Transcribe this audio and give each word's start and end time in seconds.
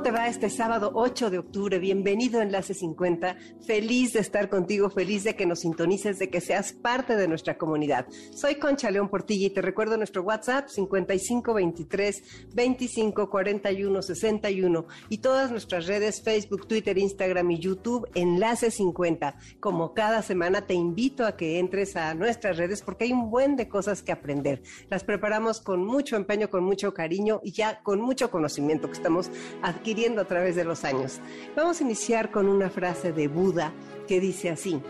¿Cómo 0.00 0.12
te 0.14 0.18
va 0.18 0.28
este 0.28 0.48
sábado 0.48 0.92
8 0.94 1.28
de 1.28 1.38
octubre? 1.38 1.78
Bienvenido 1.78 2.40
a 2.40 2.42
Enlace 2.42 2.72
50. 2.72 3.36
Feliz 3.66 4.14
de 4.14 4.20
estar 4.20 4.48
contigo, 4.48 4.88
feliz 4.88 5.24
de 5.24 5.36
que 5.36 5.44
nos 5.44 5.60
sintonices, 5.60 6.18
de 6.18 6.30
que 6.30 6.40
seas 6.40 6.72
parte 6.72 7.16
de 7.16 7.28
nuestra 7.28 7.58
comunidad. 7.58 8.06
Soy 8.34 8.54
Concha 8.54 8.90
León 8.90 9.10
Portilla 9.10 9.48
y 9.48 9.50
te 9.50 9.60
recuerdo 9.60 9.98
nuestro 9.98 10.22
WhatsApp 10.22 10.68
5523 10.68 12.46
2541 12.54 14.00
61 14.00 14.86
y 15.10 15.18
todas 15.18 15.50
nuestras 15.50 15.86
redes 15.86 16.22
Facebook, 16.22 16.66
Twitter, 16.66 16.96
Instagram 16.96 17.50
y 17.50 17.58
YouTube 17.58 18.08
Enlace 18.14 18.70
50. 18.70 19.36
Como 19.60 19.92
cada 19.92 20.22
semana 20.22 20.62
te 20.62 20.72
invito 20.72 21.26
a 21.26 21.36
que 21.36 21.58
entres 21.58 21.94
a 21.96 22.14
nuestras 22.14 22.56
redes 22.56 22.80
porque 22.80 23.04
hay 23.04 23.12
un 23.12 23.30
buen 23.30 23.54
de 23.54 23.68
cosas 23.68 24.02
que 24.02 24.12
aprender. 24.12 24.62
Las 24.88 25.04
preparamos 25.04 25.60
con 25.60 25.84
mucho 25.84 26.16
empeño, 26.16 26.48
con 26.48 26.64
mucho 26.64 26.94
cariño 26.94 27.42
y 27.44 27.52
ya 27.52 27.82
con 27.82 28.00
mucho 28.00 28.30
conocimiento 28.30 28.86
que 28.86 28.94
estamos 28.94 29.30
adquiriendo 29.60 29.89
a 29.90 30.24
través 30.24 30.54
de 30.54 30.64
los 30.64 30.84
años. 30.84 31.20
Vamos 31.56 31.80
a 31.80 31.84
iniciar 31.84 32.30
con 32.30 32.46
una 32.46 32.70
frase 32.70 33.12
de 33.12 33.26
Buda 33.26 33.72
que 34.06 34.20
dice 34.20 34.48
así, 34.48 34.80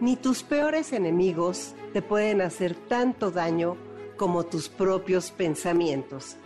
ni 0.00 0.16
tus 0.16 0.42
peores 0.42 0.92
enemigos 0.92 1.74
te 1.92 2.02
pueden 2.02 2.40
hacer 2.40 2.74
tanto 2.74 3.30
daño 3.30 3.76
como 4.16 4.46
tus 4.46 4.68
propios 4.68 5.30
pensamientos. 5.30 6.36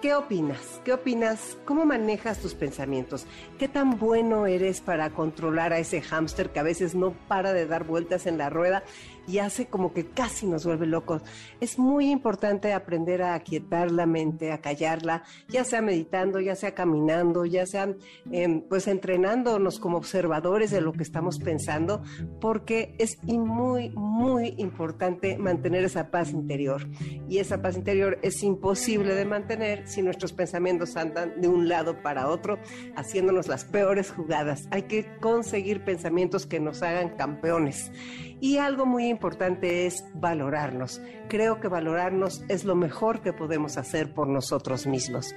¿Qué 0.00 0.14
opinas? 0.14 0.80
¿Qué 0.82 0.94
opinas? 0.94 1.58
¿Cómo 1.66 1.84
manejas 1.84 2.38
tus 2.38 2.54
pensamientos? 2.54 3.26
¿Qué 3.58 3.68
tan 3.68 3.98
bueno 3.98 4.46
eres 4.46 4.80
para 4.80 5.10
controlar 5.10 5.74
a 5.74 5.78
ese 5.78 6.00
hámster 6.00 6.52
que 6.52 6.60
a 6.60 6.62
veces 6.62 6.94
no 6.94 7.12
para 7.28 7.52
de 7.52 7.66
dar 7.66 7.84
vueltas 7.84 8.24
en 8.24 8.38
la 8.38 8.48
rueda 8.48 8.82
y 9.30 9.38
hace 9.38 9.66
como 9.66 9.92
que 9.92 10.06
casi 10.06 10.46
nos 10.46 10.64
vuelve 10.64 10.86
locos. 10.86 11.22
Es 11.60 11.78
muy 11.78 12.10
importante 12.10 12.72
aprender 12.72 13.22
a 13.22 13.34
aquietar 13.34 13.92
la 13.92 14.06
mente, 14.06 14.50
a 14.50 14.60
callarla, 14.60 15.22
ya 15.48 15.64
sea 15.64 15.82
meditando, 15.82 16.40
ya 16.40 16.56
sea 16.56 16.74
caminando, 16.74 17.44
ya 17.44 17.64
sea 17.64 17.94
em, 18.32 18.62
pues 18.62 18.88
entrenándonos 18.88 19.78
como 19.78 19.98
observadores 19.98 20.70
de 20.70 20.80
lo 20.80 20.92
que 20.92 21.04
estamos 21.04 21.38
pensando, 21.38 22.02
porque 22.40 22.96
es 22.98 23.22
muy, 23.22 23.90
muy 23.90 24.54
importante 24.58 25.38
mantener 25.38 25.84
esa 25.84 26.10
paz 26.10 26.32
interior. 26.32 26.88
Y 27.28 27.38
esa 27.38 27.62
paz 27.62 27.76
interior 27.76 28.18
es 28.22 28.42
imposible 28.42 29.14
de 29.14 29.24
mantener 29.24 29.86
si 29.86 30.02
nuestros 30.02 30.32
pensamientos 30.32 30.96
andan 30.96 31.40
de 31.40 31.46
un 31.46 31.68
lado 31.68 32.02
para 32.02 32.28
otro, 32.28 32.58
haciéndonos 32.96 33.46
las 33.46 33.64
peores 33.64 34.10
jugadas. 34.10 34.66
Hay 34.72 34.82
que 34.82 35.06
conseguir 35.20 35.84
pensamientos 35.84 36.46
que 36.46 36.58
nos 36.58 36.82
hagan 36.82 37.10
campeones. 37.10 37.92
Y 38.40 38.56
algo 38.56 38.86
muy 38.86 39.06
importante 39.06 39.19
es 39.62 40.04
valorarnos. 40.14 41.00
Creo 41.28 41.60
que 41.60 41.68
valorarnos 41.68 42.42
es 42.48 42.64
lo 42.64 42.74
mejor 42.74 43.20
que 43.20 43.32
podemos 43.32 43.76
hacer 43.76 44.12
por 44.12 44.26
nosotros 44.26 44.86
mismos. 44.86 45.34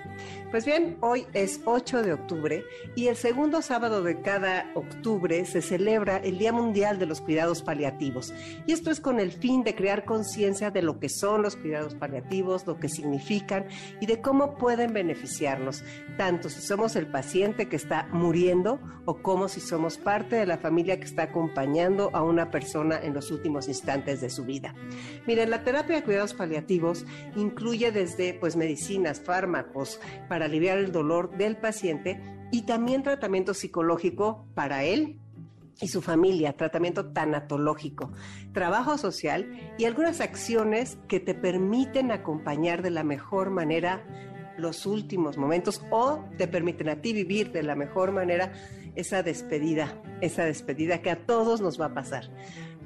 Pues 0.52 0.66
bien, 0.66 0.98
hoy 1.02 1.26
es 1.34 1.62
8 1.66 2.02
de 2.02 2.14
octubre 2.14 2.64
y 2.95 3.08
el 3.08 3.16
segundo 3.16 3.61
sábado 3.61 4.02
de 4.02 4.22
cada 4.22 4.72
octubre 4.76 5.45
se 5.45 5.61
celebra 5.61 6.17
el 6.17 6.38
Día 6.38 6.54
Mundial 6.54 6.98
de 6.98 7.06
los 7.06 7.22
Cuidados 7.22 7.61
Paliativos. 7.61 8.34
Y 8.66 8.72
esto 8.72 8.89
es 8.89 9.00
con 9.00 9.20
el 9.20 9.31
fin 9.31 9.64
de 9.64 9.76
crear 9.76 10.06
conciencia 10.06 10.72
de 10.72 10.81
lo 10.81 10.99
que 10.99 11.10
son 11.10 11.42
los 11.42 11.55
cuidados 11.55 11.95
paliativos, 11.95 12.66
lo 12.66 12.80
que 12.80 12.89
significan 12.89 13.66
y 13.99 14.05
de 14.05 14.22
cómo 14.22 14.55
pueden 14.58 14.93
beneficiarnos, 14.93 15.83
tanto 16.17 16.49
si 16.49 16.61
somos 16.61 16.95
el 16.95 17.08
paciente 17.08 17.67
que 17.67 17.76
está 17.76 18.08
muriendo 18.11 18.80
o 19.05 19.22
como 19.22 19.48
si 19.48 19.60
somos 19.60 19.98
parte 19.98 20.38
de 20.38 20.45
la 20.45 20.58
familia 20.58 20.99
que 20.99 21.05
está 21.05 21.23
acompañando 21.23 22.10
a 22.14 22.23
una 22.23 22.49
persona 22.49 22.99
en 23.02 23.14
los 23.14 23.32
últimos 23.32 23.67
instantes 23.73 24.22
de 24.22 24.30
su 24.30 24.45
vida. 24.45 24.73
Miren, 25.28 25.50
la 25.50 25.64
terapia 25.64 25.98
de 25.98 26.04
cuidados 26.04 26.34
paliativos 26.34 27.06
incluye 27.36 27.92
desde 27.92 28.34
pues 28.34 28.56
medicinas, 28.56 29.20
fármacos 29.20 30.00
para 30.30 30.45
aliviar 30.45 30.78
el 30.78 30.92
dolor 30.92 31.36
del 31.38 31.58
paciente 31.58 32.22
y 32.52 32.64
también 32.64 33.04
tratamiento 33.04 33.54
psicológico 33.54 34.45
para 34.54 34.84
él 34.84 35.20
y 35.82 35.88
su 35.88 36.02
familia, 36.02 36.54
tratamiento 36.54 37.08
tanatológico, 37.08 38.11
trabajo 38.54 38.98
social 38.98 39.50
y 39.78 39.86
algunas 39.86 40.22
acciones 40.22 40.98
que 41.08 41.20
te 41.20 41.34
permiten 41.34 42.11
acompañar 42.11 42.84
de 42.84 42.92
la 42.92 43.04
mejor 43.04 43.50
manera 43.50 44.05
los 44.58 44.86
últimos 44.86 45.38
momentos 45.38 45.84
o 45.90 46.23
te 46.38 46.48
permiten 46.48 46.90
a 46.90 47.02
ti 47.02 47.11
vivir 47.14 47.52
de 47.52 47.64
la 47.64 47.76
mejor 47.76 48.11
manera 48.11 48.54
esa 48.95 49.23
despedida, 49.23 50.02
esa 50.22 50.45
despedida 50.45 51.02
que 51.02 51.10
a 51.10 51.26
todos 51.26 51.61
nos 51.61 51.80
va 51.80 51.88
a 51.88 51.94
pasar. 51.94 52.30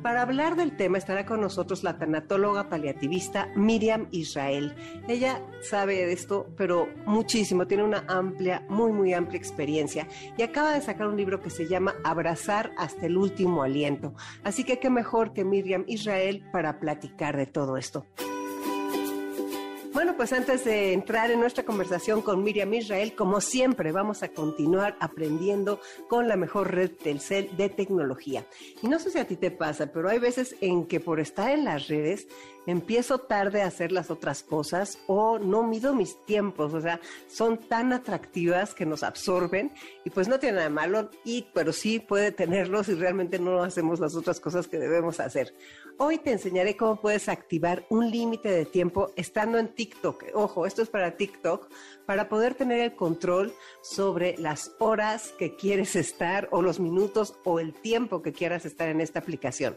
Para 0.08 0.22
hablar 0.22 0.56
del 0.56 0.78
tema 0.78 0.98
estará 0.98 1.26
con 1.26 1.42
nosotros 1.42 1.84
la 1.84 1.98
tanatóloga 1.98 2.70
paliativista 2.70 3.50
Miriam 3.58 4.08
Israel. 4.12 4.74
Ella 5.10 5.42
sabe 5.62 5.96
de 6.06 6.14
esto, 6.14 6.48
pero 6.56 6.88
muchísimo, 7.06 7.68
tiene 7.68 7.84
una 7.84 8.06
amplia, 8.08 8.64
muy, 8.70 8.94
muy 8.94 9.14
amplia 9.14 9.38
experiencia 9.38 10.08
y 10.38 10.44
acaba 10.44 10.72
de 10.72 10.80
sacar 10.80 11.08
un 11.08 11.18
libro 11.18 11.42
que 11.42 11.50
se 11.50 11.68
llama 11.68 11.96
Abrazar 12.06 12.72
hasta 12.78 13.06
el 13.06 13.18
último 13.18 13.64
aliento. 13.64 14.14
Así 14.46 14.64
que 14.64 14.80
qué 14.80 14.90
mejor 14.90 15.34
que 15.34 15.44
Miriam 15.44 15.84
Israel 15.88 16.42
para 16.54 16.80
platicar 16.80 17.36
de 17.36 17.48
todo 17.48 17.76
esto. 17.76 18.06
Bueno, 19.98 20.16
pues 20.16 20.32
antes 20.32 20.64
de 20.64 20.94
entrar 20.94 21.32
en 21.32 21.40
nuestra 21.40 21.66
conversación 21.66 22.22
con 22.22 22.44
Miriam 22.44 22.72
Israel, 22.72 23.16
como 23.16 23.42
siempre, 23.42 23.92
vamos 23.92 24.22
a 24.22 24.28
continuar 24.28 24.96
aprendiendo 25.00 25.82
con 26.08 26.28
la 26.28 26.38
mejor 26.38 26.72
red 26.72 26.92
Telcel 26.92 27.58
de 27.58 27.70
tecnología. 27.70 28.46
Y 28.84 28.90
no 28.90 29.00
sé 29.00 29.10
si 29.10 29.18
a 29.18 29.26
ti 29.26 29.38
te 29.38 29.50
pasa, 29.50 29.88
pero 29.88 30.08
hay 30.08 30.20
veces 30.20 30.56
en 30.62 30.86
que 30.86 31.00
por 31.00 31.20
estar 31.20 31.50
en 31.50 31.66
las 31.66 31.88
redes 31.88 32.28
empiezo 32.68 33.18
tarde 33.18 33.64
a 33.64 33.68
hacer 33.68 33.92
las 33.92 34.12
otras 34.12 34.44
cosas 34.44 35.00
o 35.08 35.40
no 35.40 35.64
mido 35.64 35.96
mis 35.96 36.24
tiempos, 36.26 36.76
o 36.76 36.82
sea, 36.82 37.00
son 37.28 37.58
tan 37.58 37.92
atractivas 37.92 38.76
que 38.76 38.86
nos 38.86 39.02
absorben 39.02 39.72
y 40.06 40.12
pues 40.12 40.28
no 40.28 40.38
tiene 40.38 40.58
nada 40.58 40.70
malo, 40.70 41.10
y, 41.24 41.48
pero 41.56 41.74
sí 41.74 42.00
puede 42.00 42.32
tenerlos 42.32 42.88
y 42.90 42.94
realmente 42.94 43.40
no 43.40 43.64
hacemos 43.64 44.00
las 44.00 44.16
otras 44.16 44.40
cosas 44.40 44.68
que 44.68 44.78
debemos 44.78 45.20
hacer. 45.20 45.56
Hoy 46.00 46.20
te 46.20 46.32
enseñaré 46.32 46.78
cómo 46.78 47.02
puedes 47.02 47.28
activar 47.28 47.88
un 47.90 48.12
límite 48.12 48.50
de 48.50 48.66
tiempo 48.66 49.12
estando 49.16 49.58
en 49.58 49.70
TikTok. 49.70 50.26
Ojo, 50.36 50.68
esto 50.68 50.84
es 50.84 50.90
para 50.90 51.18
TikTok, 51.18 51.72
para 52.06 52.30
poder 52.30 52.54
tener 52.54 52.82
el 52.82 52.96
control 52.96 53.52
sobre 53.82 54.38
las 54.38 54.74
horas 54.78 55.34
que 55.40 55.56
quieres 55.56 55.96
estar 55.96 56.50
o 56.52 56.62
los 56.62 56.80
minutos 56.80 57.34
o 57.46 57.60
el 57.60 57.74
tiempo 57.74 58.22
que 58.22 58.32
quieras 58.32 58.64
estar 58.68 58.90
en 58.90 59.02
esta 59.02 59.18
aplicación. 59.18 59.76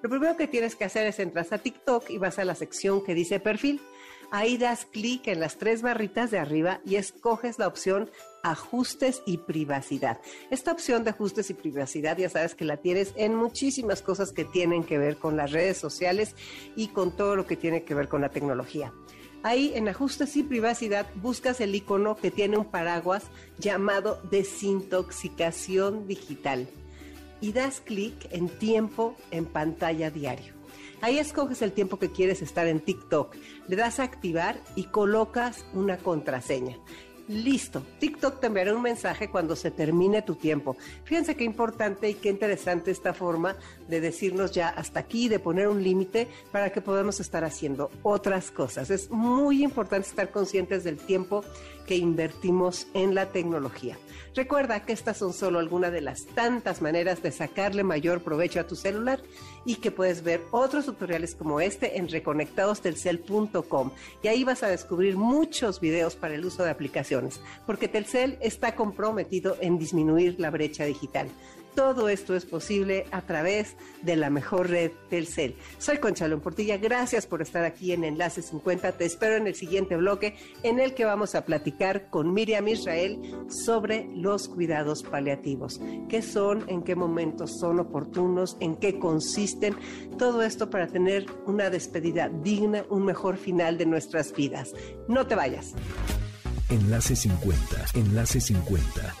Lo 0.00 0.08
primero 0.08 0.38
que 0.38 0.46
tienes 0.46 0.74
que 0.74 0.84
hacer 0.84 1.06
es 1.06 1.18
entrar 1.18 1.46
a 1.50 1.58
TikTok 1.58 2.08
y 2.08 2.16
vas 2.16 2.38
a 2.38 2.46
la 2.46 2.54
sección 2.54 3.04
que 3.04 3.14
dice 3.14 3.38
perfil. 3.38 3.82
Ahí 4.30 4.58
das 4.58 4.84
clic 4.84 5.26
en 5.28 5.40
las 5.40 5.56
tres 5.56 5.80
barritas 5.80 6.30
de 6.30 6.38
arriba 6.38 6.80
y 6.84 6.96
escoges 6.96 7.58
la 7.58 7.66
opción 7.66 8.10
ajustes 8.42 9.22
y 9.24 9.38
privacidad. 9.38 10.20
Esta 10.50 10.70
opción 10.70 11.02
de 11.02 11.10
ajustes 11.10 11.48
y 11.48 11.54
privacidad 11.54 12.18
ya 12.18 12.28
sabes 12.28 12.54
que 12.54 12.66
la 12.66 12.76
tienes 12.76 13.14
en 13.16 13.34
muchísimas 13.34 14.02
cosas 14.02 14.32
que 14.32 14.44
tienen 14.44 14.84
que 14.84 14.98
ver 14.98 15.16
con 15.16 15.38
las 15.38 15.52
redes 15.52 15.78
sociales 15.78 16.34
y 16.76 16.88
con 16.88 17.16
todo 17.16 17.36
lo 17.36 17.46
que 17.46 17.56
tiene 17.56 17.84
que 17.84 17.94
ver 17.94 18.08
con 18.08 18.20
la 18.20 18.28
tecnología. 18.28 18.92
Ahí 19.42 19.72
en 19.74 19.88
ajustes 19.88 20.36
y 20.36 20.42
privacidad 20.42 21.06
buscas 21.14 21.60
el 21.62 21.74
icono 21.74 22.16
que 22.16 22.30
tiene 22.30 22.58
un 22.58 22.66
paraguas 22.66 23.24
llamado 23.58 24.20
desintoxicación 24.30 26.06
digital 26.06 26.68
y 27.40 27.52
das 27.52 27.80
clic 27.80 28.28
en 28.30 28.48
tiempo 28.48 29.16
en 29.30 29.46
pantalla 29.46 30.10
diario. 30.10 30.57
Ahí 31.00 31.18
escoges 31.18 31.62
el 31.62 31.72
tiempo 31.72 31.98
que 31.98 32.10
quieres 32.10 32.42
estar 32.42 32.66
en 32.66 32.80
TikTok, 32.80 33.36
le 33.68 33.76
das 33.76 34.00
a 34.00 34.02
activar 34.02 34.60
y 34.74 34.84
colocas 34.84 35.64
una 35.72 35.96
contraseña. 35.96 36.76
Listo, 37.28 37.82
TikTok 38.00 38.40
te 38.40 38.46
enviará 38.46 38.74
un 38.74 38.80
mensaje 38.80 39.28
cuando 39.28 39.54
se 39.54 39.70
termine 39.70 40.22
tu 40.22 40.34
tiempo. 40.34 40.78
Fíjense 41.04 41.36
qué 41.36 41.44
importante 41.44 42.08
y 42.08 42.14
qué 42.14 42.30
interesante 42.30 42.90
esta 42.90 43.12
forma 43.12 43.54
de 43.86 44.00
decirnos 44.00 44.52
ya 44.52 44.70
hasta 44.70 45.00
aquí, 45.00 45.28
de 45.28 45.38
poner 45.38 45.68
un 45.68 45.82
límite 45.82 46.26
para 46.50 46.70
que 46.72 46.80
podamos 46.80 47.20
estar 47.20 47.44
haciendo 47.44 47.90
otras 48.02 48.50
cosas. 48.50 48.88
Es 48.88 49.10
muy 49.10 49.62
importante 49.62 50.08
estar 50.08 50.30
conscientes 50.30 50.84
del 50.84 50.96
tiempo 50.96 51.44
que 51.86 51.96
invertimos 51.96 52.88
en 52.94 53.14
la 53.14 53.26
tecnología. 53.26 53.98
Recuerda 54.34 54.84
que 54.84 54.92
estas 54.92 55.16
son 55.16 55.32
solo 55.32 55.58
algunas 55.58 55.92
de 55.92 56.00
las 56.00 56.26
tantas 56.26 56.82
maneras 56.82 57.22
de 57.22 57.32
sacarle 57.32 57.84
mayor 57.84 58.22
provecho 58.22 58.60
a 58.60 58.66
tu 58.66 58.76
celular 58.76 59.20
y 59.64 59.76
que 59.76 59.90
puedes 59.90 60.22
ver 60.22 60.42
otros 60.50 60.86
tutoriales 60.86 61.34
como 61.34 61.60
este 61.60 61.98
en 61.98 62.08
reconectadostelcel.com 62.08 63.90
y 64.22 64.28
ahí 64.28 64.44
vas 64.44 64.62
a 64.62 64.68
descubrir 64.68 65.16
muchos 65.16 65.80
videos 65.80 66.16
para 66.16 66.34
el 66.34 66.44
uso 66.44 66.64
de 66.64 66.70
aplicaciones, 66.70 67.40
porque 67.66 67.88
Telcel 67.88 68.38
está 68.40 68.74
comprometido 68.74 69.56
en 69.60 69.78
disminuir 69.78 70.36
la 70.38 70.50
brecha 70.50 70.84
digital. 70.84 71.28
Todo 71.78 72.08
esto 72.08 72.34
es 72.34 72.44
posible 72.44 73.06
a 73.12 73.22
través 73.22 73.76
de 74.02 74.16
la 74.16 74.30
mejor 74.30 74.68
red 74.68 74.90
Telcel. 75.10 75.54
Soy 75.78 75.98
Conchalón 75.98 76.40
Portilla, 76.40 76.76
gracias 76.76 77.24
por 77.24 77.40
estar 77.40 77.64
aquí 77.64 77.92
en 77.92 78.02
Enlace 78.02 78.42
50. 78.42 78.90
Te 78.98 79.04
espero 79.04 79.36
en 79.36 79.46
el 79.46 79.54
siguiente 79.54 79.96
bloque 79.96 80.34
en 80.64 80.80
el 80.80 80.94
que 80.94 81.04
vamos 81.04 81.36
a 81.36 81.44
platicar 81.44 82.10
con 82.10 82.34
Miriam 82.34 82.66
Israel 82.66 83.20
sobre 83.48 84.08
los 84.12 84.48
cuidados 84.48 85.04
paliativos. 85.04 85.80
¿Qué 86.08 86.20
son? 86.20 86.68
¿En 86.68 86.82
qué 86.82 86.96
momentos 86.96 87.60
son 87.60 87.78
oportunos? 87.78 88.56
¿En 88.58 88.74
qué 88.74 88.98
consisten? 88.98 89.76
Todo 90.18 90.42
esto 90.42 90.70
para 90.70 90.88
tener 90.88 91.26
una 91.46 91.70
despedida 91.70 92.28
digna, 92.28 92.86
un 92.90 93.04
mejor 93.04 93.36
final 93.36 93.78
de 93.78 93.86
nuestras 93.86 94.34
vidas. 94.34 94.74
No 95.06 95.28
te 95.28 95.36
vayas. 95.36 95.76
Enlace 96.70 97.16
50, 97.16 97.86
Enlace 97.94 98.42
50. 98.42 99.14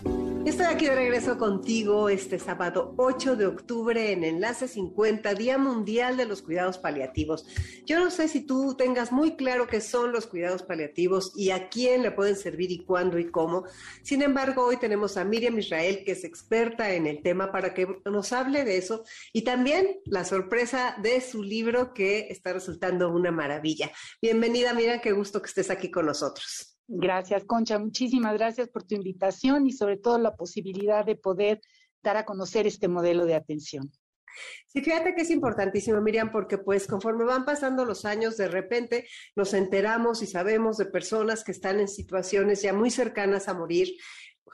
Estoy 0.44 0.66
aquí 0.66 0.84
de 0.84 0.94
regreso 0.94 1.38
contigo 1.38 2.10
este 2.10 2.38
sábado 2.38 2.92
8 2.98 3.36
de 3.36 3.46
octubre 3.46 4.12
en 4.12 4.22
Enlace 4.22 4.68
50, 4.68 5.32
Día 5.34 5.56
Mundial 5.56 6.18
de 6.18 6.26
los 6.26 6.42
Cuidados 6.42 6.76
Paliativos. 6.76 7.46
Yo 7.86 8.00
no 8.00 8.10
sé 8.10 8.28
si 8.28 8.42
tú 8.42 8.74
tengas 8.76 9.12
muy 9.12 9.34
claro 9.36 9.66
qué 9.66 9.80
son 9.80 10.12
los 10.12 10.26
cuidados 10.26 10.62
paliativos 10.62 11.32
y 11.36 11.48
a 11.48 11.70
quién 11.70 12.02
le 12.02 12.10
pueden 12.10 12.36
servir 12.36 12.70
y 12.70 12.84
cuándo 12.84 13.18
y 13.18 13.30
cómo. 13.30 13.64
Sin 14.02 14.20
embargo, 14.20 14.66
hoy 14.66 14.76
tenemos 14.76 15.16
a 15.16 15.24
Miriam 15.24 15.58
Israel, 15.58 16.02
que 16.04 16.12
es 16.12 16.24
experta 16.24 16.92
en 16.92 17.06
el 17.06 17.22
tema, 17.22 17.50
para 17.50 17.72
que 17.72 17.88
nos 18.04 18.30
hable 18.34 18.64
de 18.64 18.76
eso 18.76 19.04
y 19.32 19.40
también 19.40 20.00
la 20.04 20.26
sorpresa 20.26 20.96
de 21.02 21.22
su 21.22 21.42
libro 21.42 21.94
que 21.94 22.28
está 22.28 22.52
resultando 22.52 23.08
una 23.08 23.32
maravilla. 23.32 23.90
Bienvenida, 24.20 24.74
Miriam, 24.74 25.00
qué 25.00 25.12
gusto 25.12 25.40
que 25.40 25.48
estés 25.48 25.70
aquí 25.70 25.90
con 25.90 26.04
nosotros. 26.04 26.77
Gracias, 26.88 27.44
Concha. 27.44 27.78
Muchísimas 27.78 28.32
gracias 28.34 28.68
por 28.68 28.82
tu 28.82 28.94
invitación 28.94 29.66
y 29.66 29.72
sobre 29.72 29.98
todo 29.98 30.18
la 30.18 30.34
posibilidad 30.34 31.04
de 31.04 31.16
poder 31.16 31.60
dar 32.02 32.16
a 32.16 32.24
conocer 32.24 32.66
este 32.66 32.88
modelo 32.88 33.26
de 33.26 33.34
atención. 33.34 33.92
Sí, 34.66 34.80
fíjate 34.80 35.14
que 35.14 35.22
es 35.22 35.30
importantísimo, 35.30 36.00
Miriam, 36.00 36.30
porque 36.30 36.56
pues 36.58 36.86
conforme 36.86 37.24
van 37.24 37.44
pasando 37.44 37.84
los 37.84 38.04
años, 38.04 38.36
de 38.36 38.48
repente 38.48 39.06
nos 39.36 39.52
enteramos 39.52 40.22
y 40.22 40.26
sabemos 40.26 40.78
de 40.78 40.86
personas 40.86 41.44
que 41.44 41.52
están 41.52 41.80
en 41.80 41.88
situaciones 41.88 42.62
ya 42.62 42.72
muy 42.72 42.90
cercanas 42.90 43.48
a 43.48 43.54
morir, 43.54 43.88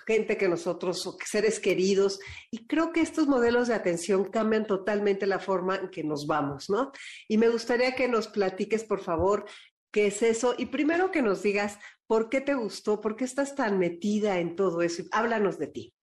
gente 0.07 0.37
que 0.37 0.49
nosotros, 0.49 1.17
seres 1.25 1.61
queridos, 1.61 2.19
y 2.51 2.67
creo 2.67 2.93
que 2.93 3.01
estos 3.01 3.27
modelos 3.29 3.69
de 3.69 3.75
atención 3.75 4.25
cambian 4.25 4.67
totalmente 4.67 5.27
la 5.27 5.39
forma 5.39 5.77
en 5.77 5.89
que 5.89 6.03
nos 6.03 6.27
vamos, 6.27 6.69
¿no? 6.69 6.91
Y 7.29 7.39
me 7.39 7.49
gustaría 7.49 7.95
que 7.95 8.09
nos 8.09 8.29
platiques, 8.29 8.85
por 8.85 9.01
favor, 9.01 9.47
qué 9.95 10.09
es 10.09 10.21
eso, 10.23 10.55
y 10.59 10.67
primero 10.67 11.11
que 11.11 11.23
nos 11.23 11.43
digas 11.43 11.79
¿Por 12.07 12.29
qué 12.29 12.43
te 12.43 12.55
gustó? 12.55 13.01
¿Por 13.01 13.17
qué 13.17 13.25
estás 13.25 13.55
tan 13.55 13.79
metida 13.79 14.39
en 14.39 14.57
todo 14.57 14.83
eso? 14.83 15.05
Háblanos 15.11 15.59
de 15.59 15.69
ti. 15.69 15.95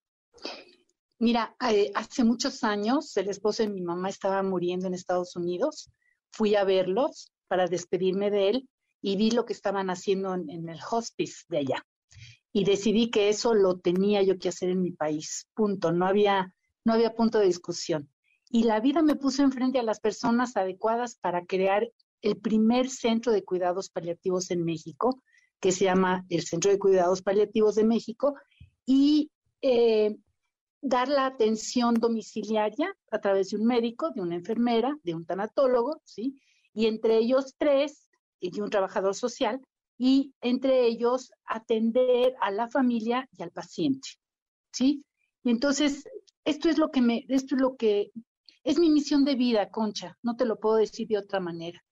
Mira, 1.19 1.55
eh, 1.69 1.91
hace 1.93 2.23
muchos 2.23 2.63
años 2.63 3.15
el 3.17 3.29
esposo 3.29 3.61
de 3.61 3.69
mi 3.69 3.81
mamá 3.81 4.09
estaba 4.09 4.41
muriendo 4.41 4.88
en 4.88 4.95
Estados 4.95 5.35
Unidos. 5.35 5.91
Fui 6.31 6.55
a 6.55 6.63
verlos 6.63 7.31
para 7.47 7.67
despedirme 7.67 8.31
de 8.31 8.49
él 8.49 8.69
y 9.01 9.15
vi 9.15 9.29
lo 9.29 9.45
que 9.45 9.53
estaban 9.53 9.91
haciendo 9.91 10.33
en, 10.33 10.49
en 10.49 10.69
el 10.69 10.79
hospice 10.89 11.45
de 11.49 11.59
allá. 11.59 11.85
Y 12.51 12.63
decidí 12.63 13.11
que 13.11 13.29
eso 13.29 13.53
lo 13.53 13.79
tenía 13.79 14.23
yo 14.23 14.39
que 14.39 14.49
hacer 14.49 14.69
en 14.69 14.81
mi 14.81 14.91
país. 14.91 15.47
Punto. 15.53 15.91
No 15.91 16.07
había, 16.07 16.51
no 16.83 16.93
había 16.93 17.13
punto 17.13 17.38
de 17.38 17.45
discusión. 17.45 18.09
Y 18.49 18.63
la 18.63 18.79
vida 18.79 19.03
me 19.03 19.15
puso 19.15 19.43
enfrente 19.43 19.77
a 19.77 19.83
las 19.83 19.99
personas 19.99 20.57
adecuadas 20.57 21.15
para 21.15 21.45
crear 21.45 21.88
el 22.21 22.38
primer 22.38 22.89
centro 22.89 23.31
de 23.31 23.44
cuidados 23.44 23.89
paliativos 23.89 24.51
en 24.51 24.63
México, 24.63 25.21
que 25.59 25.71
se 25.71 25.85
llama 25.85 26.25
el 26.29 26.44
Centro 26.44 26.71
de 26.71 26.79
Cuidados 26.79 27.21
Paliativos 27.21 27.75
de 27.75 27.83
México, 27.83 28.35
y 28.85 29.29
eh, 29.62 30.18
dar 30.81 31.07
la 31.07 31.27
atención 31.27 31.94
domiciliaria 31.94 32.95
a 33.12 33.19
través 33.19 33.50
de 33.50 33.57
un 33.57 33.65
médico, 33.65 34.12
de 34.12 34.21
una 34.21 34.35
enfermera, 34.35 34.97
de 35.03 35.13
un 35.13 35.25
tanatólogo, 35.25 36.01
¿sí? 36.03 36.41
Y 36.73 36.88
entre 36.88 37.18
ellos 37.18 37.53
tres, 37.57 38.07
y 38.39 38.59
un 38.59 38.69
trabajador 38.69 39.13
social, 39.13 39.62
y 39.97 40.33
entre 40.41 40.88
ellos 40.88 41.31
atender 41.45 42.33
a 42.41 42.50
la 42.50 42.67
familia 42.67 43.29
y 43.38 43.44
al 43.44 43.51
paciente, 43.51 44.09
¿sí? 44.71 45.06
Y 45.44 45.51
entonces, 45.51 46.09
esto 46.44 46.69
es 46.69 46.79
lo 46.79 46.89
que 46.89 47.01
me, 47.01 47.24
esto 47.29 47.56
es 47.56 47.62
lo 47.62 47.75
que, 47.75 48.12
es 48.63 48.79
mi 48.79 48.89
misión 48.89 49.25
de 49.25 49.35
vida, 49.35 49.69
Concha, 49.69 50.17
no 50.24 50.35
te 50.35 50.45
lo 50.45 50.59
puedo 50.59 50.77
decir 50.77 51.07
de 51.07 51.19
otra 51.19 51.39
manera. 51.39 51.83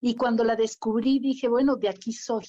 Y 0.00 0.16
cuando 0.16 0.44
la 0.44 0.56
descubrí, 0.56 1.18
dije, 1.18 1.48
bueno, 1.48 1.76
de 1.76 1.88
aquí 1.88 2.12
soy, 2.12 2.46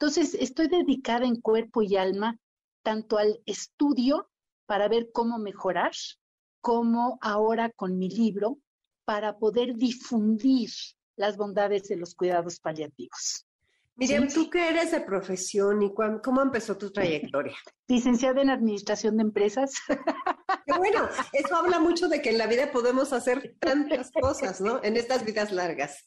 entonces, 0.00 0.34
estoy 0.34 0.68
dedicada 0.68 1.26
en 1.26 1.40
cuerpo 1.40 1.82
y 1.82 1.96
alma 1.96 2.38
tanto 2.84 3.18
al 3.18 3.42
estudio 3.46 4.30
para 4.64 4.86
ver 4.86 5.10
cómo 5.12 5.40
mejorar, 5.40 5.90
como 6.60 7.18
ahora 7.20 7.72
con 7.72 7.98
mi 7.98 8.08
libro 8.08 8.58
para 9.04 9.38
poder 9.38 9.74
difundir 9.74 10.70
las 11.16 11.36
bondades 11.36 11.88
de 11.88 11.96
los 11.96 12.14
cuidados 12.14 12.60
paliativos. 12.60 13.47
Miriam, 13.98 14.28
¿tú 14.28 14.48
qué 14.48 14.68
eres 14.68 14.92
de 14.92 15.00
profesión 15.00 15.82
y 15.82 15.92
cómo 15.92 16.40
empezó 16.40 16.78
tu 16.78 16.92
trayectoria? 16.92 17.56
Licenciada 17.88 18.40
en 18.40 18.48
Administración 18.48 19.16
de 19.16 19.24
Empresas. 19.24 19.74
Qué 20.66 20.72
bueno, 20.76 21.08
eso 21.32 21.56
habla 21.56 21.80
mucho 21.80 22.08
de 22.08 22.22
que 22.22 22.30
en 22.30 22.38
la 22.38 22.46
vida 22.46 22.70
podemos 22.70 23.12
hacer 23.12 23.56
tantas 23.58 24.12
cosas, 24.12 24.60
¿no? 24.60 24.80
En 24.84 24.96
estas 24.96 25.24
vidas 25.24 25.50
largas. 25.50 26.04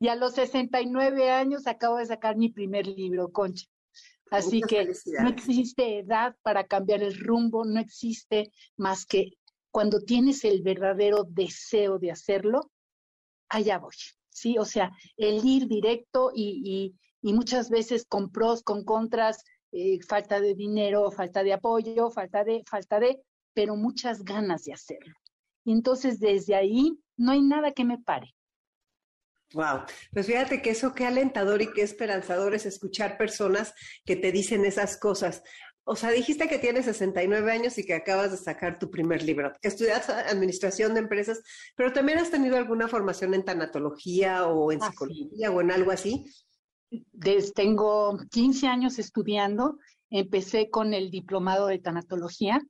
Y 0.00 0.08
a 0.08 0.16
los 0.16 0.32
69 0.32 1.30
años 1.30 1.66
acabo 1.66 1.98
de 1.98 2.06
sacar 2.06 2.36
mi 2.36 2.48
primer 2.48 2.86
libro, 2.86 3.30
Concha. 3.30 3.66
Así 4.30 4.62
que 4.62 4.90
no 5.20 5.28
existe 5.28 5.98
edad 5.98 6.36
para 6.42 6.66
cambiar 6.66 7.02
el 7.02 7.18
rumbo, 7.18 7.66
no 7.66 7.78
existe 7.80 8.50
más 8.78 9.04
que 9.04 9.32
cuando 9.70 10.00
tienes 10.00 10.42
el 10.44 10.62
verdadero 10.62 11.24
deseo 11.28 11.98
de 11.98 12.12
hacerlo, 12.12 12.72
allá 13.50 13.78
voy. 13.78 13.94
Sí, 14.30 14.56
o 14.58 14.64
sea, 14.64 14.90
el 15.18 15.44
ir 15.44 15.66
directo 15.68 16.30
y 16.34 16.62
y 16.64 16.94
muchas 17.22 17.70
veces 17.70 18.04
con 18.08 18.30
pros, 18.30 18.62
con 18.62 18.84
contras, 18.84 19.44
eh, 19.72 19.98
falta 20.06 20.40
de 20.40 20.54
dinero, 20.54 21.10
falta 21.10 21.42
de 21.42 21.52
apoyo, 21.52 22.10
falta 22.10 22.44
de, 22.44 22.62
falta 22.68 23.00
de, 23.00 23.20
pero 23.52 23.76
muchas 23.76 24.24
ganas 24.24 24.64
de 24.64 24.72
hacerlo. 24.72 25.14
Y 25.64 25.72
entonces 25.72 26.20
desde 26.20 26.54
ahí 26.54 26.98
no 27.16 27.32
hay 27.32 27.42
nada 27.42 27.72
que 27.72 27.84
me 27.84 27.98
pare. 27.98 28.34
Wow, 29.54 29.82
pues 30.12 30.26
fíjate 30.26 30.60
que 30.60 30.70
eso 30.70 30.92
qué 30.92 31.06
alentador 31.06 31.62
y 31.62 31.72
qué 31.72 31.82
esperanzador 31.82 32.54
es 32.54 32.66
escuchar 32.66 33.16
personas 33.16 33.74
que 34.04 34.16
te 34.16 34.32
dicen 34.32 34.64
esas 34.64 34.98
cosas. 34.98 35.42
O 35.84 35.94
sea, 35.94 36.10
dijiste 36.10 36.48
que 36.48 36.58
tienes 36.58 36.86
69 36.86 37.52
años 37.52 37.78
y 37.78 37.86
que 37.86 37.94
acabas 37.94 38.32
de 38.32 38.38
sacar 38.38 38.78
tu 38.78 38.90
primer 38.90 39.22
libro, 39.22 39.52
que 39.62 39.68
estudias 39.68 40.10
administración 40.10 40.94
de 40.94 41.00
empresas, 41.00 41.42
pero 41.76 41.92
también 41.92 42.18
has 42.18 42.30
tenido 42.30 42.56
alguna 42.56 42.88
formación 42.88 43.34
en 43.34 43.44
tanatología 43.44 44.46
o 44.46 44.72
en 44.72 44.82
ah, 44.82 44.90
psicología 44.90 45.52
o 45.52 45.60
en 45.60 45.70
algo 45.70 45.92
así 45.92 46.24
tengo 47.54 48.18
15 48.30 48.66
años 48.66 48.98
estudiando, 48.98 49.78
empecé 50.10 50.70
con 50.70 50.94
el 50.94 51.10
diplomado 51.10 51.66
de 51.66 51.78
tanatología, 51.78 52.60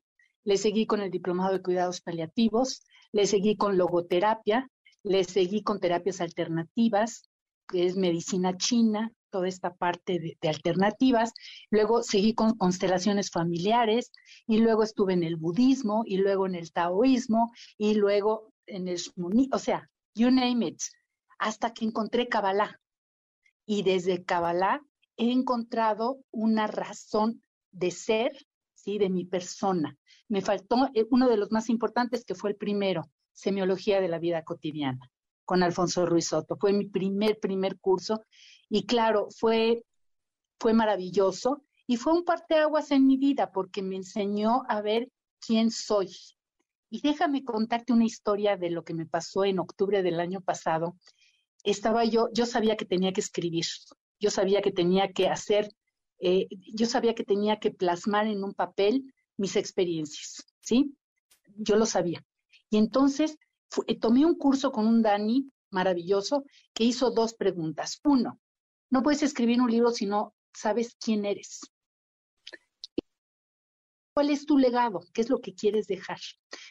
le 0.45 0.57
seguí 0.57 0.87
con 0.87 1.01
el 1.01 1.11
diplomado 1.11 1.53
de 1.53 1.63
cuidados 1.63 2.01
paliativos, 2.01 2.85
le 3.13 3.27
seguí 3.27 3.57
con 3.57 3.77
logoterapia, 3.77 4.71
le 5.03 5.25
seguí 5.25 5.63
con 5.63 5.81
terapias 5.81 6.21
alternativas, 6.21 7.29
que 7.69 7.87
es 7.87 7.97
medicina 7.97 8.57
china, 8.57 9.13
toda 9.31 9.49
esta 9.49 9.75
parte 9.75 10.19
de, 10.19 10.49
alternativas. 10.49 11.33
Luego 11.71 12.03
seguí 12.03 12.35
con 12.35 12.57
constelaciones 12.57 13.31
familiares 13.31 14.13
y 14.47 14.59
luego 14.59 14.83
estuve 14.83 15.15
en 15.15 15.25
el 15.25 15.37
budismo 15.37 16.05
y 16.07 16.19
luego 16.19 16.47
en 16.47 16.55
el 16.55 16.73
taoísmo 16.73 17.53
y 17.77 17.95
luego 17.95 18.53
en 18.67 18.89
el 18.89 19.01
o 19.53 19.59
sea, 19.59 19.89
you 20.15 20.31
name 20.31 20.67
it, 20.67 20.79
hasta 21.39 21.73
que 21.73 21.85
encontré 21.85 22.29
Kabbalah 22.29 22.81
y 23.67 23.83
desde 23.83 24.25
Kabbalah 24.25 24.81
he 25.17 25.31
encontrado 25.31 26.21
una 26.31 26.67
razón 26.67 27.43
de 27.73 27.91
ser, 27.91 28.33
¿sí? 28.75 28.99
De 28.99 29.11
mi 29.11 29.25
persona. 29.25 29.99
Me 30.29 30.41
faltó 30.41 30.89
eh, 30.95 31.07
uno 31.11 31.29
de 31.29 31.37
los 31.37 31.51
más 31.51 31.69
importantes 31.69 32.25
que 32.25 32.35
fue 32.35 32.51
el 32.51 32.57
primero, 32.57 33.11
Semiología 33.33 34.01
de 34.01 34.09
la 34.09 34.19
Vida 34.19 34.45
Cotidiana, 34.45 35.11
con 35.45 35.63
Alfonso 35.63 36.07
Ruiz 36.07 36.29
Soto. 36.29 36.57
Fue 36.57 36.73
mi 36.73 36.87
primer, 36.87 37.39
primer 37.39 37.79
curso 37.79 38.23
y 38.69 38.87
claro, 38.87 39.29
fue, 39.37 39.85
fue 40.59 40.73
maravilloso 40.73 41.63
y 41.87 41.97
fue 41.97 42.15
un 42.15 42.25
parteaguas 42.25 42.91
en 42.91 43.07
mi 43.07 43.17
vida 43.17 43.53
porque 43.53 43.83
me 43.83 43.97
enseñó 43.97 44.63
a 44.69 44.81
ver 44.81 45.11
quién 45.41 45.71
soy. 45.71 46.11
Y 46.89 47.01
déjame 47.01 47.45
contarte 47.45 47.93
una 47.93 48.05
historia 48.05 48.57
de 48.57 48.71
lo 48.71 48.85
que 48.85 48.95
me 48.95 49.07
pasó 49.07 49.45
en 49.45 49.59
octubre 49.59 50.03
del 50.03 50.21
año 50.21 50.41
pasado, 50.41 50.97
estaba 51.71 52.05
yo, 52.05 52.29
yo 52.33 52.47
sabía 52.47 52.77
que 52.77 52.87
tenía 52.87 53.13
que 53.13 53.21
escribir, 53.21 53.67
yo 54.19 54.31
sabía 54.31 54.63
que 54.63 54.73
tenía 54.73 55.13
que 55.13 55.29
hacer 55.29 55.69
eh, 56.19 56.49
yo 56.75 56.87
sabía 56.87 57.15
que 57.15 57.25
tenía 57.25 57.59
que 57.59 57.71
plasmar 57.71 58.27
en 58.27 58.43
un 58.43 58.55
papel 58.55 59.13
mis 59.37 59.57
experiencias, 59.57 60.47
¿sí? 60.61 60.97
Yo 61.57 61.77
lo 61.77 61.87
sabía. 61.87 62.25
Y 62.71 62.79
entonces 62.79 63.37
eh, 63.87 63.99
tomé 63.99 64.25
un 64.25 64.37
curso 64.37 64.73
con 64.73 64.87
un 64.87 65.03
Dani 65.03 65.51
maravilloso 65.71 66.45
que 66.73 66.85
hizo 66.85 67.11
dos 67.11 67.35
preguntas. 67.35 68.01
Uno, 68.05 68.41
no 68.91 69.03
puedes 69.03 69.23
escribir 69.23 69.61
un 69.61 69.71
libro 69.71 69.91
si 69.91 70.07
no 70.07 70.35
sabes 70.55 70.97
quién 70.99 71.27
eres. 71.27 71.61
¿Cuál 74.15 74.31
es 74.31 74.47
tu 74.47 74.57
legado? 74.57 75.01
¿Qué 75.13 75.21
es 75.21 75.29
lo 75.29 75.41
que 75.41 75.55
quieres 75.55 75.87
dejar? 75.87 76.19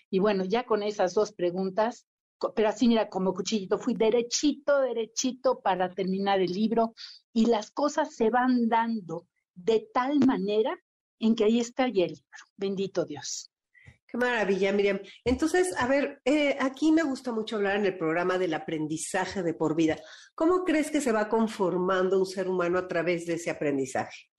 Y 0.10 0.18
bueno, 0.18 0.44
ya 0.46 0.66
con 0.66 0.82
esas 0.82 1.14
dos 1.14 1.32
preguntas, 1.32 2.08
pero 2.56 2.70
así 2.70 2.88
mira, 2.88 3.10
como 3.10 3.34
cuchillito, 3.34 3.78
fui 3.78 3.94
derechito, 3.94 4.82
derechito 4.82 5.62
para 5.62 5.94
terminar 5.94 6.42
el 6.42 6.52
libro 6.52 6.94
y 7.34 7.46
las 7.46 7.72
cosas 7.72 8.16
se 8.16 8.30
van 8.30 8.68
dando 8.68 9.28
de 9.54 9.88
tal 9.94 10.20
manera 10.20 10.78
en 11.20 11.36
que 11.36 11.46
ahí 11.46 11.60
está 11.60 11.88
ya 11.88 12.06
el 12.06 12.12
libro. 12.12 12.46
Bendito 12.58 13.06
Dios. 13.06 13.52
Qué 14.08 14.18
maravilla, 14.18 14.72
Miriam. 14.72 15.00
Entonces, 15.24 15.74
a 15.78 15.88
ver, 15.88 16.22
eh, 16.26 16.58
aquí 16.60 16.92
me 16.92 17.04
gusta 17.04 17.32
mucho 17.32 17.56
hablar 17.56 17.78
en 17.78 17.86
el 17.86 17.98
programa 17.98 18.38
del 18.38 18.54
aprendizaje 18.54 19.42
de 19.42 19.54
por 19.54 19.76
vida. 19.76 19.98
¿Cómo 20.36 20.64
crees 20.64 20.92
que 20.92 21.02
se 21.02 21.12
va 21.12 21.28
conformando 21.28 22.20
un 22.20 22.26
ser 22.26 22.48
humano 22.48 22.78
a 22.78 22.88
través 22.88 23.26
de 23.26 23.34
ese 23.34 23.50
aprendizaje? 23.50 24.30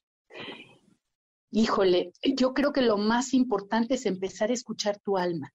Híjole, 1.51 2.13
yo 2.23 2.53
creo 2.55 2.73
que 2.73 2.83
lo 2.83 2.97
más 2.97 3.35
importante 3.35 3.95
es 3.95 4.07
empezar 4.07 4.51
a 4.51 4.55
escuchar 4.55 4.99
tu 5.01 5.17
alma. 5.17 5.53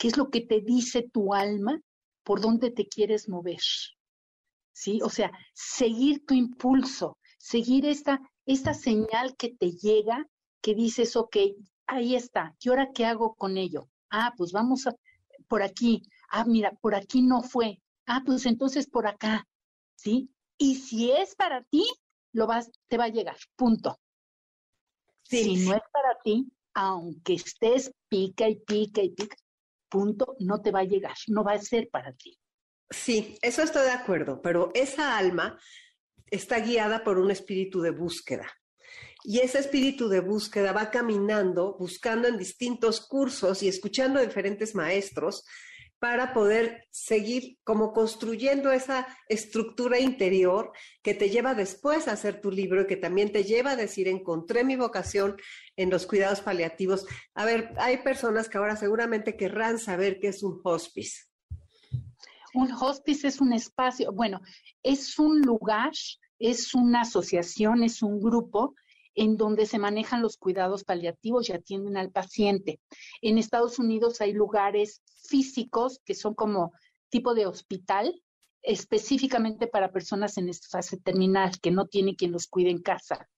¿Qué 0.00 0.08
es 0.08 0.16
lo 0.16 0.30
que 0.30 0.40
te 0.40 0.62
dice 0.62 1.02
tu 1.12 1.34
alma? 1.34 1.78
¿Por 2.24 2.40
dónde 2.40 2.70
te 2.70 2.88
quieres 2.88 3.28
mover? 3.28 3.60
¿Sí? 4.72 4.98
O 5.02 5.10
sea, 5.10 5.30
seguir 5.52 6.24
tu 6.24 6.32
impulso, 6.32 7.18
seguir 7.36 7.84
esta, 7.84 8.18
esta 8.46 8.72
señal 8.72 9.36
que 9.36 9.50
te 9.50 9.72
llega, 9.72 10.26
que 10.62 10.74
dices, 10.74 11.16
ok, 11.16 11.36
ahí 11.86 12.14
está, 12.14 12.56
¿y 12.60 12.70
ahora 12.70 12.92
qué 12.94 13.04
hago 13.04 13.34
con 13.34 13.58
ello? 13.58 13.90
Ah, 14.08 14.32
pues 14.38 14.52
vamos 14.52 14.86
a, 14.86 14.96
por 15.48 15.62
aquí, 15.62 16.00
ah, 16.30 16.46
mira, 16.46 16.72
por 16.80 16.94
aquí 16.94 17.20
no 17.20 17.42
fue, 17.42 17.82
ah, 18.06 18.22
pues 18.24 18.46
entonces 18.46 18.88
por 18.88 19.06
acá, 19.06 19.46
¿sí? 19.96 20.30
Y 20.56 20.76
si 20.76 21.10
es 21.10 21.34
para 21.34 21.62
ti, 21.64 21.86
lo 22.32 22.46
vas, 22.46 22.70
te 22.88 22.96
va 22.96 23.04
a 23.04 23.08
llegar, 23.08 23.36
punto. 23.54 24.00
Si 25.24 25.56
no 25.66 25.74
es 25.74 25.82
para 25.92 26.18
ti, 26.24 26.50
aunque 26.72 27.34
estés 27.34 27.92
pica 28.08 28.48
y 28.48 28.56
pica 28.56 29.02
y 29.02 29.10
pica, 29.10 29.36
punto, 29.90 30.36
no 30.38 30.62
te 30.62 30.70
va 30.70 30.80
a 30.80 30.84
llegar, 30.84 31.16
no 31.28 31.44
va 31.44 31.52
a 31.52 31.58
ser 31.58 31.90
para 31.90 32.12
ti. 32.14 32.38
Sí, 32.88 33.36
eso 33.42 33.62
estoy 33.62 33.84
de 33.84 33.92
acuerdo, 33.92 34.40
pero 34.40 34.70
esa 34.74 35.18
alma 35.18 35.58
está 36.30 36.60
guiada 36.60 37.04
por 37.04 37.18
un 37.18 37.30
espíritu 37.30 37.80
de 37.80 37.90
búsqueda. 37.90 38.46
Y 39.22 39.40
ese 39.40 39.58
espíritu 39.58 40.08
de 40.08 40.20
búsqueda 40.20 40.72
va 40.72 40.90
caminando, 40.90 41.76
buscando 41.78 42.26
en 42.26 42.38
distintos 42.38 43.06
cursos 43.06 43.62
y 43.62 43.68
escuchando 43.68 44.18
a 44.18 44.22
diferentes 44.22 44.74
maestros 44.74 45.44
para 46.00 46.32
poder 46.32 46.88
seguir 46.90 47.58
como 47.62 47.92
construyendo 47.92 48.72
esa 48.72 49.06
estructura 49.28 50.00
interior 50.00 50.72
que 51.02 51.14
te 51.14 51.28
lleva 51.28 51.54
después 51.54 52.08
a 52.08 52.12
hacer 52.12 52.40
tu 52.40 52.50
libro 52.50 52.82
y 52.82 52.86
que 52.86 52.96
también 52.96 53.30
te 53.30 53.44
lleva 53.44 53.72
a 53.72 53.76
decir, 53.76 54.08
encontré 54.08 54.64
mi 54.64 54.76
vocación 54.76 55.36
en 55.76 55.90
los 55.90 56.06
cuidados 56.06 56.40
paliativos. 56.40 57.06
A 57.34 57.44
ver, 57.44 57.74
hay 57.76 57.98
personas 57.98 58.48
que 58.48 58.56
ahora 58.56 58.76
seguramente 58.76 59.36
querrán 59.36 59.78
saber 59.78 60.18
qué 60.20 60.28
es 60.28 60.42
un 60.42 60.58
hospice. 60.64 61.26
Un 62.54 62.72
hospice 62.72 63.28
es 63.28 63.40
un 63.40 63.52
espacio, 63.52 64.10
bueno, 64.10 64.40
es 64.82 65.18
un 65.18 65.42
lugar, 65.42 65.92
es 66.38 66.74
una 66.74 67.02
asociación, 67.02 67.84
es 67.84 68.02
un 68.02 68.20
grupo 68.20 68.74
en 69.14 69.36
donde 69.36 69.66
se 69.66 69.78
manejan 69.78 70.22
los 70.22 70.36
cuidados 70.36 70.84
paliativos 70.84 71.48
y 71.48 71.52
atienden 71.52 71.96
al 71.96 72.10
paciente. 72.10 72.80
En 73.22 73.38
Estados 73.38 73.78
Unidos 73.78 74.20
hay 74.20 74.32
lugares 74.32 75.02
físicos 75.28 76.00
que 76.04 76.14
son 76.14 76.34
como 76.34 76.72
tipo 77.08 77.34
de 77.34 77.46
hospital, 77.46 78.22
específicamente 78.62 79.66
para 79.66 79.92
personas 79.92 80.36
en 80.38 80.48
esta 80.48 80.68
fase 80.68 80.98
terminal 80.98 81.58
que 81.60 81.70
no 81.70 81.86
tiene 81.86 82.14
quien 82.14 82.32
los 82.32 82.46
cuide 82.46 82.70
en 82.70 82.82
casa, 82.82 83.28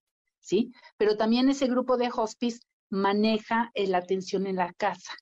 ¿sí? 0.41 0.73
Pero 0.97 1.17
también 1.17 1.49
ese 1.49 1.67
grupo 1.67 1.97
de 1.97 2.11
hospice 2.15 2.61
maneja 2.91 3.71
la 3.75 3.99
atención 3.99 4.47
en 4.47 4.57
la 4.57 4.73
casa, 4.75 5.15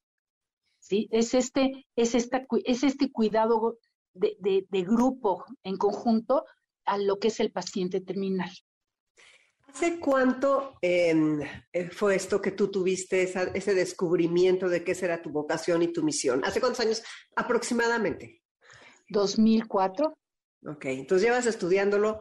¿sí? 0.78 1.09
Es 1.11 1.35
este, 1.35 1.87
es 1.97 2.14
esta, 2.14 2.45
es 2.64 2.83
este 2.83 3.12
cuidado 3.12 3.78
de 4.14 4.83
grupo 4.83 5.45
en 5.62 5.76
conjunto 5.76 6.45
a 6.85 6.99
lo 6.99 7.19
que 7.19 7.28
es 7.28 7.38
el 7.38 7.52
paciente 7.52 8.00
terminal. 8.00 8.50
¿Hace 9.73 10.00
cuánto 10.00 10.75
em, 10.83 11.41
eh, 11.73 11.91
fue 11.91 12.17
esto 12.17 12.41
que 12.41 12.50
tú 12.50 12.71
tuviste 12.71 13.23
ese 13.23 13.75
descubrimiento 13.75 14.69
de 14.69 14.83
qué 14.83 14.95
será 14.95 15.23
tu 15.23 15.31
vocación 15.31 15.83
y 15.83 15.93
tu 15.93 16.03
misión? 16.03 16.43
¿Hace 16.45 16.61
cuántos 16.61 16.81
años 16.81 17.03
aproximadamente? 17.37 18.43
2004. 19.09 20.12
Ok, 20.67 20.85
entonces 20.87 21.27
llevas 21.27 21.47
estudiándolo 21.47 22.21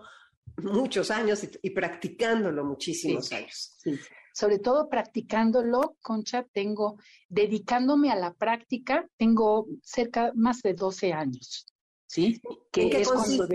muchos 0.57 1.09
años 1.09 1.43
y, 1.61 1.69
practicándolo 1.71 2.63
muchísimos 2.63 3.31
años. 3.31 3.77
Sí. 3.83 3.99
Sobre 4.33 4.59
todo 4.59 4.87
practicándolo, 4.87 5.97
Concha, 6.01 6.45
tengo, 6.53 6.97
dedicándome 7.27 8.11
a 8.11 8.15
la 8.15 8.33
práctica, 8.33 9.07
tengo 9.17 9.67
cerca, 9.83 10.31
más 10.35 10.61
de 10.61 10.75
12 10.75 11.13
años, 11.13 11.65
¿sí? 12.07 12.39
Que 12.71 12.89
qué 12.89 13.01
es 13.01 13.09
cuando 13.09 13.47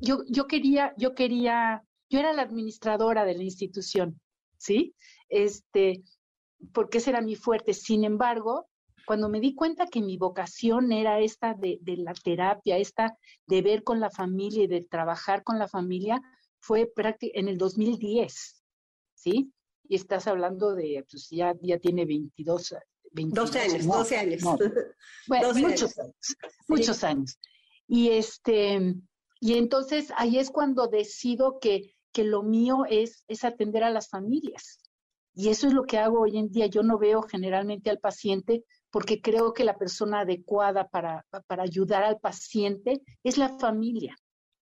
yo, 0.00 0.22
yo 0.28 0.46
quería, 0.46 0.94
yo 0.96 1.14
quería 1.14 1.82
yo 2.12 2.18
era 2.18 2.34
la 2.34 2.42
administradora 2.42 3.24
de 3.24 3.34
la 3.34 3.42
institución, 3.42 4.20
¿sí? 4.58 4.94
Este, 5.30 6.04
porque 6.74 6.98
ese 6.98 7.08
era 7.08 7.22
mi 7.22 7.36
fuerte. 7.36 7.72
Sin 7.72 8.04
embargo, 8.04 8.68
cuando 9.06 9.30
me 9.30 9.40
di 9.40 9.54
cuenta 9.54 9.86
que 9.86 10.02
mi 10.02 10.18
vocación 10.18 10.92
era 10.92 11.20
esta 11.20 11.54
de, 11.54 11.80
la 11.96 12.12
terapia, 12.12 12.76
esta 12.76 13.16
de 13.46 13.62
ver 13.62 13.82
con 13.82 13.98
la 13.98 14.10
familia 14.10 14.64
y 14.64 14.66
de 14.66 14.84
trabajar 14.84 15.42
con 15.42 15.58
la 15.58 15.68
familia, 15.68 16.20
fue 16.60 16.92
en 17.20 17.48
el 17.48 17.56
2010, 17.56 18.62
¿sí? 19.14 19.50
Y 19.88 19.96
estás 19.96 20.26
hablando 20.26 20.74
de, 20.74 21.04
pues 21.10 21.30
ya, 21.30 21.54
ya 21.62 21.78
tiene 21.78 22.04
22, 22.04 22.74
12 23.10 23.58
años, 23.58 23.86
12 23.86 24.16
años. 24.18 24.42
Bueno, 25.28 25.54
muchos 25.54 25.98
años, 25.98 26.36
muchos 26.68 27.04
años. 27.04 27.38
Y 27.86 28.10
este, 28.10 28.96
y 29.40 29.54
entonces 29.54 30.12
ahí 30.16 30.38
es 30.38 30.50
cuando 30.50 30.86
decido 30.86 31.58
que 31.58 31.96
que 32.12 32.24
lo 32.24 32.42
mío 32.42 32.84
es, 32.88 33.24
es 33.28 33.44
atender 33.44 33.84
a 33.84 33.90
las 33.90 34.08
familias. 34.08 34.80
Y 35.34 35.48
eso 35.48 35.66
es 35.66 35.72
lo 35.72 35.84
que 35.84 35.98
hago 35.98 36.20
hoy 36.20 36.38
en 36.38 36.50
día. 36.50 36.66
Yo 36.66 36.82
no 36.82 36.98
veo 36.98 37.22
generalmente 37.22 37.90
al 37.90 37.98
paciente 37.98 38.64
porque 38.90 39.22
creo 39.22 39.54
que 39.54 39.64
la 39.64 39.78
persona 39.78 40.20
adecuada 40.20 40.88
para, 40.88 41.24
para 41.46 41.62
ayudar 41.62 42.04
al 42.04 42.18
paciente 42.20 43.00
es 43.24 43.38
la 43.38 43.48
familia. 43.58 44.14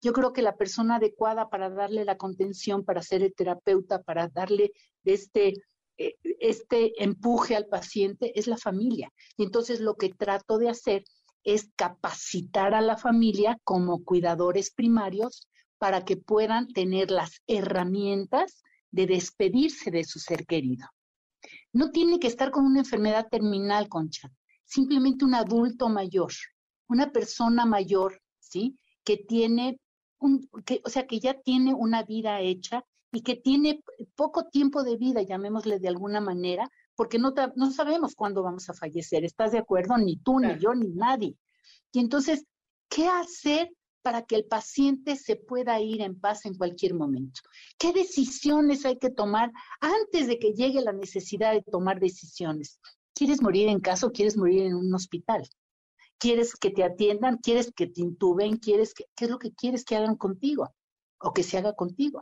Yo 0.02 0.14
creo 0.14 0.32
que 0.32 0.44
la 0.44 0.56
persona 0.56 0.96
adecuada 0.96 1.50
para 1.50 1.70
darle 1.70 2.06
la 2.06 2.18
contención, 2.18 2.86
para 2.86 3.02
ser 3.02 3.24
el 3.24 3.34
terapeuta, 3.34 4.02
para 4.02 4.28
darle 4.28 4.72
este, 5.04 5.56
eh, 5.98 6.16
este 6.40 7.04
empuje 7.04 7.56
al 7.56 7.66
paciente 7.66 8.32
es 8.40 8.48
la 8.48 8.58
familia. 8.58 9.12
Y 9.36 9.44
entonces 9.44 9.82
lo 9.82 9.96
que 9.96 10.10
trato 10.10 10.58
de 10.58 10.70
hacer 10.70 11.04
es 11.44 11.72
capacitar 11.76 12.76
a 12.76 12.82
la 12.82 12.96
familia 12.96 13.58
como 13.64 14.04
cuidadores 14.04 14.72
primarios 14.72 15.49
para 15.80 16.04
que 16.06 16.18
puedan 16.18 16.68
tener 16.68 17.10
las 17.10 17.42
herramientas 17.48 18.62
de 18.92 19.08
despedirse 19.08 19.90
de 19.90 20.04
su 20.04 20.20
ser 20.20 20.46
querido. 20.46 20.86
No 21.74 21.90
tiene 21.92 22.20
que 22.20 22.28
estar 22.28 22.52
con 22.52 22.66
una 22.66 22.80
enfermedad 22.80 23.28
terminal, 23.30 23.88
Concha, 23.88 24.30
simplemente 24.66 25.26
un 25.26 25.36
adulto 25.36 25.90
mayor, 25.90 26.32
una 26.88 27.12
persona 27.12 27.66
mayor, 27.66 28.22
¿sí? 28.40 28.78
Que 29.04 29.18
tiene 29.18 29.80
un, 30.20 30.50
que, 30.66 30.82
o 30.84 30.90
sea, 30.90 31.08
que 31.08 31.20
ya 31.20 31.34
tiene 31.42 31.74
una 31.74 32.04
vida 32.04 32.42
hecha 32.42 32.84
y 33.12 33.22
que 33.22 33.36
tiene 33.36 33.82
poco 34.16 34.48
tiempo 34.50 34.84
de 34.84 34.98
vida, 34.98 35.22
llamémosle 35.22 35.80
de 35.80 35.88
alguna 35.88 36.20
manera, 36.20 36.70
porque 36.96 37.18
no, 37.18 37.34
no 37.56 37.72
sabemos 37.72 38.16
cuándo 38.16 38.44
vamos 38.44 38.70
a 38.70 38.74
fallecer, 38.74 39.24
¿estás 39.24 39.54
de 39.54 39.60
acuerdo? 39.60 39.98
Ni 39.98 40.18
tú, 40.18 40.40
ni 40.40 40.58
yo, 40.60 40.76
ni 40.76 40.90
nadie. 40.90 41.36
Y 41.92 42.00
entonces, 42.00 42.46
¿qué 42.90 43.08
hacer 43.08 43.72
para 44.02 44.24
que 44.24 44.36
el 44.36 44.46
paciente 44.46 45.16
se 45.16 45.36
pueda 45.36 45.80
ir 45.82 46.02
en 46.02 46.20
paz 46.20 46.46
en 46.46 46.56
cualquier 46.56 46.94
momento. 46.94 47.42
¿Qué 47.78 47.94
decisiones 47.94 48.86
hay 48.86 48.98
que 48.98 49.10
tomar 49.10 49.52
antes 49.82 50.28
de 50.28 50.40
que 50.40 50.54
llegue 50.54 50.82
la 50.82 50.94
necesidad 50.94 51.54
de 51.54 51.64
tomar 51.64 52.00
decisiones? 52.00 52.80
¿Quieres 53.14 53.42
morir 53.42 53.68
en 53.68 53.80
casa 53.80 54.08
o 54.08 54.12
quieres 54.12 54.38
morir 54.38 54.64
en 54.64 54.76
un 54.76 54.94
hospital? 54.94 55.48
¿Quieres 56.18 56.56
que 56.56 56.70
te 56.70 56.84
atiendan? 56.84 57.38
¿Quieres 57.38 57.72
que 57.76 57.88
te 57.88 58.02
intuben? 58.02 58.58
¿Quieres 58.58 58.94
que, 58.94 59.06
¿Qué 59.16 59.26
es 59.26 59.32
lo 59.32 59.40
que 59.40 59.54
quieres 59.54 59.84
que 59.86 59.96
hagan 59.96 60.16
contigo 60.16 60.70
o 61.20 61.34
que 61.34 61.44
se 61.44 61.58
haga 61.58 61.74
contigo? 61.74 62.20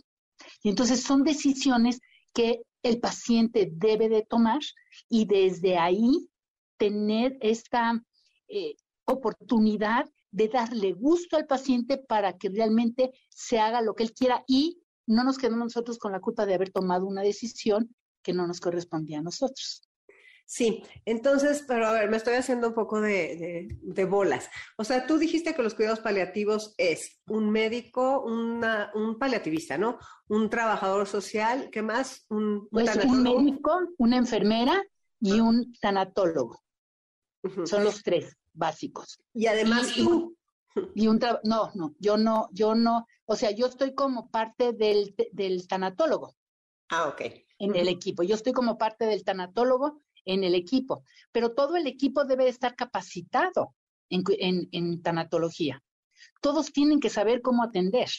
Y 0.63 0.69
entonces 0.69 1.01
son 1.01 1.23
decisiones 1.23 1.99
que 2.33 2.61
el 2.83 2.99
paciente 2.99 3.69
debe 3.71 4.09
de 4.09 4.23
tomar 4.23 4.59
y 5.09 5.25
desde 5.25 5.77
ahí 5.77 6.29
tener 6.77 7.37
esta 7.41 8.01
eh, 8.47 8.75
oportunidad 9.05 10.05
de 10.31 10.47
darle 10.47 10.93
gusto 10.93 11.37
al 11.37 11.45
paciente 11.45 11.97
para 11.97 12.37
que 12.37 12.49
realmente 12.49 13.11
se 13.29 13.59
haga 13.59 13.81
lo 13.81 13.95
que 13.95 14.03
él 14.03 14.13
quiera 14.13 14.43
y 14.47 14.81
no 15.07 15.23
nos 15.23 15.37
quedamos 15.37 15.59
nosotros 15.59 15.97
con 15.97 16.11
la 16.11 16.19
culpa 16.19 16.45
de 16.45 16.53
haber 16.53 16.71
tomado 16.71 17.05
una 17.05 17.21
decisión 17.21 17.95
que 18.21 18.33
no 18.33 18.45
nos 18.45 18.59
correspondía 18.59 19.19
a 19.19 19.23
nosotros. 19.23 19.87
Sí, 20.49 20.81
entonces, 21.03 21.65
pero 21.67 21.87
a 21.87 21.91
ver, 21.91 22.09
me 22.09 22.15
estoy 22.15 22.35
haciendo 22.35 22.69
un 22.69 22.73
poco 22.73 23.01
de, 23.01 23.67
bolas. 24.09 24.49
O 24.77 24.85
sea, 24.85 25.05
tú 25.05 25.17
dijiste 25.17 25.53
que 25.53 25.61
los 25.61 25.75
cuidados 25.75 25.99
paliativos 25.99 26.73
es 26.77 27.21
un 27.27 27.49
médico, 27.51 28.21
una, 28.23 28.89
un 28.95 29.19
paliativista, 29.19 29.77
¿no? 29.77 29.97
Un 30.29 30.49
trabajador 30.49 31.05
social, 31.05 31.69
¿qué 31.69 31.81
más? 31.81 32.25
Un, 32.29 32.69
pues 32.69 32.95
un 33.05 33.23
médico, 33.23 33.77
una 33.97 34.15
enfermera 34.15 34.81
y 35.19 35.41
un 35.41 35.73
tanatólogo. 35.81 36.61
Son 37.65 37.83
los 37.83 38.01
tres 38.03 38.37
básicos. 38.57 39.19
Y 39.33 39.47
además 39.47 39.93
tú. 39.93 40.35
Y, 40.93 41.07
un 41.07 41.19
no, 41.43 41.71
no, 41.73 41.95
yo 41.97 42.17
no, 42.17 42.49
yo 42.51 42.75
no, 42.75 43.07
o 43.25 43.35
sea, 43.35 43.49
yo 43.49 43.65
estoy 43.65 43.95
como 43.95 44.29
parte 44.29 44.73
del, 44.73 45.15
del 45.31 45.67
tanatólogo. 45.67 46.35
Ah, 46.89 47.07
ok. 47.07 47.21
En 47.59 47.75
el 47.75 47.87
equipo. 47.87 48.21
Yo 48.21 48.35
estoy 48.35 48.53
como 48.53 48.77
parte 48.77 49.05
del 49.05 49.23
tanatólogo 49.23 50.03
en 50.25 50.43
el 50.43 50.53
equipo, 50.53 51.03
pero 51.31 51.53
todo 51.53 51.77
el 51.77 51.87
equipo 51.87 52.25
debe 52.25 52.47
estar 52.47 52.75
capacitado 52.75 53.73
en, 54.09 55.01
tanatología. 55.01 55.83
Todos 56.41 56.71
tienen 56.71 56.99
que 56.99 57.09
saber 57.09 57.41
cómo 57.41 57.63
atender, 57.63 58.09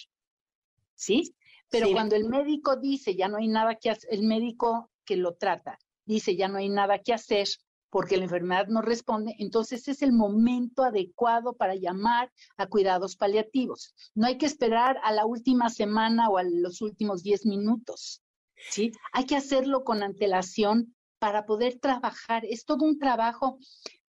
¿sí? 0.95 1.35
Pero 1.71 1.92
cuando 1.92 2.16
el 2.16 2.28
médico 2.28 2.76
dice 2.76 3.14
ya 3.14 3.28
no 3.28 3.37
hay 3.37 3.49
nada 3.49 3.75
que 3.76 3.90
hacer, 3.90 4.09
el 4.12 4.23
médico 4.23 4.90
que 5.04 5.16
lo 5.16 5.35
trata 5.35 5.78
dice 6.09 6.35
ya 6.35 6.49
no 6.49 6.57
hay 6.59 6.71
nada 6.71 6.99
que 7.00 7.12
hacer 7.12 7.47
porque 7.90 8.16
la 8.16 8.25
enfermedad 8.25 8.66
no 8.68 8.83
responde, 8.83 9.35
entonces 9.38 9.88
es 9.88 10.02
el 10.02 10.12
momento 10.12 10.83
adecuado 10.83 11.54
para 11.54 11.75
llamar 11.75 12.30
a 12.57 12.66
cuidados 12.66 13.16
paliativos. 13.16 13.95
No 14.14 14.26
hay 14.26 14.38
que 14.38 14.47
esperar 14.47 14.99
a 15.04 15.12
la 15.12 15.26
última 15.26 15.71
semana 15.71 16.28
o 16.28 16.38
a 16.38 16.42
los 16.42 16.83
últimos 16.83 17.23
10 17.23 17.47
minutos, 17.47 18.23
¿sí? 18.71 18.92
Hay 19.12 19.25
que 19.25 19.37
hacerlo 19.37 19.85
con 19.85 20.02
antelación 20.02 20.95
para 21.18 21.47
poder 21.47 21.78
trabajar. 21.78 22.45
Es 22.45 22.64
todo 22.64 22.85
un 22.85 22.99
trabajo 22.99 23.59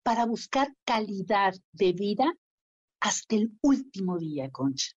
para 0.04 0.26
buscar 0.26 0.74
calidad 0.86 1.54
de 1.72 1.94
vida 1.94 2.34
hasta 3.00 3.36
el 3.36 3.52
último 3.62 4.18
día, 4.18 4.50
Concha. 4.52 4.92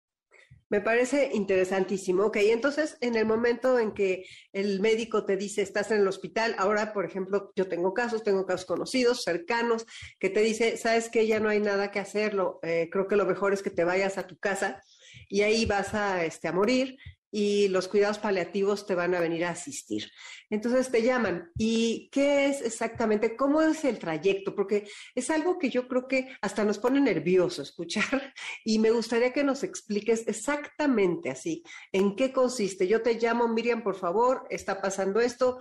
Me 0.70 0.82
parece 0.82 1.30
interesantísimo. 1.34 2.26
Ok, 2.26 2.38
entonces 2.38 2.98
en 3.02 3.16
el 3.16 3.26
momento 3.26 3.78
en 3.78 3.94
que 3.94 4.26
el 4.52 4.80
médico 4.80 5.24
te 5.24 5.38
dice 5.38 5.62
estás 5.62 5.92
en 5.92 6.02
el 6.02 6.08
hospital, 6.08 6.56
ahora 6.58 6.92
por 6.92 7.06
ejemplo 7.06 7.52
yo 7.56 7.68
tengo 7.68 7.94
casos, 7.94 8.24
tengo 8.24 8.46
casos 8.46 8.66
conocidos, 8.66 9.24
cercanos, 9.24 9.86
que 10.20 10.30
te 10.30 10.42
dice, 10.42 10.78
sabes 10.78 11.10
que 11.10 11.28
ya 11.28 11.40
no 11.40 11.50
hay 11.50 11.60
nada 11.60 11.92
que 11.92 12.00
hacerlo, 12.00 12.60
eh, 12.64 12.90
creo 12.92 13.08
que 13.08 13.16
lo 13.16 13.26
mejor 13.26 13.54
es 13.54 13.62
que 13.62 13.70
te 13.70 13.84
vayas 13.84 14.18
a 14.18 14.26
tu 14.26 14.38
casa 14.40 14.82
y 15.30 15.42
ahí 15.42 15.66
vas 15.66 15.94
a, 15.94 16.26
este, 16.26 16.48
a 16.48 16.52
morir 16.52 16.98
y 17.32 17.68
los 17.68 17.88
cuidados 17.88 18.20
paliativos 18.20 18.86
te 18.86 18.96
van 18.96 19.14
a 19.16 19.20
venir 19.20 19.46
a 19.46 19.52
asistir. 19.52 20.10
Entonces 20.50 20.90
te 20.90 21.02
llaman. 21.02 21.52
¿Y 21.58 22.10
qué 22.12 22.48
es 22.48 22.62
exactamente? 22.62 23.36
¿Cómo 23.36 23.62
es 23.62 23.84
el 23.86 24.00
trayecto? 24.00 24.56
Porque 24.56 24.88
es 25.14 25.30
algo 25.30 25.58
que 25.58 25.70
yo 25.70 25.88
creo 25.88 26.08
que 26.08 26.36
hasta 26.42 26.64
nos 26.64 26.80
pone 26.80 27.02
nervioso 27.02 27.62
escuchar 27.62 28.34
y 28.64 28.80
me 28.80 28.92
gustaría 28.92 29.34
que 29.34 29.44
nos 29.44 29.64
expliques 29.64 30.28
exactamente 30.28 31.30
así, 31.30 31.64
en 31.92 32.16
qué 32.16 32.32
consiste. 32.32 32.88
Yo 32.88 33.02
te 33.02 33.16
llamo, 33.16 33.48
Miriam, 33.48 33.84
por 33.84 33.96
favor, 33.96 34.48
está 34.50 34.82
pasando 34.82 35.20
esto. 35.20 35.58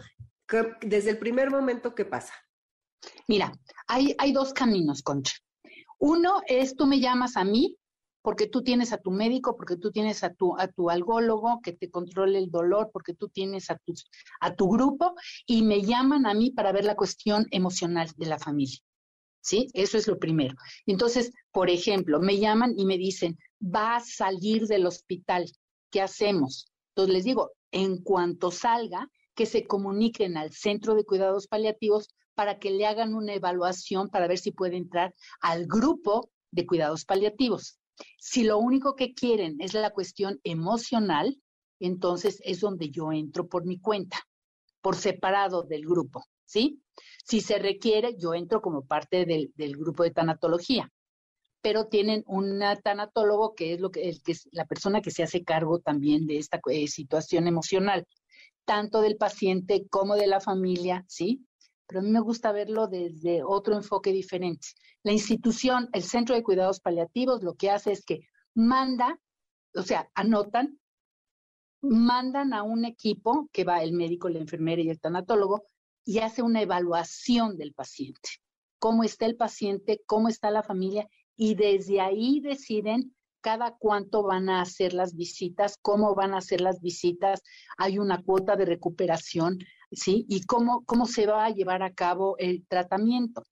Desde 0.83 1.11
el 1.11 1.18
primer 1.18 1.50
momento, 1.50 1.94
¿qué 1.94 2.04
pasa? 2.04 2.35
Mira, 3.26 3.52
hay, 3.87 4.14
hay 4.18 4.33
dos 4.33 4.52
caminos, 4.52 5.02
Concha. 5.02 5.35
Uno 5.99 6.42
es 6.47 6.76
tú 6.76 6.87
me 6.87 7.00
llamas 7.00 7.37
a 7.37 7.44
mí 7.44 7.76
porque 8.25 8.47
tú 8.47 8.62
tienes 8.62 8.95
a 8.95 8.97
tu 8.97 9.11
médico, 9.11 9.54
porque 9.54 9.76
tú 9.76 9.93
tienes 9.93 10.25
a 10.25 10.33
tu, 10.33 10.59
a 10.59 10.66
tu 10.66 10.88
algólogo 10.88 11.61
que 11.62 11.75
te 11.75 11.90
controle 11.90 12.38
el 12.38 12.50
dolor, 12.50 12.88
porque 12.90 13.12
tú 13.12 13.28
tienes 13.28 13.71
a, 13.71 13.78
a 14.40 14.54
tu 14.54 14.71
grupo 14.71 15.14
y 15.47 15.61
me 15.61 15.83
llaman 15.83 16.25
a 16.25 16.33
mí 16.33 16.50
para 16.50 16.73
ver 16.73 16.87
la 16.87 16.97
cuestión 16.97 17.47
emocional 17.50 18.09
de 18.16 18.25
la 18.25 18.38
familia. 18.38 18.78
¿Sí? 19.43 19.69
Eso 19.75 19.99
es 19.99 20.09
lo 20.09 20.19
primero. 20.19 20.54
Entonces, 20.87 21.33
por 21.52 21.69
ejemplo, 21.69 22.19
me 22.19 22.38
llaman 22.38 22.73
y 22.78 22.87
me 22.87 22.97
dicen, 22.97 23.38
va 23.62 23.97
a 23.97 24.00
salir 24.00 24.66
del 24.69 24.87
hospital, 24.87 25.45
¿qué 25.90 26.00
hacemos? 26.00 26.73
Entonces 26.93 27.14
les 27.14 27.25
digo, 27.25 27.52
en 27.73 27.99
cuanto 27.99 28.50
salga, 28.50 29.07
que 29.35 29.45
se 29.45 29.66
comuniquen 29.66 30.38
al 30.38 30.50
centro 30.50 30.95
de 30.95 31.04
cuidados 31.04 31.47
paliativos 31.47 32.09
para 32.35 32.59
que 32.59 32.71
le 32.71 32.87
hagan 32.87 33.14
una 33.14 33.35
evaluación 33.35 34.09
para 34.09 34.28
ver 34.28 34.38
si 34.38 34.50
puede 34.50 34.78
entrar 34.78 35.14
al 35.43 35.66
grupo 35.66 36.31
de 36.53 36.64
cuidados 36.64 37.05
paliativos. 37.05 37.79
Si 38.18 38.44
lo 38.44 38.59
único 38.59 38.94
que 38.96 39.14
quieren 39.14 39.57
es 39.61 39.74
la 39.74 39.90
cuestión 39.90 40.40
emocional, 40.44 41.40
entonces 41.80 42.40
es 42.44 42.61
donde 42.61 42.90
yo 42.90 43.12
entro 43.12 43.48
por 43.48 43.64
mi 43.64 43.78
cuenta, 43.78 44.18
por 44.80 44.96
separado 44.96 45.62
del 45.62 45.83
grupo, 45.87 46.24
¿sí? 46.44 46.83
Si 47.24 47.40
se 47.40 47.59
requiere, 47.59 48.16
yo 48.16 48.35
entro 48.35 48.61
como 48.61 48.85
parte 48.87 49.24
del, 49.24 49.76
grupo 49.76 50.02
de 50.02 50.11
tanatología, 50.11 50.90
pero 51.61 51.87
tienen 51.87 52.22
un 52.26 52.62
tanatólogo 52.83 53.54
que 53.54 53.74
es 53.74 53.80
lo 53.80 53.90
que, 53.90 54.09
es 54.09 54.48
la 54.52 54.66
persona 54.66 55.00
que 55.00 55.11
se 55.11 55.22
hace 55.22 55.44
cargo 55.44 55.80
también 55.80 56.26
de 56.26 56.38
esta 56.38 56.61
eh, 56.70 56.88
situación 56.88 57.46
emocional, 57.46 58.07
tanto 58.64 59.00
del 59.00 59.16
paciente 59.16 59.87
como 59.88 60.16
de 60.16 60.26
la 60.26 60.40
familia, 60.40 61.04
¿sí? 61.09 61.46
Pero 61.87 62.01
a 62.01 62.03
mí 62.03 62.11
me 62.11 62.20
gusta 62.20 62.53
verlo 62.53 62.87
desde 62.87 63.42
otro 63.42 63.75
enfoque 63.75 64.12
diferente. 64.12 64.68
La 65.03 65.12
institución, 65.12 65.88
el 65.92 66.03
Centro 66.03 66.35
de 66.35 66.42
Cuidados 66.42 66.81
Paliativos, 66.81 67.42
lo 67.42 67.55
que 67.55 67.70
hace 67.70 67.92
es 67.92 68.05
que 68.05 68.20
manda, 68.55 69.20
o 69.75 69.83
sea, 69.83 70.09
anotan, 70.14 70.79
mandan 71.83 72.55
a 72.55 72.62
un 72.62 72.85
equipo 72.85 73.49
que 73.53 73.64
va 73.64 73.83
el 73.83 73.92
médico, 73.92 74.29
la 74.29 74.38
enfermera 74.38 74.81
y 74.81 74.88
el 74.88 75.01
tanatólogo 75.01 75.66
y 76.05 76.18
hace 76.18 76.42
una 76.42 76.62
evaluación 76.62 77.57
del 77.57 77.75
paciente. 77.75 78.31
Cómo 78.79 79.05
está 79.05 79.27
el 79.27 79.37
paciente, 79.37 80.03
cómo 80.07 80.29
está 80.29 80.51
la 80.51 80.62
familia 80.62 81.09
y 81.37 81.55
desde 81.55 82.01
ahí 82.01 82.40
deciden 82.40 83.14
cada 83.40 83.77
cuánto 83.79 84.23
van 84.23 84.49
a 84.49 84.62
hacer 84.62 84.94
las 84.94 85.14
visitas, 85.14 85.77
cómo 85.83 86.14
van 86.14 86.33
a 86.33 86.38
hacer 86.38 86.62
las 86.62 86.81
visitas, 86.81 87.42
hay 87.77 87.99
una 87.99 88.23
cuota 88.23 88.57
de 88.57 88.64
recuperación, 88.64 89.59
¿sí? 89.96 90.26
Y 90.28 90.42
cómo, 90.44 90.85
cómo 90.85 91.07
se 91.07 91.26
va 91.26 91.44
a 91.44 91.50
llevar 91.50 91.83
a 91.83 91.92
cabo 91.92 92.37
el 92.38 92.66
tratamiento. 92.66 93.42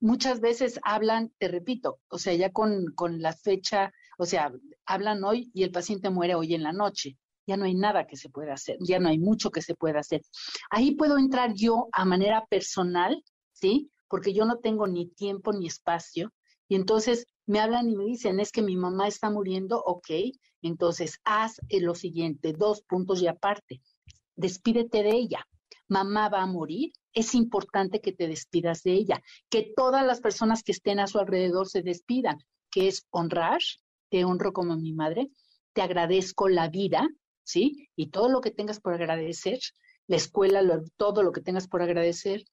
Muchas 0.00 0.40
veces 0.40 0.80
hablan, 0.82 1.32
te 1.38 1.48
repito, 1.48 2.00
o 2.08 2.18
sea, 2.18 2.34
ya 2.34 2.50
con, 2.50 2.86
con 2.94 3.22
la 3.22 3.32
fecha, 3.32 3.92
o 4.18 4.26
sea, 4.26 4.52
hablan 4.84 5.22
hoy 5.24 5.50
y 5.54 5.62
el 5.62 5.70
paciente 5.70 6.10
muere 6.10 6.34
hoy 6.34 6.54
en 6.54 6.62
la 6.62 6.72
noche. 6.72 7.16
Ya 7.46 7.56
no 7.56 7.64
hay 7.64 7.74
nada 7.74 8.06
que 8.06 8.16
se 8.16 8.28
pueda 8.28 8.54
hacer, 8.54 8.76
ya 8.80 8.98
no 8.98 9.08
hay 9.08 9.18
mucho 9.18 9.50
que 9.50 9.62
se 9.62 9.74
pueda 9.74 10.00
hacer. 10.00 10.22
Ahí 10.70 10.94
puedo 10.94 11.18
entrar 11.18 11.54
yo 11.54 11.88
a 11.92 12.04
manera 12.04 12.46
personal, 12.46 13.22
¿sí? 13.52 13.90
Porque 14.08 14.32
yo 14.32 14.44
no 14.44 14.58
tengo 14.58 14.86
ni 14.86 15.08
tiempo 15.08 15.52
ni 15.52 15.66
espacio. 15.66 16.32
Y 16.68 16.76
entonces 16.76 17.26
me 17.46 17.60
hablan 17.60 17.90
y 17.90 17.96
me 17.96 18.04
dicen, 18.04 18.40
es 18.40 18.52
que 18.52 18.62
mi 18.62 18.76
mamá 18.76 19.08
está 19.08 19.30
muriendo, 19.30 19.82
ok, 19.84 20.08
entonces 20.62 21.18
haz 21.24 21.60
lo 21.68 21.94
siguiente, 21.94 22.52
dos 22.52 22.82
puntos 22.82 23.20
y 23.20 23.26
aparte, 23.26 23.82
despídete 24.36 25.02
de 25.02 25.10
ella, 25.10 25.46
mamá 25.92 26.28
va 26.28 26.42
a 26.42 26.46
morir, 26.46 26.92
es 27.12 27.34
importante 27.34 28.00
que 28.00 28.12
te 28.12 28.26
despidas 28.26 28.82
de 28.82 28.92
ella, 28.92 29.22
que 29.50 29.72
todas 29.76 30.04
las 30.04 30.20
personas 30.20 30.62
que 30.62 30.72
estén 30.72 30.98
a 30.98 31.06
su 31.06 31.18
alrededor 31.18 31.68
se 31.68 31.82
despidan, 31.82 32.38
que 32.70 32.88
es 32.88 33.06
honrar, 33.10 33.60
te 34.10 34.24
honro 34.24 34.52
como 34.52 34.76
mi 34.76 34.92
madre, 34.92 35.30
te 35.74 35.82
agradezco 35.82 36.48
la 36.48 36.68
vida, 36.68 37.08
¿sí? 37.44 37.88
Y 37.96 38.08
todo 38.08 38.28
lo 38.28 38.40
que 38.40 38.50
tengas 38.50 38.80
por 38.80 38.94
agradecer, 38.94 39.58
la 40.06 40.16
escuela, 40.16 40.62
todo 40.96 41.22
lo 41.22 41.32
que 41.32 41.42
tengas 41.42 41.68
por 41.68 41.82
agradecer, 41.82 42.44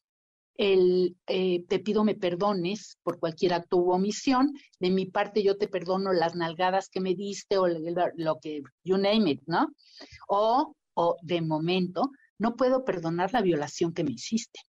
el, 0.55 1.15
eh, 1.27 1.63
te 1.69 1.79
pido 1.79 2.03
me 2.03 2.15
perdones 2.15 2.97
por 3.01 3.17
cualquier 3.17 3.53
acto 3.53 3.77
u 3.77 3.91
omisión, 3.91 4.51
de 4.79 4.89
mi 4.89 5.05
parte 5.05 5.41
yo 5.41 5.57
te 5.57 5.69
perdono 5.69 6.11
las 6.11 6.35
nalgadas 6.35 6.89
que 6.89 6.99
me 6.99 7.15
diste 7.15 7.57
o 7.57 7.67
lo, 7.67 8.39
que, 8.41 8.61
you 8.83 8.97
name 8.97 9.31
it, 9.31 9.41
¿no? 9.45 9.69
O, 10.27 10.75
o 10.95 11.15
de 11.21 11.41
momento, 11.41 12.11
no 12.39 12.55
puedo 12.55 12.83
perdonar 12.83 13.31
la 13.33 13.41
violación 13.41 13.93
que 13.93 14.03
me 14.03 14.13
hiciste. 14.13 14.59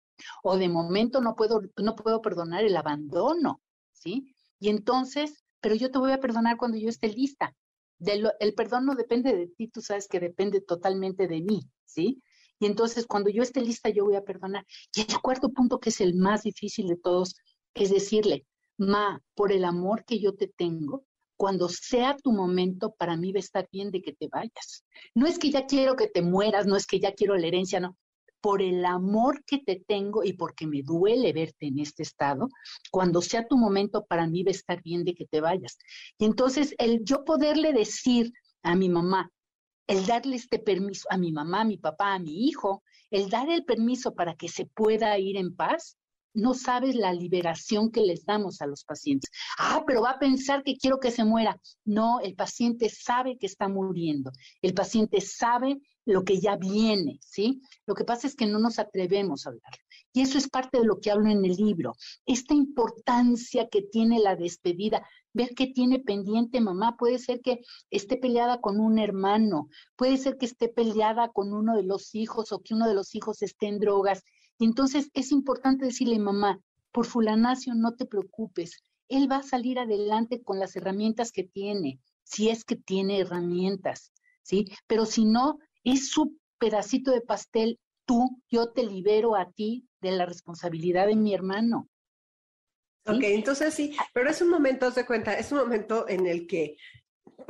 O 0.43 0.59
de 0.59 0.69
momento 0.69 1.23
no 1.23 1.35
puedo, 1.35 1.63
no 1.79 1.97
puedo 1.97 2.21
perdonar 2.21 2.65
el 2.65 2.77
abandono, 2.77 3.63
¿sí? 3.93 4.35
Y 4.59 4.69
entonces, 4.69 5.43
pero 5.61 5.75
yo 5.75 5.91
te 5.91 5.99
voy 5.99 6.13
a 6.13 6.21
perdonar 6.21 6.59
cuando 6.59 6.77
yo 6.77 6.91
esté 6.91 7.09
lista. 7.09 7.57
el 8.01 8.55
perdón 8.55 8.85
no 8.85 8.95
depende 8.95 9.35
de 9.35 9.47
ti, 9.47 9.69
tú 9.69 9.81
sabes 9.81 10.09
que 10.09 10.21
depende 10.21 10.61
totalmente 10.61 11.27
de 11.27 11.41
mí, 11.41 11.63
¿sí? 11.87 12.23
Y 12.59 12.67
entonces 12.67 13.07
cuando 13.07 13.31
yo 13.31 13.43
esté 13.43 13.63
lista, 13.63 13.89
yo 13.89 14.05
voy 14.05 14.17
a 14.17 14.25
perdonar. 14.25 14.67
Y 14.95 15.01
el 15.01 15.21
cuarto 15.21 15.49
punto, 15.51 15.81
que 15.81 15.89
es 15.89 16.01
el 16.03 16.15
más 16.15 16.43
difícil 16.43 16.89
de 16.89 16.97
todos, 16.97 17.35
es 17.75 17.91
decirle, 17.91 18.47
Ma, 18.77 19.23
por 19.35 19.53
el 19.53 19.65
amor 19.65 20.05
que 20.05 20.21
yo 20.21 20.35
te 20.35 20.49
tengo, 20.49 21.05
cuando 21.41 21.71
sea 21.71 22.19
tu 22.23 22.33
momento, 22.33 22.95
para 22.99 23.17
mí 23.17 23.33
va 23.33 23.39
a 23.39 23.41
estar 23.41 23.67
bien 23.73 23.91
de 23.91 24.03
que 24.03 24.13
te 24.13 24.29
vayas. 24.29 24.85
No 25.15 25.27
es 25.27 25.39
que 25.39 25.51
ya 25.51 25.65
quiero 25.65 25.97
que 25.97 26.07
te 26.07 26.21
mueras, 26.21 26.67
no 26.67 26.77
es 26.77 26.87
que 26.87 27.01
ya 27.01 27.13
quiero 27.13 27.35
la 27.35 27.47
herencia, 27.47 27.81
no. 27.81 27.97
Por 28.43 28.61
el 28.61 28.85
amor 28.85 29.43
que 29.47 29.57
te 29.57 29.83
tengo 29.89 30.23
y 30.23 30.35
porque 30.35 30.67
me 30.67 30.83
duele 30.83 31.33
verte 31.33 31.69
en 31.69 31.79
este 31.79 32.03
estado, 32.03 32.51
cuando 32.91 33.23
sea 33.23 33.49
tu 33.49 33.57
momento, 33.57 34.05
para 34.05 34.27
mí 34.27 34.43
va 34.43 34.51
a 34.51 34.51
estar 34.51 34.83
bien 34.83 35.03
de 35.03 35.15
que 35.15 35.25
te 35.25 35.41
vayas. 35.41 35.79
Y 36.19 36.27
entonces, 36.27 36.75
el 36.77 37.03
yo 37.05 37.25
poderle 37.25 37.73
decir 37.73 38.35
a 38.63 38.77
mi 38.77 38.91
mamá, 38.91 39.31
el 39.87 40.05
darle 40.05 40.37
este 40.37 40.59
permiso 40.59 41.09
a 41.11 41.17
mi 41.17 41.33
mamá, 41.33 41.63
a 41.63 41.65
mi 41.65 41.79
papá, 41.79 42.13
a 42.13 42.19
mi 42.19 42.49
hijo, 42.49 42.83
el 43.11 43.31
dar 43.31 43.49
el 43.49 43.65
permiso 43.65 44.15
para 44.15 44.35
que 44.35 44.49
se 44.49 44.67
pueda 44.67 45.19
ir 45.19 45.39
en 45.39 45.57
paz, 45.57 45.97
no 46.35 46.55
sabes 46.55 46.95
la 46.95 47.13
liberación 47.13 47.91
que 47.91 48.03
les 48.03 48.25
damos 48.25 48.61
a 48.61 48.67
los 48.67 48.85
pacientes. 48.85 49.31
Ah, 49.59 49.83
pero 49.87 50.03
va 50.03 50.13
a 50.13 50.19
pensar 50.19 50.63
que 50.63 50.77
quiero 50.77 51.01
que 51.01 51.11
se 51.11 51.25
muera. 51.25 51.61
No, 51.85 52.21
el 52.21 52.35
paciente 52.35 52.89
sabe 52.89 53.39
que 53.39 53.47
está 53.47 53.69
muriendo. 53.69 54.31
El 54.63 54.75
paciente 54.75 55.21
sabe 55.21 55.81
lo 56.05 56.25
que 56.25 56.41
ya 56.41 56.57
viene, 56.57 57.19
¿sí? 57.21 57.61
Lo 57.87 57.95
que 57.95 58.05
pasa 58.05 58.27
es 58.27 58.35
que 58.35 58.47
no 58.47 58.59
nos 58.59 58.79
atrevemos 58.79 59.47
a 59.47 59.51
hablar. 59.51 59.73
Y 60.13 60.23
eso 60.23 60.39
es 60.39 60.49
parte 60.49 60.79
de 60.79 60.85
lo 60.85 60.99
que 61.01 61.11
hablo 61.11 61.31
en 61.31 61.45
el 61.45 61.55
libro. 61.55 61.95
Esta 62.27 62.55
importancia 62.55 63.69
que 63.69 63.83
tiene 63.83 64.19
la 64.19 64.35
despedida, 64.35 65.07
ver 65.33 65.51
qué 65.55 65.69
tiene 65.69 66.01
pendiente 66.01 66.61
mamá. 66.61 66.97
Puede 66.97 67.19
ser 67.19 67.41
que 67.41 67.61
esté 67.91 68.17
peleada 68.17 68.61
con 68.61 68.81
un 68.81 68.99
hermano, 68.99 69.69
puede 69.97 70.17
ser 70.17 70.37
que 70.37 70.47
esté 70.47 70.69
peleada 70.69 71.29
con 71.29 71.53
uno 71.53 71.77
de 71.77 71.85
los 71.85 72.15
hijos 72.15 72.51
o 72.51 72.61
que 72.61 72.75
uno 72.75 72.89
de 72.89 72.95
los 72.95 73.15
hijos 73.15 73.43
esté 73.43 73.69
en 73.69 73.79
drogas 73.79 74.25
entonces 74.65 75.11
es 75.15 75.33
importante 75.33 75.87
decirle, 75.87 76.19
mamá, 76.19 76.61
por 76.93 77.07
fulanacio 77.07 77.75
no 77.75 77.95
te 77.95 78.07
preocupes, 78.07 78.83
él 79.09 79.31
va 79.31 79.39
a 79.39 79.43
salir 79.43 79.79
adelante 79.79 80.43
con 80.43 80.59
las 80.59 80.77
herramientas 80.77 81.33
que 81.33 81.45
tiene, 81.45 82.01
si 82.23 82.49
es 82.49 82.65
que 82.65 82.77
tiene 82.77 83.21
herramientas, 83.21 84.13
¿sí? 84.43 84.67
Pero 84.87 85.05
si 85.07 85.25
no, 85.25 85.59
es 85.85 86.11
su 86.11 86.37
pedacito 86.59 87.11
de 87.11 87.21
pastel, 87.21 87.79
tú, 88.05 88.43
yo 88.49 88.71
te 88.71 88.85
libero 88.85 89.35
a 89.35 89.51
ti 89.51 89.89
de 90.01 90.13
la 90.13 90.27
responsabilidad 90.27 91.07
de 91.07 91.17
mi 91.17 91.35
hermano. 91.35 91.89
Ok, 93.07 93.23
entonces 93.23 93.75
sí, 93.75 93.97
pero 94.13 94.31
es 94.31 94.41
un 94.43 94.51
momento, 94.51 94.91
de 94.91 95.07
cuenta, 95.07 95.35
es 95.35 95.51
un 95.53 95.59
momento 95.59 96.09
en 96.09 96.27
el 96.27 96.47
que 96.47 96.77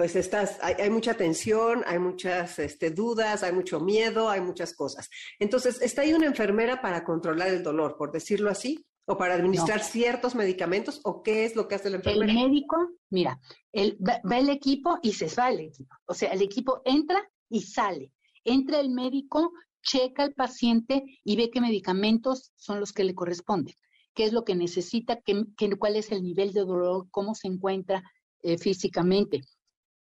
pues 0.01 0.17
estás, 0.17 0.59
hay, 0.63 0.89
mucha 0.89 1.13
tensión, 1.13 1.83
hay 1.87 1.99
muchas 1.99 2.59
este, 2.59 2.91
dudas, 2.91 3.43
hay 3.43 3.53
mucho 3.53 3.81
miedo, 3.81 4.31
hay 4.31 4.41
muchas 4.41 4.73
cosas. 4.73 5.11
Entonces, 5.39 5.83
¿está 5.83 6.01
ahí 6.01 6.15
una 6.15 6.25
enfermera 6.25 6.81
para 6.81 7.05
controlar 7.05 7.49
el 7.49 7.63
dolor, 7.63 7.99
por 7.99 8.11
decirlo 8.11 8.49
así? 8.49 8.83
¿O 9.05 9.19
para 9.19 9.35
administrar 9.35 9.83
ciertos 9.83 10.35
medicamentos? 10.35 11.03
¿O 11.05 11.23
qué 11.23 11.45
es 11.45 11.55
lo 11.55 11.69
que 11.69 11.75
hace 11.75 11.91
la 11.91 11.97
enfermera? 11.97 12.33
El 12.33 12.35
médico, 12.35 12.79
mira, 13.11 13.39
el, 13.73 13.99
va 14.01 14.39
el 14.39 14.49
equipo 14.49 14.99
y 15.03 15.13
se 15.13 15.29
sale 15.29 15.65
el 15.65 15.69
equipo. 15.69 15.95
O 16.07 16.15
sea, 16.15 16.31
el 16.33 16.41
equipo 16.41 16.81
entra 16.87 17.23
y 17.51 17.61
sale. 17.61 18.11
Entra 18.43 18.81
el 18.81 18.89
médico, 18.89 19.53
checa 19.83 20.23
al 20.23 20.33
paciente 20.33 21.05
y 21.23 21.37
ve 21.37 21.51
qué 21.51 21.61
medicamentos 21.61 22.53
son 22.57 22.81
los 22.81 22.95
que 22.95 23.05
le 23.05 23.15
corresponden, 23.15 23.75
qué 24.15 24.25
es 24.25 24.33
lo 24.33 24.47
que 24.47 24.55
necesita, 24.55 25.21
qué, 25.21 25.45
cuál 25.79 25.97
es 25.97 26.11
el 26.11 26.23
nivel 26.23 26.55
de 26.55 26.61
dolor, 26.61 27.09
cómo 27.11 27.35
se 27.35 27.49
encuentra 27.49 28.03
eh, 28.43 28.57
físicamente 28.57 29.43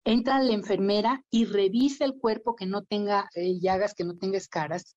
entra 0.04 0.42
la 0.42 0.52
enfermera 0.52 1.24
y 1.30 1.44
revisa 1.44 2.04
el 2.04 2.18
cuerpo 2.18 2.54
que 2.56 2.66
no 2.66 2.82
tenga 2.82 3.28
eh, 3.34 3.58
llagas, 3.60 3.94
que 3.94 4.04
no 4.04 4.16
tenga 4.16 4.38
escaras, 4.38 4.96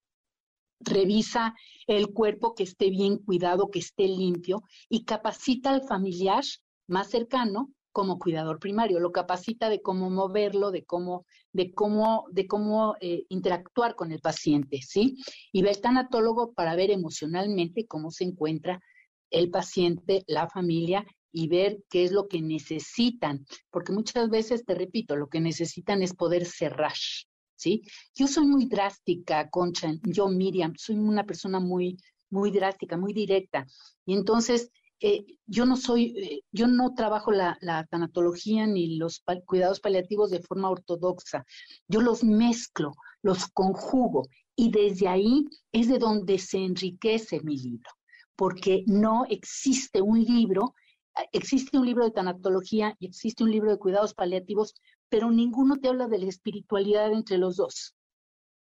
revisa 0.79 1.53
el 1.87 2.13
cuerpo 2.13 2.53
que 2.55 2.63
esté 2.63 2.89
bien 2.89 3.17
cuidado, 3.17 3.69
que 3.69 3.79
esté 3.79 4.07
limpio 4.07 4.63
y 4.89 5.05
capacita 5.05 5.71
al 5.71 5.83
familiar 5.83 6.43
más 6.87 7.09
cercano 7.09 7.69
como 7.91 8.19
cuidador 8.19 8.59
primario, 8.59 8.99
lo 8.99 9.13
capacita 9.13 9.69
de 9.69 9.81
cómo 9.81 10.09
moverlo, 10.09 10.71
de 10.71 10.83
cómo, 10.83 11.25
de 11.53 11.73
cómo, 11.73 12.25
de 12.29 12.45
cómo 12.45 12.95
eh, 12.99 13.23
interactuar 13.29 13.95
con 13.95 14.11
el 14.11 14.19
paciente, 14.19 14.81
¿sí? 14.81 15.15
Y 15.53 15.61
ve 15.61 15.69
el 15.69 15.79
tanatólogo 15.79 16.51
para 16.53 16.75
ver 16.75 16.91
emocionalmente 16.91 17.87
cómo 17.87 18.11
se 18.11 18.25
encuentra 18.25 18.81
el 19.29 19.49
paciente, 19.49 20.25
la 20.27 20.49
familia 20.49 21.05
y 21.35 21.49
ver 21.49 21.83
qué 21.89 22.05
es 22.05 22.13
lo 22.13 22.29
que 22.29 22.41
necesitan, 22.41 23.45
porque 23.69 23.91
muchas 23.91 24.29
veces, 24.29 24.63
te 24.63 24.73
repito, 24.73 25.17
lo 25.17 25.27
que 25.27 25.41
necesitan 25.41 26.01
es 26.01 26.13
poder 26.13 26.45
cerrar, 26.45 26.93
¿sí? 27.57 27.81
Yo 28.15 28.27
soy 28.27 28.47
muy 28.47 28.67
drástica, 28.67 29.49
Concha, 29.49 29.91
yo 30.03 30.29
Miriam, 30.29 30.73
soy 30.77 30.95
una 30.95 31.25
persona 31.25 31.59
muy, 31.59 31.97
muy 32.29 32.51
drástica, 32.51 32.95
muy 32.95 33.11
directa, 33.11 33.67
y 34.05 34.13
entonces 34.13 34.71
eh, 35.01 35.25
yo 35.45 35.65
no 35.65 35.75
soy, 35.75 36.17
eh, 36.17 36.41
yo 36.53 36.67
no 36.67 36.93
trabajo 36.93 37.33
la, 37.33 37.57
la 37.59 37.85
tanatología 37.87 38.65
ni 38.65 38.95
los 38.95 39.21
cuidados 39.45 39.81
paliativos 39.81 40.31
de 40.31 40.39
forma 40.39 40.69
ortodoxa, 40.69 41.43
yo 41.89 41.99
los 41.99 42.23
mezclo, 42.23 42.93
los 43.21 43.47
conjugo, 43.47 44.29
y 44.55 44.71
desde 44.71 45.09
ahí 45.09 45.43
es 45.73 45.89
de 45.89 45.99
donde 45.99 46.39
se 46.39 46.59
enriquece 46.59 47.41
mi 47.41 47.57
libro, 47.57 47.91
porque 48.37 48.85
no 48.87 49.25
existe 49.29 50.01
un 50.01 50.23
libro 50.23 50.75
existe 51.31 51.77
un 51.77 51.85
libro 51.85 52.05
de 52.05 52.11
tanatología 52.11 52.95
y 52.99 53.07
existe 53.07 53.43
un 53.43 53.51
libro 53.51 53.71
de 53.71 53.77
cuidados 53.77 54.13
paliativos, 54.13 54.75
pero 55.09 55.31
ninguno 55.31 55.77
te 55.77 55.87
habla 55.87 56.07
de 56.07 56.19
la 56.19 56.27
espiritualidad 56.27 57.11
entre 57.11 57.37
los 57.37 57.57
dos. 57.57 57.95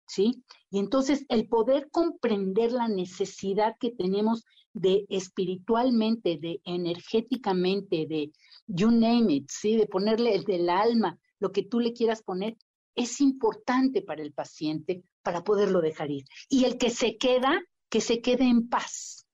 ¿Sí? 0.09 0.45
Y 0.71 0.79
entonces 0.79 1.25
el 1.29 1.49
poder 1.49 1.89
comprender 1.91 2.71
la 2.71 2.87
necesidad 2.87 3.75
que 3.81 3.91
tenemos 3.91 4.45
de 4.73 5.05
espiritualmente, 5.09 6.39
de 6.41 6.61
energéticamente, 6.65 8.07
de 8.07 8.31
you 8.67 8.91
name 8.91 9.33
it, 9.33 9.51
¿sí? 9.51 9.75
De 9.77 9.87
ponerle 9.87 10.35
el 10.35 10.45
del 10.45 10.69
alma, 10.69 11.19
lo 11.41 11.51
que 11.51 11.63
tú 11.63 11.81
le 11.81 11.93
quieras 11.93 12.23
poner, 12.23 12.57
es 12.95 13.21
importante 13.21 14.03
para 14.03 14.23
el 14.23 14.33
paciente 14.33 15.03
para 15.23 15.43
poderlo 15.43 15.81
dejar 15.81 16.11
ir. 16.11 16.25
Y 16.49 16.65
el 16.65 16.79
que 16.79 16.91
se 16.91 17.17
queda, 17.17 17.61
que 17.89 18.01
se 18.01 18.21
quede 18.21 18.45
en 18.45 18.69
paz. 18.69 19.26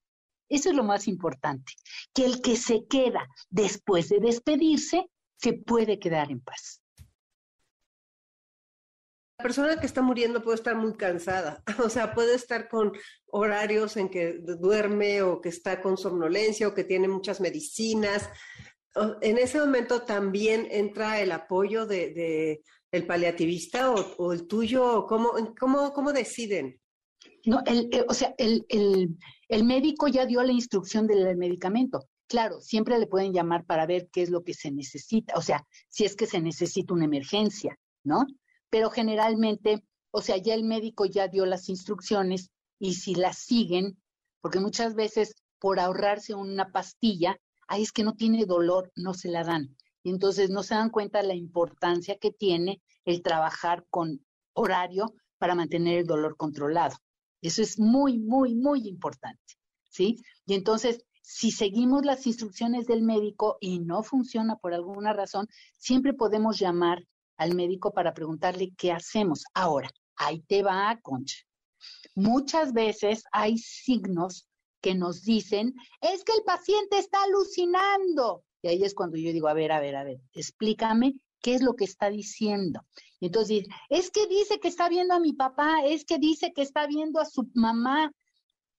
Eso 0.52 0.68
es 0.68 0.76
lo 0.76 0.84
más 0.84 1.08
importante, 1.08 1.72
que 2.12 2.26
el 2.26 2.42
que 2.42 2.56
se 2.56 2.84
queda 2.86 3.26
después 3.48 4.10
de 4.10 4.20
despedirse 4.20 5.08
se 5.38 5.54
puede 5.54 5.98
quedar 5.98 6.30
en 6.30 6.40
paz. 6.42 6.82
La 9.38 9.44
persona 9.44 9.80
que 9.80 9.86
está 9.86 10.02
muriendo 10.02 10.42
puede 10.42 10.56
estar 10.56 10.76
muy 10.76 10.92
cansada, 10.92 11.62
o 11.82 11.88
sea, 11.88 12.12
puede 12.12 12.34
estar 12.34 12.68
con 12.68 12.92
horarios 13.28 13.96
en 13.96 14.10
que 14.10 14.40
duerme 14.40 15.22
o 15.22 15.40
que 15.40 15.48
está 15.48 15.80
con 15.80 15.96
somnolencia 15.96 16.68
o 16.68 16.74
que 16.74 16.84
tiene 16.84 17.08
muchas 17.08 17.40
medicinas. 17.40 18.28
En 19.22 19.38
ese 19.38 19.58
momento 19.58 20.02
también 20.02 20.68
entra 20.70 21.22
el 21.22 21.32
apoyo 21.32 21.86
de, 21.86 22.60
el 22.90 23.06
paliativista 23.06 23.90
o, 23.90 24.34
el 24.34 24.46
tuyo, 24.46 25.06
¿cómo, 25.06 25.32
cómo, 25.58 25.94
cómo 25.94 26.12
deciden? 26.12 26.81
No, 27.44 27.60
el, 27.66 27.88
eh, 27.92 28.04
o 28.08 28.14
sea, 28.14 28.34
el, 28.38 28.64
el 29.48 29.64
médico 29.64 30.08
ya 30.08 30.26
dio 30.26 30.42
la 30.42 30.52
instrucción 30.52 31.06
del 31.06 31.36
medicamento. 31.36 32.08
Claro, 32.26 32.60
siempre 32.60 32.98
le 32.98 33.06
pueden 33.06 33.32
llamar 33.32 33.66
para 33.66 33.84
ver 33.84 34.08
qué 34.10 34.22
es 34.22 34.30
lo 34.30 34.42
que 34.42 34.54
se 34.54 34.70
necesita, 34.70 35.34
o 35.36 35.42
sea, 35.42 35.66
si 35.90 36.04
es 36.04 36.16
que 36.16 36.26
se 36.26 36.40
necesita 36.40 36.94
una 36.94 37.04
emergencia, 37.04 37.78
¿no? 38.04 38.24
Pero 38.70 38.88
generalmente, 38.88 39.84
o 40.10 40.22
sea, 40.22 40.38
ya 40.38 40.54
el 40.54 40.64
médico 40.64 41.04
ya 41.04 41.28
dio 41.28 41.44
las 41.44 41.68
instrucciones 41.68 42.50
y 42.78 42.94
si 42.94 43.14
las 43.14 43.36
siguen, 43.36 43.98
porque 44.40 44.60
muchas 44.60 44.94
veces 44.94 45.34
por 45.58 45.78
ahorrarse 45.78 46.34
una 46.34 46.72
pastilla, 46.72 47.38
ahí 47.68 47.82
es 47.82 47.92
que 47.92 48.02
no 48.02 48.14
tiene 48.14 48.46
dolor, 48.46 48.90
no 48.96 49.12
se 49.12 49.28
la 49.28 49.44
dan. 49.44 49.76
Y 50.02 50.10
entonces 50.10 50.48
no 50.48 50.62
se 50.62 50.74
dan 50.74 50.90
cuenta 50.90 51.22
la 51.22 51.34
importancia 51.34 52.16
que 52.16 52.30
tiene 52.30 52.80
el 53.04 53.22
trabajar 53.22 53.84
con 53.90 54.24
horario 54.54 55.14
para 55.38 55.54
mantener 55.54 55.98
el 55.98 56.06
dolor 56.06 56.36
controlado. 56.36 56.96
Eso 57.42 57.60
es 57.60 57.78
muy, 57.78 58.18
muy, 58.18 58.54
muy 58.54 58.88
importante, 58.88 59.54
¿sí? 59.90 60.16
Y 60.46 60.54
entonces, 60.54 61.04
si 61.22 61.50
seguimos 61.50 62.04
las 62.04 62.26
instrucciones 62.26 62.86
del 62.86 63.02
médico 63.02 63.58
y 63.60 63.80
no 63.80 64.02
funciona 64.02 64.56
por 64.56 64.74
alguna 64.74 65.12
razón, 65.12 65.48
siempre 65.76 66.14
podemos 66.14 66.58
llamar 66.58 67.04
al 67.36 67.54
médico 67.54 67.92
para 67.92 68.14
preguntarle 68.14 68.72
qué 68.76 68.92
hacemos. 68.92 69.44
Ahora, 69.54 69.90
ahí 70.16 70.40
te 70.42 70.62
va, 70.62 70.98
Concha. 71.02 71.38
Muchas 72.14 72.72
veces 72.72 73.24
hay 73.32 73.58
signos 73.58 74.48
que 74.80 74.94
nos 74.94 75.22
dicen, 75.22 75.74
es 76.00 76.24
que 76.24 76.32
el 76.32 76.44
paciente 76.44 76.98
está 76.98 77.22
alucinando. 77.24 78.44
Y 78.62 78.68
ahí 78.68 78.84
es 78.84 78.94
cuando 78.94 79.16
yo 79.16 79.32
digo, 79.32 79.48
a 79.48 79.54
ver, 79.54 79.72
a 79.72 79.80
ver, 79.80 79.96
a 79.96 80.04
ver, 80.04 80.20
explícame 80.32 81.14
qué 81.42 81.54
es 81.54 81.62
lo 81.62 81.74
que 81.74 81.84
está 81.84 82.08
diciendo. 82.08 82.84
Entonces, 83.20 83.66
es 83.90 84.10
que 84.10 84.26
dice 84.26 84.58
que 84.60 84.68
está 84.68 84.88
viendo 84.88 85.14
a 85.14 85.20
mi 85.20 85.32
papá, 85.32 85.84
es 85.84 86.04
que 86.04 86.18
dice 86.18 86.52
que 86.54 86.62
está 86.62 86.86
viendo 86.86 87.20
a 87.20 87.26
su 87.26 87.50
mamá. 87.54 88.12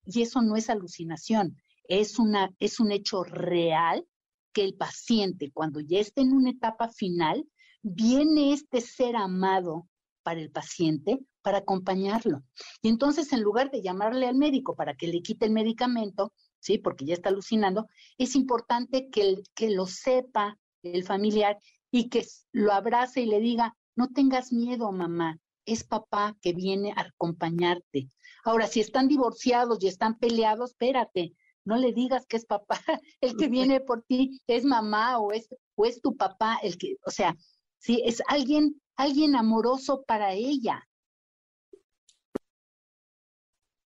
Y 0.06 0.22
eso 0.22 0.42
no 0.42 0.56
es 0.56 0.70
alucinación, 0.70 1.56
es, 1.88 2.20
una, 2.20 2.52
es 2.60 2.80
un 2.80 2.92
hecho 2.92 3.24
real 3.24 4.06
que 4.52 4.64
el 4.64 4.76
paciente, 4.76 5.52
cuando 5.52 5.80
ya 5.80 6.00
esté 6.00 6.22
en 6.22 6.34
una 6.34 6.50
etapa 6.50 6.90
final, 6.90 7.46
viene 7.82 8.54
este 8.54 8.82
ser 8.82 9.16
amado 9.16 9.88
para 10.24 10.40
el 10.40 10.52
paciente 10.52 11.20
para 11.42 11.60
acompañarlo. 11.60 12.44
Y 12.82 12.90
entonces, 12.90 13.32
en 13.34 13.42
lugar 13.42 13.72
de 13.72 13.82
llamarle 13.82 14.28
al 14.28 14.36
médico 14.36 14.76
para 14.76 14.96
que 14.96 15.08
le 15.08 15.22
quite 15.22 15.46
el 15.46 15.52
medicamento, 15.52 16.34
¿sí? 16.60 16.78
Porque 16.78 17.06
ya 17.06 17.14
está 17.14 17.30
alucinando, 17.30 17.88
es 18.18 18.36
importante 18.36 19.10
que, 19.10 19.44
que 19.54 19.70
lo 19.70 19.86
sepa 19.86 20.58
el 20.82 21.04
familiar 21.04 21.58
y 21.94 22.10
que 22.10 22.26
lo 22.54 22.74
abrace 22.74 23.22
y 23.22 23.28
le 23.28 23.40
diga, 23.40 23.78
no 23.96 24.10
tengas 24.10 24.52
miedo, 24.52 24.92
mamá, 24.92 25.40
es 25.64 25.84
papá 25.84 26.36
que 26.42 26.52
viene 26.52 26.92
a 26.92 27.02
acompañarte. 27.02 28.10
Ahora, 28.44 28.66
si 28.66 28.80
están 28.80 29.08
divorciados 29.08 29.78
y 29.80 29.90
están 29.90 30.18
peleados, 30.18 30.72
espérate, 30.72 31.36
no 31.66 31.78
le 31.78 31.94
digas 31.94 32.26
que 32.26 32.38
es 32.38 32.46
papá 32.46 32.80
el 33.22 33.38
que 33.38 33.48
viene 33.48 33.80
por 33.80 34.02
ti, 34.02 34.42
es 34.48 34.66
mamá 34.66 35.20
o 35.20 35.34
es, 35.34 35.48
o 35.76 35.86
es 35.86 36.02
tu 36.02 36.18
papá 36.18 36.58
el 36.64 36.80
que, 36.80 36.96
o 37.06 37.12
sea, 37.12 37.38
¿sí? 37.78 38.02
Es 38.04 38.24
alguien, 38.28 38.82
alguien 38.96 39.36
amoroso 39.36 40.02
para 40.02 40.34
ella. 40.34 40.84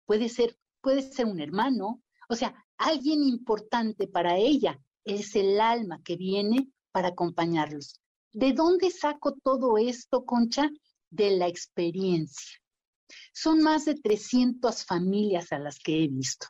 Puede 0.07 0.29
ser, 0.29 0.57
puede 0.81 1.03
ser 1.03 1.27
un 1.27 1.41
hermano, 1.41 2.01
o 2.29 2.37
sea, 2.37 2.65
alguien 2.77 3.25
importante 3.25 4.07
para 4.07 4.37
ella. 4.37 4.79
Es 5.05 5.35
el 5.35 5.61
alma 5.61 6.01
que 6.05 6.17
viene 6.17 6.69
para 6.99 7.11
acompañarlos. 7.11 8.01
¿De 8.33 8.53
dónde 8.53 8.91
saco 8.91 9.33
todo 9.45 9.79
esto, 9.79 10.25
Concha? 10.25 10.69
De 11.11 11.31
la 11.31 11.47
experiencia. 11.47 12.59
Son 13.33 13.63
más 13.63 13.85
de 13.85 13.95
300 13.95 14.85
familias 14.85 15.53
a 15.53 15.61
las 15.61 15.79
que 15.79 16.03
he 16.03 16.09
visto, 16.09 16.49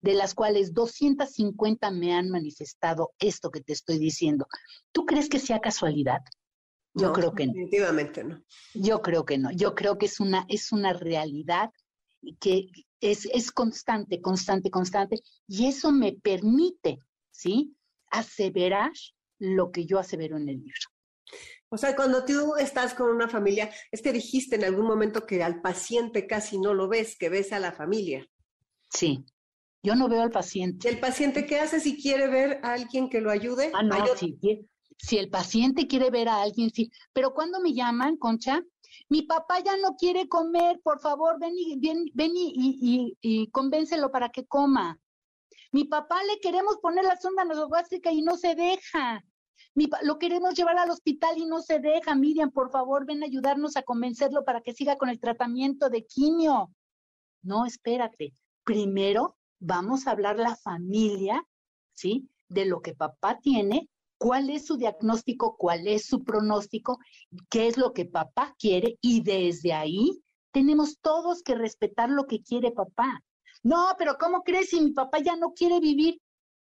de 0.00 0.14
las 0.14 0.36
cuales 0.36 0.72
250 0.72 1.90
me 1.90 2.14
han 2.14 2.30
manifestado 2.30 3.10
esto 3.18 3.50
que 3.50 3.60
te 3.60 3.72
estoy 3.72 3.98
diciendo. 3.98 4.46
¿Tú 4.92 5.04
crees 5.04 5.28
que 5.28 5.40
sea 5.40 5.58
casualidad? 5.58 6.20
Yo 6.94 7.12
creo 7.12 7.34
que 7.34 7.48
no. 7.48 7.54
Definitivamente 7.54 8.22
no. 8.22 8.40
Yo 8.74 9.02
creo 9.02 9.24
que 9.24 9.36
no. 9.36 9.50
Yo 9.50 9.74
creo 9.74 9.98
que 9.98 10.06
es 10.06 10.20
una, 10.20 10.46
es 10.48 10.70
una 10.70 10.92
realidad 10.92 11.70
que 12.38 12.68
es, 13.00 13.26
es 13.32 13.50
constante, 13.50 14.20
constante, 14.20 14.70
constante. 14.70 15.18
Y 15.48 15.66
eso 15.66 15.90
me 15.90 16.12
permite, 16.12 17.00
¿sí? 17.32 17.74
Aseverar 18.12 18.92
lo 19.38 19.70
que 19.70 19.86
yo 19.86 19.98
asevero 19.98 20.36
en 20.36 20.48
el 20.48 20.58
libro. 20.60 20.80
O 21.70 21.76
sea, 21.76 21.94
cuando 21.94 22.24
tú 22.24 22.56
estás 22.56 22.94
con 22.94 23.10
una 23.10 23.28
familia, 23.28 23.70
es 23.92 24.00
que 24.00 24.12
dijiste 24.12 24.56
en 24.56 24.64
algún 24.64 24.86
momento 24.86 25.26
que 25.26 25.42
al 25.42 25.60
paciente 25.60 26.26
casi 26.26 26.58
no 26.58 26.72
lo 26.72 26.88
ves, 26.88 27.16
que 27.18 27.28
ves 27.28 27.52
a 27.52 27.60
la 27.60 27.72
familia. 27.72 28.26
Sí, 28.90 29.26
yo 29.82 29.94
no 29.94 30.08
veo 30.08 30.22
al 30.22 30.30
paciente. 30.30 30.88
¿El 30.88 30.98
paciente 30.98 31.46
qué 31.46 31.60
hace 31.60 31.80
si 31.80 32.00
quiere 32.00 32.28
ver 32.28 32.60
a 32.62 32.72
alguien 32.72 33.10
que 33.10 33.20
lo 33.20 33.30
ayude? 33.30 33.70
Ah, 33.74 33.82
no, 33.82 33.96
sí, 34.16 34.38
si 35.00 35.16
el 35.16 35.30
paciente 35.30 35.86
quiere 35.86 36.10
ver 36.10 36.28
a 36.28 36.42
alguien, 36.42 36.70
sí. 36.70 36.90
Pero 37.12 37.32
cuando 37.32 37.60
me 37.60 37.72
llaman, 37.72 38.16
Concha, 38.16 38.60
mi 39.08 39.22
papá 39.22 39.60
ya 39.60 39.76
no 39.76 39.94
quiere 39.96 40.28
comer, 40.28 40.80
por 40.82 41.00
favor, 41.00 41.38
ven 41.38 41.54
y, 41.56 41.78
ven, 41.78 42.04
ven 42.14 42.32
y, 42.34 43.16
y, 43.20 43.50
convéncelo 43.50 44.10
para 44.10 44.30
que 44.30 44.46
coma. 44.46 44.98
Mi 45.70 45.84
papá 45.84 46.22
le 46.24 46.40
queremos 46.40 46.78
poner 46.78 47.04
la 47.04 47.16
sonda 47.16 47.44
nasogástrica 47.44 48.10
y 48.10 48.22
no 48.22 48.36
se 48.36 48.54
deja 48.54 49.24
lo 50.02 50.18
queremos 50.18 50.54
llevar 50.54 50.78
al 50.78 50.90
hospital 50.90 51.38
y 51.38 51.46
no 51.46 51.60
se 51.60 51.78
deja. 51.78 52.14
Miriam, 52.14 52.50
por 52.50 52.70
favor, 52.70 53.06
ven 53.06 53.22
a 53.22 53.26
ayudarnos 53.26 53.76
a 53.76 53.82
convencerlo 53.82 54.44
para 54.44 54.60
que 54.60 54.72
siga 54.72 54.96
con 54.96 55.08
el 55.08 55.20
tratamiento 55.20 55.88
de 55.90 56.04
quimio. 56.04 56.70
No, 57.42 57.66
espérate. 57.66 58.32
Primero 58.64 59.36
vamos 59.60 60.06
a 60.06 60.12
hablar 60.12 60.38
la 60.38 60.56
familia, 60.56 61.42
¿sí? 61.92 62.28
De 62.48 62.64
lo 62.64 62.80
que 62.80 62.94
papá 62.94 63.38
tiene, 63.40 63.88
cuál 64.18 64.50
es 64.50 64.66
su 64.66 64.76
diagnóstico, 64.76 65.56
cuál 65.56 65.86
es 65.86 66.06
su 66.06 66.24
pronóstico, 66.24 66.98
qué 67.48 67.68
es 67.68 67.76
lo 67.76 67.92
que 67.92 68.04
papá 68.04 68.54
quiere 68.58 68.98
y 69.00 69.22
desde 69.22 69.72
ahí 69.72 70.20
tenemos 70.50 70.98
todos 71.00 71.42
que 71.42 71.54
respetar 71.54 72.10
lo 72.10 72.26
que 72.26 72.42
quiere 72.42 72.72
papá. 72.72 73.22
No, 73.62 73.94
pero 73.98 74.16
¿cómo 74.18 74.42
crees 74.42 74.70
si 74.70 74.80
mi 74.80 74.92
papá 74.92 75.18
ya 75.20 75.36
no 75.36 75.52
quiere 75.52 75.80
vivir? 75.80 76.20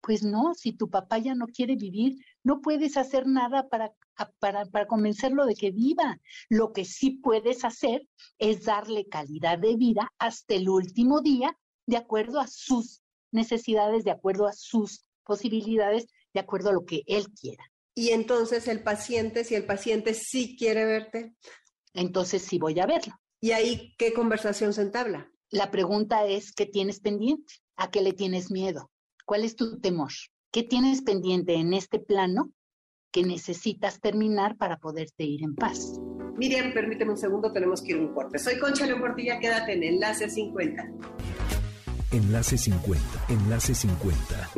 Pues 0.02 0.24
no, 0.24 0.54
si 0.54 0.74
tu 0.74 0.90
papá 0.90 1.18
ya 1.18 1.36
no 1.36 1.48
quiere 1.48 1.76
vivir, 1.76 2.16
no 2.48 2.62
puedes 2.62 2.96
hacer 2.96 3.28
nada 3.28 3.68
para, 3.68 3.92
para, 4.40 4.64
para, 4.66 4.88
convencerlo 4.88 5.46
de 5.46 5.54
que 5.54 5.72
viva. 5.72 6.18
Lo 6.48 6.72
que 6.72 6.86
sí 6.86 7.12
puedes 7.12 7.66
hacer 7.66 8.08
es 8.40 8.64
darle 8.64 9.06
calidad 9.10 9.60
de 9.60 9.76
vida 9.76 10.14
hasta 10.18 10.56
el 10.56 10.70
último 10.70 11.20
día, 11.20 11.58
de 11.86 11.98
acuerdo 11.98 12.40
a 12.40 12.48
sus 12.48 13.02
necesidades, 13.34 14.06
de 14.06 14.12
acuerdo 14.12 14.48
a 14.48 14.54
sus 14.54 15.06
posibilidades, 15.26 16.08
de 16.34 16.40
acuerdo 16.40 16.70
a 16.70 16.74
lo 16.74 16.86
que 16.86 17.04
él 17.06 17.26
quiera. 17.34 17.66
Y 17.94 18.12
entonces 18.12 18.70
el 18.70 18.82
paciente, 18.82 19.44
si 19.44 19.56
el 19.56 19.66
paciente 19.66 20.14
sí 20.14 20.56
quiere 20.58 20.86
verte. 20.86 21.36
Entonces 21.94 22.44
sí 22.44 22.60
voy 22.60 22.80
a 22.80 22.86
verlo. 22.86 23.14
¿Y 23.42 23.52
ahí 23.52 23.94
qué 23.98 24.14
conversación 24.14 24.72
se 24.72 24.84
entabla? 24.84 25.30
La 25.50 25.70
pregunta 25.70 26.26
es, 26.26 26.54
¿qué 26.54 26.66
tienes 26.66 27.02
pendiente? 27.02 27.56
¿A 27.76 27.92
qué 27.92 28.00
le 28.02 28.14
tienes 28.14 28.52
miedo? 28.52 28.90
¿Cuál 29.26 29.44
es 29.44 29.58
tu 29.58 29.82
temor? 29.82 30.12
¿Qué 30.58 30.64
tienes 30.64 31.04
pendiente 31.04 31.54
en 31.54 31.72
este 31.72 32.00
plano 32.00 32.52
que 33.12 33.22
necesitas 33.22 34.02
terminar 34.02 34.58
para 34.58 34.78
poderte 34.80 35.24
ir 35.24 35.44
en 35.44 35.54
paz? 35.54 36.02
Miriam, 36.36 36.74
permíteme 36.74 37.12
un 37.12 37.18
segundo, 37.20 37.54
tenemos 37.54 37.84
que 37.84 37.92
ir 37.92 37.98
a 37.98 38.00
un 38.00 38.12
corte. 38.12 38.40
Soy 38.40 38.58
Concha 38.58 38.88
León 38.88 39.00
Portilla, 39.00 39.38
quédate 39.38 39.74
en 39.74 39.84
Enlace 39.84 40.28
50. 40.28 41.47
Enlace 42.10 42.58
50, 42.58 43.04
Enlace 43.28 43.76
50. 43.76 44.50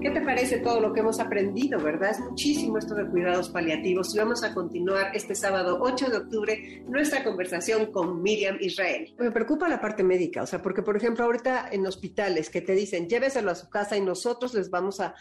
¿Qué 0.00 0.10
te 0.10 0.22
parece 0.22 0.60
todo 0.60 0.80
lo 0.80 0.94
que 0.94 1.00
hemos 1.00 1.20
aprendido, 1.20 1.78
verdad? 1.78 2.12
Es 2.12 2.20
muchísimo 2.20 2.78
esto 2.78 2.94
de 2.94 3.06
cuidados 3.06 3.50
paliativos 3.50 4.14
y 4.14 4.18
vamos 4.18 4.42
a 4.42 4.54
continuar 4.54 5.14
este 5.14 5.34
sábado 5.34 5.76
8 5.82 6.08
de 6.08 6.16
octubre 6.16 6.84
nuestra 6.88 7.22
conversación 7.22 7.92
con 7.92 8.22
Miriam 8.22 8.56
Israel. 8.60 9.14
Me 9.18 9.30
preocupa 9.30 9.68
la 9.68 9.78
parte 9.78 10.02
médica, 10.02 10.42
o 10.42 10.46
sea, 10.46 10.62
porque 10.62 10.82
por 10.82 10.96
ejemplo 10.96 11.26
ahorita 11.26 11.68
en 11.70 11.86
hospitales 11.86 12.48
que 12.48 12.62
te 12.62 12.72
dicen 12.72 13.10
lléveselo 13.10 13.50
a 13.50 13.56
su 13.56 13.68
casa 13.68 13.98
y 13.98 14.00
nosotros 14.00 14.54
les 14.54 14.70
vamos 14.70 15.00
a, 15.00 15.14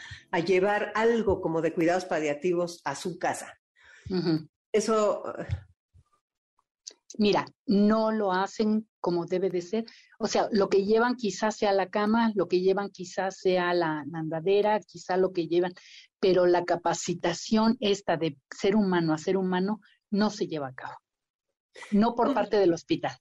llevar 0.46 0.94
algo 0.96 1.42
como 1.42 1.62
de 1.62 1.74
cuidados 1.74 2.06
paliativos 2.06 2.80
a 2.86 2.96
su 2.96 3.20
casa. 3.20 3.60
Eso 4.72 5.24
mira, 7.18 7.46
no 7.66 8.12
lo 8.12 8.32
hacen 8.32 8.88
como 9.06 9.28
debe 9.28 9.52
de 9.52 9.62
ser. 9.62 9.86
O 10.18 10.26
sea, 10.26 10.50
lo 10.52 10.68
que 10.68 10.84
llevan 10.84 11.16
quizás 11.16 11.58
sea 11.58 11.72
la 11.74 11.92
cama, 11.92 12.32
lo 12.34 12.48
que 12.48 12.62
llevan 12.62 12.90
quizás 12.90 13.38
sea 13.38 13.72
la 13.76 14.04
andadera, 14.12 14.80
quizás 14.80 15.20
lo 15.20 15.32
que 15.32 15.48
llevan, 15.48 15.76
pero 16.20 16.48
la 16.48 16.66
capacitación 16.66 17.78
esta 17.82 18.18
de 18.18 18.36
ser 18.50 18.76
humano 18.76 19.14
a 19.14 19.20
ser 19.20 19.38
humano 19.38 19.80
no 20.10 20.32
se 20.32 20.48
lleva 20.48 20.70
a 20.70 20.74
cabo. 20.74 20.96
No 21.92 22.16
por 22.16 22.34
parte 22.34 22.58
del 22.58 22.74
hospital. 22.74 23.16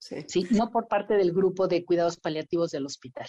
sí. 0.00 0.44
no 0.50 0.70
por 0.72 0.88
parte 0.88 1.14
del 1.14 1.30
grupo 1.30 1.68
de 1.68 1.84
cuidados 1.84 2.16
paliativos 2.16 2.72
del 2.72 2.86
hospital. 2.86 3.28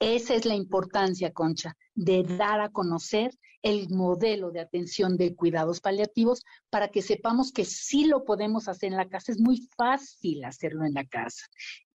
Esa 0.00 0.34
es 0.34 0.44
la 0.44 0.54
importancia, 0.54 1.32
Concha, 1.32 1.76
de 1.94 2.22
dar 2.22 2.60
a 2.60 2.70
conocer 2.70 3.32
el 3.62 3.88
modelo 3.90 4.52
de 4.52 4.60
atención 4.60 5.16
de 5.16 5.34
cuidados 5.34 5.80
paliativos 5.80 6.44
para 6.70 6.88
que 6.88 7.02
sepamos 7.02 7.50
que 7.52 7.64
sí 7.64 8.04
lo 8.04 8.24
podemos 8.24 8.68
hacer 8.68 8.92
en 8.92 8.96
la 8.96 9.08
casa. 9.08 9.32
Es 9.32 9.40
muy 9.40 9.68
fácil 9.76 10.44
hacerlo 10.44 10.84
en 10.84 10.94
la 10.94 11.04
casa. 11.04 11.46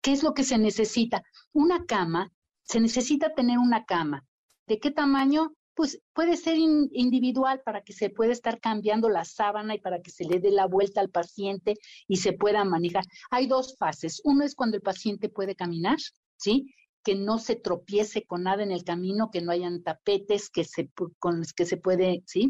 ¿Qué 0.00 0.12
es 0.12 0.24
lo 0.24 0.34
que 0.34 0.42
se 0.42 0.58
necesita? 0.58 1.22
Una 1.52 1.84
cama, 1.86 2.32
se 2.64 2.80
necesita 2.80 3.34
tener 3.34 3.58
una 3.58 3.84
cama. 3.84 4.26
¿De 4.66 4.80
qué 4.80 4.90
tamaño? 4.90 5.52
Pues 5.74 6.00
puede 6.12 6.36
ser 6.36 6.56
individual 6.58 7.62
para 7.64 7.82
que 7.82 7.92
se 7.92 8.10
pueda 8.10 8.32
estar 8.32 8.60
cambiando 8.60 9.08
la 9.08 9.24
sábana 9.24 9.74
y 9.74 9.80
para 9.80 10.02
que 10.02 10.10
se 10.10 10.24
le 10.24 10.38
dé 10.40 10.50
la 10.50 10.66
vuelta 10.66 11.00
al 11.00 11.08
paciente 11.08 11.74
y 12.08 12.16
se 12.16 12.32
pueda 12.32 12.64
manejar. 12.64 13.04
Hay 13.30 13.46
dos 13.46 13.76
fases. 13.78 14.20
Uno 14.24 14.44
es 14.44 14.54
cuando 14.54 14.76
el 14.76 14.82
paciente 14.82 15.28
puede 15.28 15.54
caminar, 15.54 15.98
¿sí? 16.36 16.74
Que 17.02 17.14
no 17.14 17.38
se 17.38 17.56
tropiece 17.56 18.24
con 18.24 18.44
nada 18.44 18.62
en 18.62 18.70
el 18.70 18.84
camino, 18.84 19.30
que 19.30 19.40
no 19.40 19.52
hayan 19.52 19.82
tapetes 19.82 20.50
que 20.50 20.64
se, 20.64 20.90
con 21.18 21.38
los 21.38 21.52
que 21.52 21.66
se 21.66 21.76
puede, 21.76 22.22
¿sí? 22.26 22.48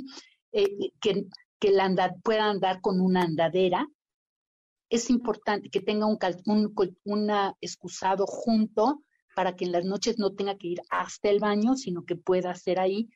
Eh, 0.53 0.91
que, 1.01 1.25
que 1.59 1.71
la 1.71 1.85
anda, 1.85 2.15
pueda 2.23 2.51
andar 2.51 2.81
con 2.81 3.01
una 3.01 3.23
andadera. 3.23 3.87
Es 4.91 5.09
importante 5.09 5.71
que 5.71 5.81
tenga 5.81 6.07
un, 6.07 6.19
un 7.05 7.31
excusado 7.61 8.27
junto 8.27 9.03
para 9.35 9.57
que 9.57 9.65
en 9.65 9.73
las 9.73 9.85
noches 9.85 10.19
no 10.19 10.35
tenga 10.35 10.57
que 10.57 10.69
ir 10.69 10.83
hasta 10.91 11.31
el 11.31 11.39
baño, 11.39 11.77
sino 11.77 12.05
que 12.05 12.17
pueda 12.17 12.51
hacer 12.51 12.79
ahí, 12.79 13.09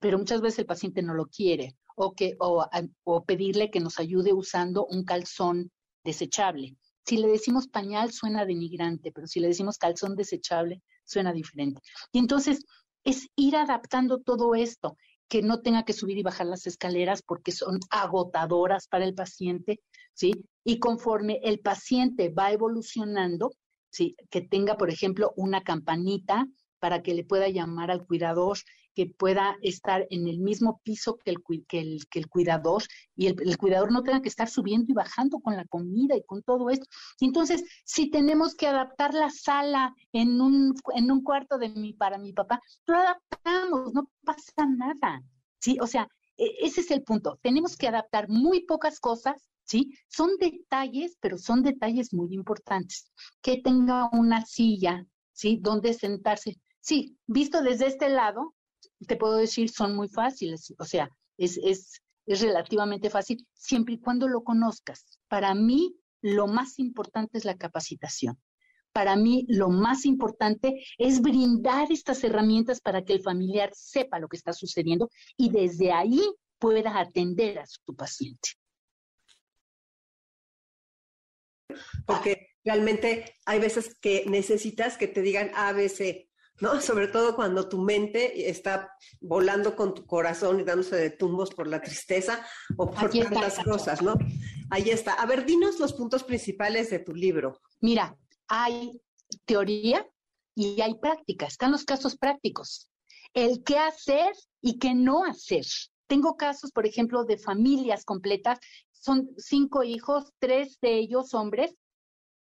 pero 0.00 0.18
muchas 0.18 0.40
veces 0.40 0.60
el 0.60 0.66
paciente 0.66 1.02
no 1.02 1.14
lo 1.14 1.26
quiere, 1.26 1.76
o, 1.96 2.12
que, 2.14 2.36
o, 2.38 2.66
o 3.04 3.24
pedirle 3.24 3.70
que 3.70 3.80
nos 3.80 3.98
ayude 3.98 4.32
usando 4.32 4.86
un 4.86 5.04
calzón 5.04 5.70
desechable. 6.04 6.76
Si 7.06 7.16
le 7.18 7.28
decimos 7.28 7.68
pañal 7.68 8.12
suena 8.12 8.46
denigrante, 8.46 9.12
pero 9.12 9.26
si 9.26 9.40
le 9.40 9.48
decimos 9.48 9.78
calzón 9.78 10.16
desechable 10.16 10.82
suena 11.04 11.32
diferente. 11.32 11.80
Y 12.12 12.18
entonces 12.18 12.64
es 13.04 13.28
ir 13.36 13.56
adaptando 13.56 14.20
todo 14.20 14.54
esto, 14.54 14.96
que 15.28 15.42
no 15.42 15.60
tenga 15.60 15.84
que 15.84 15.92
subir 15.92 16.18
y 16.18 16.22
bajar 16.22 16.46
las 16.46 16.66
escaleras 16.66 17.22
porque 17.22 17.52
son 17.52 17.80
agotadoras 17.90 18.88
para 18.88 19.04
el 19.04 19.14
paciente, 19.14 19.80
¿sí? 20.12 20.32
Y 20.64 20.78
conforme 20.78 21.40
el 21.42 21.60
paciente 21.60 22.28
va 22.30 22.52
evolucionando, 22.52 23.50
¿sí? 23.90 24.16
Que 24.30 24.40
tenga, 24.40 24.76
por 24.76 24.90
ejemplo, 24.90 25.32
una 25.36 25.62
campanita 25.62 26.46
para 26.78 27.02
que 27.02 27.14
le 27.14 27.24
pueda 27.24 27.48
llamar 27.48 27.90
al 27.90 28.06
cuidador 28.06 28.58
que 28.94 29.06
pueda 29.06 29.56
estar 29.62 30.06
en 30.10 30.28
el 30.28 30.38
mismo 30.38 30.80
piso 30.84 31.16
que 31.16 31.30
el, 31.30 31.42
que 31.66 31.80
el, 31.80 32.06
que 32.08 32.18
el 32.18 32.28
cuidador 32.28 32.82
y 33.16 33.26
el, 33.26 33.58
cuidador 33.58 33.92
no 33.92 34.02
tenga 34.02 34.22
que 34.22 34.28
estar 34.28 34.48
subiendo 34.48 34.90
y 34.90 34.94
bajando 34.94 35.40
con 35.40 35.56
la 35.56 35.64
comida 35.66 36.16
y 36.16 36.24
con 36.24 36.42
todo 36.42 36.70
esto. 36.70 36.86
entonces, 37.20 37.64
si 37.84 38.10
tenemos 38.10 38.54
que 38.54 38.66
adaptar 38.66 39.14
la 39.14 39.30
sala 39.30 39.94
en 40.12 40.40
un, 40.40 40.74
en 40.94 41.10
un 41.10 41.22
cuarto 41.22 41.58
de 41.58 41.68
mi, 41.70 41.92
para 41.92 42.18
mi 42.18 42.32
papá, 42.32 42.60
lo 42.86 42.96
adaptamos, 42.96 43.92
no 43.94 44.10
pasa 44.24 44.66
nada. 44.66 45.22
¿sí? 45.58 45.78
O 45.80 45.86
sea, 45.86 46.08
e, 46.36 46.66
ese 46.66 46.80
es 46.80 46.90
el 46.90 47.02
punto. 47.02 47.38
Tenemos 47.42 47.76
que 47.76 47.88
adaptar 47.88 48.28
muy 48.28 48.64
pocas 48.64 49.00
cosas, 49.00 49.50
¿sí? 49.64 49.94
Son 50.08 50.36
detalles, 50.38 51.16
pero 51.20 51.38
son 51.38 51.62
detalles 51.62 52.12
muy 52.12 52.34
importantes. 52.34 53.10
Que 53.42 53.60
tenga 53.62 54.08
una 54.12 54.44
silla, 54.44 55.06
¿sí? 55.32 55.58
Donde 55.60 55.94
sentarse. 55.94 56.56
Sí, 56.80 57.16
visto 57.26 57.62
desde 57.62 57.86
este 57.86 58.08
lado, 58.08 58.54
te 59.04 59.16
puedo 59.16 59.36
decir, 59.36 59.70
son 59.70 59.94
muy 59.94 60.08
fáciles. 60.08 60.74
O 60.78 60.84
sea, 60.84 61.08
es, 61.36 61.58
es 61.62 62.02
es 62.26 62.40
relativamente 62.40 63.10
fácil 63.10 63.46
siempre 63.54 63.94
y 63.94 64.00
cuando 64.00 64.28
lo 64.28 64.44
conozcas. 64.44 65.18
Para 65.28 65.54
mí, 65.54 65.96
lo 66.22 66.46
más 66.46 66.78
importante 66.78 67.38
es 67.38 67.44
la 67.44 67.56
capacitación. 67.56 68.40
Para 68.92 69.16
mí, 69.16 69.44
lo 69.48 69.68
más 69.70 70.06
importante 70.06 70.84
es 70.98 71.20
brindar 71.20 71.90
estas 71.90 72.22
herramientas 72.24 72.80
para 72.80 73.04
que 73.04 73.12
el 73.12 73.22
familiar 73.22 73.70
sepa 73.74 74.20
lo 74.20 74.28
que 74.28 74.36
está 74.36 74.52
sucediendo 74.52 75.10
y 75.36 75.50
desde 75.50 75.92
ahí 75.92 76.22
pueda 76.58 76.98
atender 76.98 77.58
a 77.58 77.66
su 77.66 77.94
paciente. 77.94 78.50
Porque 82.06 82.50
realmente 82.64 83.34
hay 83.44 83.58
veces 83.58 83.96
que 84.00 84.24
necesitas 84.26 84.96
que 84.96 85.08
te 85.08 85.22
digan 85.22 85.50
ABC, 85.54 86.28
¿no? 86.60 86.80
Sobre 86.80 87.08
todo 87.08 87.34
cuando 87.34 87.68
tu 87.68 87.78
mente 87.78 88.48
está 88.48 88.90
volando 89.20 89.76
con 89.76 89.94
tu 89.94 90.06
corazón 90.06 90.60
y 90.60 90.64
dándose 90.64 90.96
de 90.96 91.10
tumbos 91.10 91.50
por 91.50 91.66
la 91.66 91.80
tristeza 91.80 92.44
o 92.76 92.90
por 92.90 93.10
tantas 93.10 93.58
cosas, 93.60 94.02
¿no? 94.02 94.14
Ahí 94.70 94.90
está. 94.90 95.14
A 95.14 95.26
ver, 95.26 95.44
dinos 95.44 95.78
los 95.78 95.92
puntos 95.92 96.24
principales 96.24 96.90
de 96.90 96.98
tu 96.98 97.14
libro. 97.14 97.60
Mira, 97.80 98.16
hay 98.48 99.00
teoría 99.44 100.06
y 100.54 100.80
hay 100.80 100.94
práctica, 100.94 101.46
están 101.46 101.72
los 101.72 101.84
casos 101.84 102.16
prácticos. 102.16 102.90
El 103.32 103.64
qué 103.64 103.78
hacer 103.78 104.32
y 104.60 104.78
qué 104.78 104.94
no 104.94 105.24
hacer. 105.24 105.64
Tengo 106.06 106.36
casos, 106.36 106.70
por 106.70 106.86
ejemplo, 106.86 107.24
de 107.24 107.38
familias 107.38 108.04
completas, 108.04 108.60
son 108.92 109.30
cinco 109.36 109.82
hijos, 109.82 110.32
tres 110.38 110.78
de 110.80 110.98
ellos 110.98 111.34
hombres, 111.34 111.74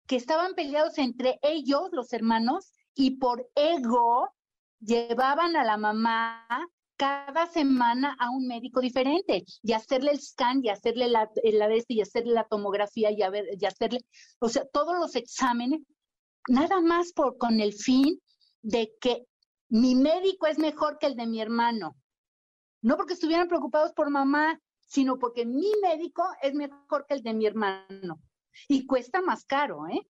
que 0.07 0.15
estaban 0.15 0.53
peleados 0.55 0.97
entre 0.97 1.39
ellos, 1.41 1.89
los 1.91 2.11
hermanos, 2.11 2.73
y 2.95 3.17
por 3.17 3.49
ego 3.55 4.33
llevaban 4.79 5.55
a 5.55 5.63
la 5.63 5.77
mamá 5.77 6.47
cada 6.97 7.47
semana 7.47 8.15
a 8.19 8.29
un 8.29 8.47
médico 8.47 8.79
diferente 8.79 9.43
y 9.63 9.73
hacerle 9.73 10.11
el 10.11 10.21
scan 10.21 10.63
y 10.63 10.69
hacerle 10.69 11.07
la, 11.07 11.31
la 11.43 11.69
y 11.87 12.01
hacerle 12.01 12.33
la 12.33 12.43
tomografía 12.43 13.09
y, 13.09 13.17
ver, 13.31 13.45
y 13.59 13.65
hacerle, 13.65 14.05
o 14.39 14.49
sea, 14.49 14.65
todos 14.67 14.97
los 14.99 15.15
exámenes, 15.15 15.81
nada 16.47 16.79
más 16.79 17.11
por, 17.13 17.37
con 17.37 17.59
el 17.59 17.73
fin 17.73 18.21
de 18.61 18.93
que 19.01 19.25
mi 19.69 19.95
médico 19.95 20.45
es 20.45 20.59
mejor 20.59 20.99
que 20.99 21.07
el 21.07 21.15
de 21.15 21.25
mi 21.25 21.41
hermano. 21.41 21.95
No 22.83 22.97
porque 22.97 23.13
estuvieran 23.13 23.47
preocupados 23.47 23.93
por 23.93 24.09
mamá, 24.09 24.59
sino 24.81 25.17
porque 25.17 25.45
mi 25.45 25.71
médico 25.81 26.23
es 26.41 26.53
mejor 26.53 27.05
que 27.07 27.15
el 27.15 27.23
de 27.23 27.33
mi 27.33 27.45
hermano. 27.45 28.21
Y 28.67 28.85
cuesta 28.85 29.21
más 29.21 29.45
caro, 29.45 29.87
¿eh? 29.87 30.07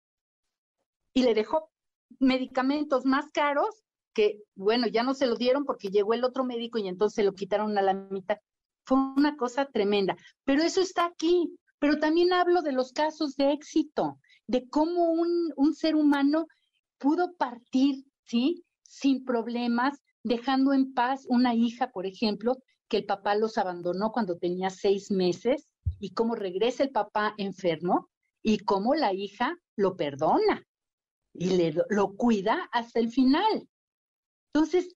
Y 1.13 1.23
le 1.23 1.35
dejó 1.35 1.71
medicamentos 2.19 3.05
más 3.05 3.31
caros 3.33 3.83
que, 4.15 4.43
bueno, 4.57 4.87
ya 4.87 5.03
no 5.03 5.15
se 5.15 5.27
lo 5.27 5.37
dieron 5.37 5.65
porque 5.65 5.91
llegó 5.91 6.15
el 6.15 6.25
otro 6.25 6.45
médico 6.45 6.79
y 6.79 6.89
entonces 6.89 7.25
lo 7.25 7.35
quitaron 7.35 7.77
a 7.79 7.83
la 7.83 7.95
mitad. 7.95 8.39
Fue 8.85 8.99
una 8.99 9.37
cosa 9.37 9.67
tremenda. 9.67 10.17
Pero 10.45 10.63
eso 10.63 10.81
está 10.81 11.07
aquí. 11.07 11.57
Pero 11.79 11.99
también 12.01 12.33
hablo 12.33 12.63
de 12.63 12.73
los 12.73 12.93
casos 12.93 13.37
de 13.37 13.53
éxito, 13.53 14.19
de 14.49 14.69
cómo 14.69 15.13
un, 15.13 15.53
un 15.57 15.75
ser 15.75 15.95
humano 15.95 16.47
pudo 16.99 17.33
partir, 17.37 18.05
¿sí? 18.25 18.65
Sin 18.83 19.25
problemas, 19.25 20.01
dejando 20.25 20.73
en 20.73 20.93
paz 20.93 21.25
una 21.29 21.55
hija, 21.55 21.93
por 21.93 22.05
ejemplo, 22.07 22.57
que 22.89 22.97
el 22.97 23.05
papá 23.05 23.37
los 23.37 23.59
abandonó 23.59 24.11
cuando 24.11 24.39
tenía 24.39 24.71
seis 24.71 25.13
meses 25.13 25.69
y 26.01 26.11
cómo 26.15 26.35
regresa 26.35 26.83
el 26.83 26.91
papá 26.91 27.35
enfermo 27.37 28.09
y 28.43 28.59
cómo 28.59 28.95
la 28.95 29.13
hija 29.13 29.57
lo 29.77 29.95
perdona 29.95 30.67
y 31.39 31.51
le, 31.51 31.75
lo 31.89 32.17
cuida 32.17 32.69
hasta 32.73 32.99
el 32.99 33.11
final. 33.11 33.69
Entonces, 34.53 34.95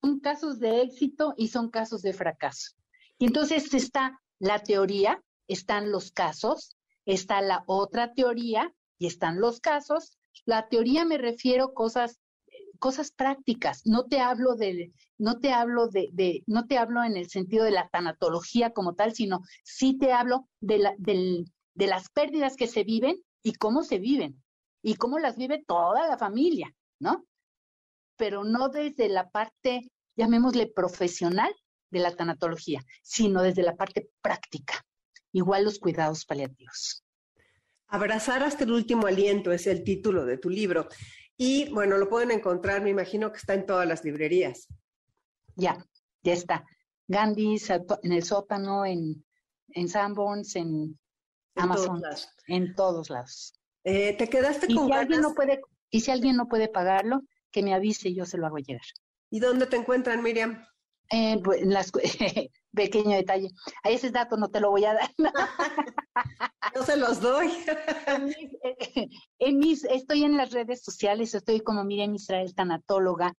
son 0.00 0.18
casos 0.18 0.58
de 0.58 0.82
éxito 0.82 1.34
y 1.36 1.48
son 1.48 1.70
casos 1.70 2.02
de 2.02 2.12
fracaso. 2.12 2.72
Y 3.18 3.26
entonces 3.26 3.72
está 3.72 4.20
la 4.40 4.58
teoría, 4.58 5.22
están 5.46 5.92
los 5.92 6.10
casos, 6.10 6.76
está 7.06 7.40
la 7.40 7.62
otra 7.66 8.12
teoría 8.12 8.74
y 8.98 9.06
están 9.06 9.40
los 9.40 9.60
casos. 9.60 10.18
La 10.44 10.68
teoría 10.68 11.04
me 11.04 11.18
refiero 11.18 11.74
cosas 11.74 12.18
cosas 12.80 13.12
prácticas. 13.12 13.86
No 13.86 14.06
te 14.06 14.18
hablo 14.18 14.56
de, 14.56 14.92
no 15.16 15.38
te 15.38 15.52
hablo 15.52 15.86
de, 15.86 16.42
no 16.48 16.66
te 16.66 16.78
hablo 16.78 17.04
en 17.04 17.16
el 17.16 17.30
sentido 17.30 17.64
de 17.64 17.70
la 17.70 17.88
tanatología 17.88 18.72
como 18.72 18.94
tal, 18.94 19.14
sino 19.14 19.42
sí 19.62 19.96
te 19.96 20.12
hablo 20.12 20.48
de 20.58 20.80
las 21.76 22.08
pérdidas 22.08 22.56
que 22.56 22.66
se 22.66 22.82
viven 22.82 23.22
y 23.44 23.52
cómo 23.52 23.84
se 23.84 24.00
viven 24.00 24.42
y 24.82 24.96
cómo 24.96 25.18
las 25.18 25.36
vive 25.36 25.64
toda 25.66 26.06
la 26.08 26.18
familia, 26.18 26.74
¿no? 26.98 27.24
Pero 28.16 28.44
no 28.44 28.68
desde 28.68 29.08
la 29.08 29.30
parte, 29.30 29.90
llamémosle 30.16 30.66
profesional 30.66 31.54
de 31.90 32.00
la 32.00 32.14
tanatología, 32.14 32.82
sino 33.02 33.42
desde 33.42 33.62
la 33.62 33.76
parte 33.76 34.10
práctica. 34.20 34.84
Igual 35.32 35.64
los 35.64 35.78
cuidados 35.78 36.26
paliativos. 36.26 37.04
Abrazar 37.86 38.42
hasta 38.42 38.64
el 38.64 38.72
último 38.72 39.06
aliento 39.06 39.52
es 39.52 39.66
el 39.66 39.84
título 39.84 40.24
de 40.24 40.38
tu 40.38 40.50
libro. 40.50 40.88
Y 41.36 41.70
bueno, 41.70 41.98
lo 41.98 42.08
pueden 42.08 42.30
encontrar, 42.30 42.82
me 42.82 42.90
imagino 42.90 43.30
que 43.30 43.38
está 43.38 43.54
en 43.54 43.66
todas 43.66 43.86
las 43.86 44.04
librerías. 44.04 44.68
Ya, 45.54 45.84
ya 46.22 46.32
está. 46.32 46.64
Gandhi 47.08 47.58
en 48.02 48.12
el 48.12 48.22
sótano, 48.22 48.86
en, 48.86 49.24
en 49.68 49.88
Sanborns, 49.88 50.56
en, 50.56 50.98
Amazon, 51.54 52.02
en 52.46 52.74
todos 52.74 53.10
lados. 53.10 53.54
Eh, 53.84 54.14
¿Te 54.16 54.28
quedaste 54.28 54.72
con 54.72 54.86
si 54.86 54.92
alguien 54.92 55.20
no 55.20 55.34
puede 55.34 55.60
Y 55.90 56.00
si 56.00 56.10
alguien 56.10 56.36
no 56.36 56.48
puede 56.48 56.68
pagarlo, 56.68 57.22
que 57.50 57.62
me 57.62 57.74
avise 57.74 58.08
y 58.08 58.14
yo 58.14 58.24
se 58.24 58.38
lo 58.38 58.46
hago 58.46 58.58
llegar. 58.58 58.86
¿Y 59.30 59.40
dónde 59.40 59.66
te 59.66 59.76
encuentran, 59.76 60.22
Miriam? 60.22 60.64
Eh, 61.10 61.40
pues, 61.42 61.62
las, 61.64 61.92
pequeño 62.74 63.16
detalle. 63.16 63.50
A 63.82 63.90
ese 63.90 64.10
dato 64.10 64.36
no 64.36 64.48
te 64.48 64.60
lo 64.60 64.70
voy 64.70 64.84
a 64.84 64.94
dar. 64.94 65.10
no 65.18 66.82
se 66.86 66.96
los 66.96 67.20
doy. 67.20 67.50
en 69.38 69.58
mis, 69.58 69.84
estoy 69.84 70.24
en 70.24 70.36
las 70.36 70.52
redes 70.52 70.82
sociales, 70.82 71.34
estoy 71.34 71.60
como 71.60 71.84
Miriam 71.84 72.14
Israel 72.14 72.54
Tanatóloga. 72.54 73.34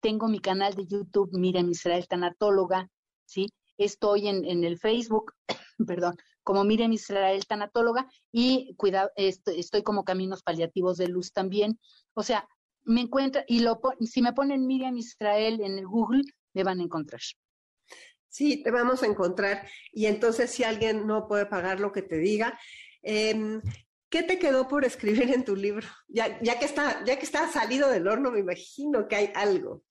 Tengo 0.00 0.28
mi 0.28 0.40
canal 0.40 0.74
de 0.74 0.86
YouTube, 0.86 1.30
Miriam 1.32 1.70
Israel 1.70 2.06
Tanatóloga, 2.08 2.88
¿sí? 3.24 3.46
Estoy 3.78 4.28
en, 4.28 4.44
en 4.44 4.64
el 4.64 4.78
Facebook, 4.78 5.32
perdón, 5.86 6.16
como 6.44 6.62
Miriam 6.62 6.92
Israel 6.92 7.44
Tanatóloga 7.46 8.08
y 8.30 8.74
cuidado, 8.76 9.10
estoy, 9.16 9.58
estoy 9.58 9.82
como 9.82 10.04
Caminos 10.04 10.42
Paliativos 10.42 10.98
de 10.98 11.08
Luz 11.08 11.32
también. 11.32 11.80
O 12.12 12.22
sea, 12.22 12.46
me 12.84 13.00
encuentra, 13.00 13.44
y 13.48 13.60
lo, 13.60 13.80
si 14.00 14.22
me 14.22 14.32
ponen 14.32 14.66
Miriam 14.66 14.96
Israel 14.96 15.60
en 15.62 15.78
el 15.78 15.86
Google, 15.86 16.22
me 16.52 16.62
van 16.62 16.80
a 16.80 16.84
encontrar. 16.84 17.20
Sí, 18.28 18.62
te 18.62 18.70
vamos 18.70 19.02
a 19.02 19.06
encontrar. 19.06 19.66
Y 19.92 20.06
entonces, 20.06 20.50
si 20.50 20.64
alguien 20.64 21.06
no 21.06 21.26
puede 21.26 21.46
pagar 21.46 21.80
lo 21.80 21.92
que 21.92 22.02
te 22.02 22.18
diga, 22.18 22.58
em, 23.02 23.62
¿qué 24.10 24.22
te 24.22 24.38
quedó 24.38 24.68
por 24.68 24.84
escribir 24.84 25.32
en 25.32 25.44
tu 25.44 25.56
libro? 25.56 25.86
Ya, 26.08 26.40
ya, 26.42 26.58
que 26.58 26.64
está, 26.64 27.04
ya 27.04 27.18
que 27.18 27.24
está 27.24 27.48
salido 27.48 27.88
del 27.88 28.06
horno, 28.06 28.30
me 28.30 28.40
imagino 28.40 29.08
que 29.08 29.16
hay 29.16 29.32
algo. 29.34 29.82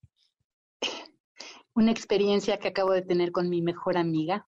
Una 1.74 1.92
experiencia 1.92 2.60
que 2.60 2.68
acabo 2.68 2.92
de 2.92 3.02
tener 3.02 3.32
con 3.32 3.50
mi 3.50 3.62
mejor 3.62 3.98
amiga, 3.98 4.48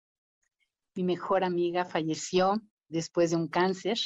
mi 0.95 1.03
mejor 1.03 1.43
amiga 1.43 1.85
falleció 1.85 2.61
después 2.87 3.31
de 3.31 3.35
un 3.35 3.47
cáncer. 3.47 3.97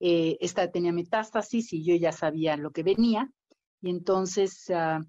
Eh, 0.00 0.36
esta 0.40 0.70
tenía 0.70 0.92
metástasis 0.92 1.72
y 1.72 1.84
yo 1.84 1.94
ya 1.96 2.12
sabía 2.12 2.56
lo 2.56 2.70
que 2.70 2.82
venía. 2.82 3.30
Y 3.80 3.90
entonces 3.90 4.70
ah, 4.70 5.00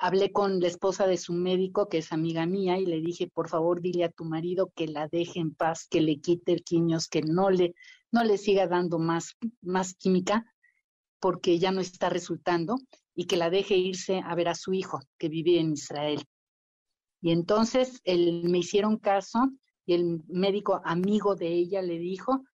hablé 0.00 0.32
con 0.32 0.60
la 0.60 0.68
esposa 0.68 1.06
de 1.06 1.18
su 1.18 1.32
médico, 1.32 1.88
que 1.88 1.98
es 1.98 2.12
amiga 2.12 2.46
mía, 2.46 2.78
y 2.78 2.86
le 2.86 3.00
dije, 3.00 3.28
por 3.28 3.48
favor, 3.48 3.80
dile 3.80 4.04
a 4.04 4.10
tu 4.10 4.24
marido 4.24 4.72
que 4.74 4.86
la 4.86 5.08
deje 5.08 5.40
en 5.40 5.54
paz, 5.54 5.86
que 5.88 6.00
le 6.00 6.20
quite 6.20 6.52
el 6.52 6.64
quiños, 6.64 7.08
que 7.08 7.22
no 7.22 7.50
le, 7.50 7.74
no 8.10 8.24
le 8.24 8.38
siga 8.38 8.66
dando 8.66 8.98
más, 8.98 9.36
más 9.60 9.94
química, 9.94 10.44
porque 11.20 11.58
ya 11.58 11.70
no 11.70 11.80
está 11.80 12.08
resultando, 12.08 12.76
y 13.14 13.26
que 13.26 13.36
la 13.36 13.50
deje 13.50 13.76
irse 13.76 14.22
a 14.24 14.34
ver 14.34 14.48
a 14.48 14.54
su 14.54 14.72
hijo, 14.72 15.00
que 15.18 15.28
vive 15.28 15.58
en 15.58 15.72
Israel. 15.72 16.24
Y 17.20 17.32
entonces 17.32 18.00
él, 18.04 18.44
me 18.48 18.58
hicieron 18.58 18.96
caso 18.96 19.50
y 19.90 19.94
el 19.94 20.22
médico 20.28 20.80
amigo 20.84 21.34
de 21.34 21.48
ella 21.48 21.82
le 21.82 21.98
dijo 21.98 22.44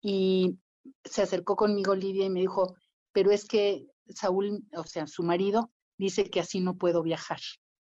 y 0.00 0.58
se 1.04 1.20
acercó 1.20 1.54
conmigo 1.54 1.94
Lidia 1.94 2.24
y 2.24 2.30
me 2.30 2.40
dijo, 2.40 2.76
pero 3.12 3.30
es 3.30 3.44
que 3.44 3.86
Saúl, 4.08 4.64
o 4.74 4.84
sea, 4.84 5.06
su 5.06 5.22
marido, 5.22 5.70
dice 5.98 6.30
que 6.30 6.40
así 6.40 6.60
no 6.60 6.78
puedo 6.78 7.02
viajar, 7.02 7.40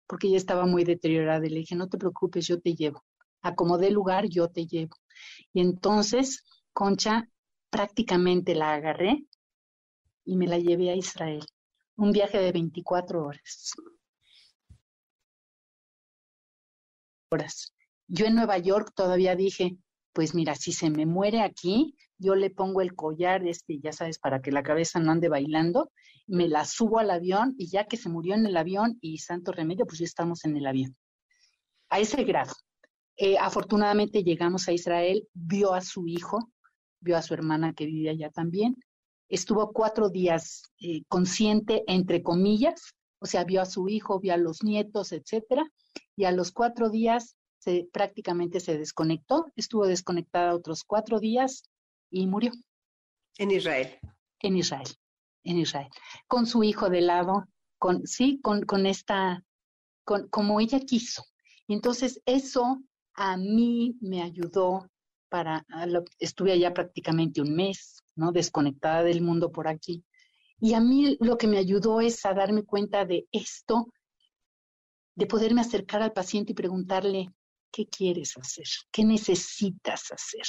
porque 0.06 0.28
ella 0.28 0.36
estaba 0.36 0.66
muy 0.66 0.84
deteriorada. 0.84 1.46
Y 1.48 1.50
le 1.50 1.60
dije, 1.60 1.76
no 1.78 1.88
te 1.88 1.98
preocupes, 1.98 2.46
yo 2.46 2.60
te 2.60 2.76
llevo. 2.76 3.06
Acomodé 3.42 3.90
lugar, 3.90 4.28
yo 4.28 4.50
te 4.50 4.68
llevo. 4.68 4.98
Y 5.54 5.62
entonces, 5.62 6.44
Concha, 6.74 7.30
prácticamente 7.70 8.54
la 8.54 8.74
agarré 8.74 9.26
y 10.26 10.36
me 10.36 10.48
la 10.48 10.60
llevé 10.60 10.90
a 10.90 10.96
Israel. 10.96 11.46
Un 11.96 12.12
viaje 12.12 12.38
de 12.40 12.52
24 12.52 13.26
horas. 13.26 13.72
Horas. 17.32 17.79
Yo 18.12 18.26
en 18.26 18.34
Nueva 18.34 18.58
York 18.58 18.92
todavía 18.96 19.36
dije, 19.36 19.78
pues 20.14 20.34
mira, 20.34 20.56
si 20.56 20.72
se 20.72 20.90
me 20.90 21.06
muere 21.06 21.42
aquí, 21.42 21.96
yo 22.18 22.34
le 22.34 22.50
pongo 22.50 22.82
el 22.82 22.96
collar, 22.96 23.48
este, 23.48 23.80
ya 23.80 23.94
sabes, 23.94 24.18
para 24.18 24.42
que 24.42 24.52
la 24.52 24.64
cabeza 24.64 25.00
no 25.00 25.12
ande 25.12 25.30
bailando, 25.30 25.92
me 26.26 26.48
la 26.48 26.66
subo 26.66 26.98
al 26.98 27.12
avión 27.12 27.54
y 27.60 27.70
ya 27.70 27.86
que 27.86 27.98
se 27.98 28.10
murió 28.10 28.34
en 28.34 28.48
el 28.48 28.58
avión 28.58 28.98
y 29.00 29.20
santo 29.20 29.52
remedio, 29.52 29.86
pues 29.86 30.00
ya 30.00 30.06
estamos 30.06 30.44
en 30.44 30.58
el 30.58 30.66
avión. 30.66 30.98
A 31.90 32.00
ese 32.00 32.24
grado. 32.24 32.54
Eh, 33.16 33.38
afortunadamente 33.38 34.24
llegamos 34.24 34.68
a 34.68 34.72
Israel, 34.72 35.28
vio 35.34 35.74
a 35.76 35.82
su 35.82 36.08
hijo, 36.08 36.52
vio 37.00 37.16
a 37.16 37.22
su 37.22 37.36
hermana 37.36 37.74
que 37.74 37.86
vivía 37.86 38.12
allá 38.12 38.32
también. 38.32 38.76
Estuvo 39.28 39.72
cuatro 39.72 40.10
días 40.10 40.64
eh, 40.80 41.04
consciente, 41.08 41.84
entre 41.86 42.24
comillas, 42.24 42.96
o 43.20 43.28
sea, 43.28 43.44
vio 43.44 43.62
a 43.62 43.66
su 43.66 43.88
hijo, 43.88 44.20
vio 44.20 44.34
a 44.34 44.38
los 44.38 44.64
nietos, 44.64 45.12
etcétera, 45.12 45.70
y 46.16 46.24
a 46.24 46.32
los 46.32 46.52
cuatro 46.52 46.90
días 46.90 47.36
se, 47.60 47.88
prácticamente 47.92 48.60
se 48.60 48.78
desconectó, 48.78 49.52
estuvo 49.56 49.86
desconectada 49.86 50.56
otros 50.56 50.84
cuatro 50.84 51.20
días 51.20 51.64
y 52.10 52.26
murió. 52.28 52.52
En 53.38 53.52
Israel. 53.52 54.00
En 54.40 54.58
Israel, 54.58 54.88
en 55.44 55.58
Israel. 55.60 55.90
Con 56.28 56.48
su 56.48 56.64
hijo 56.64 56.90
de 56.90 57.02
lado, 57.02 57.46
con, 57.78 58.08
sí, 58.08 58.40
con, 58.42 58.64
con 58.64 58.86
esta, 58.86 59.44
con, 60.04 60.28
como 60.30 60.60
ella 60.60 60.80
quiso. 60.80 61.24
Entonces 61.68 62.22
eso 62.26 62.82
a 63.14 63.38
mí 63.38 63.98
me 64.02 64.22
ayudó 64.22 64.90
para, 65.30 65.66
estuve 66.18 66.54
allá 66.54 66.74
prácticamente 66.74 67.42
un 67.42 67.56
mes, 67.56 68.02
¿no? 68.16 68.32
Desconectada 68.32 69.04
del 69.04 69.22
mundo 69.22 69.52
por 69.52 69.68
aquí. 69.68 70.04
Y 70.60 70.74
a 70.74 70.80
mí 70.80 71.18
lo 71.20 71.38
que 71.38 71.48
me 71.48 71.58
ayudó 71.58 72.02
es 72.02 72.26
a 72.26 72.34
darme 72.34 72.64
cuenta 72.64 73.06
de 73.06 73.28
esto, 73.32 73.94
de 75.16 75.26
poderme 75.26 75.62
acercar 75.62 76.02
al 76.02 76.14
paciente 76.14 76.54
y 76.54 76.56
preguntarle, 76.56 77.30
¿qué 77.72 77.88
quieres 77.88 78.38
hacer? 78.38 78.66
¿Qué 78.92 79.04
necesitas 79.04 80.12
hacer? 80.12 80.46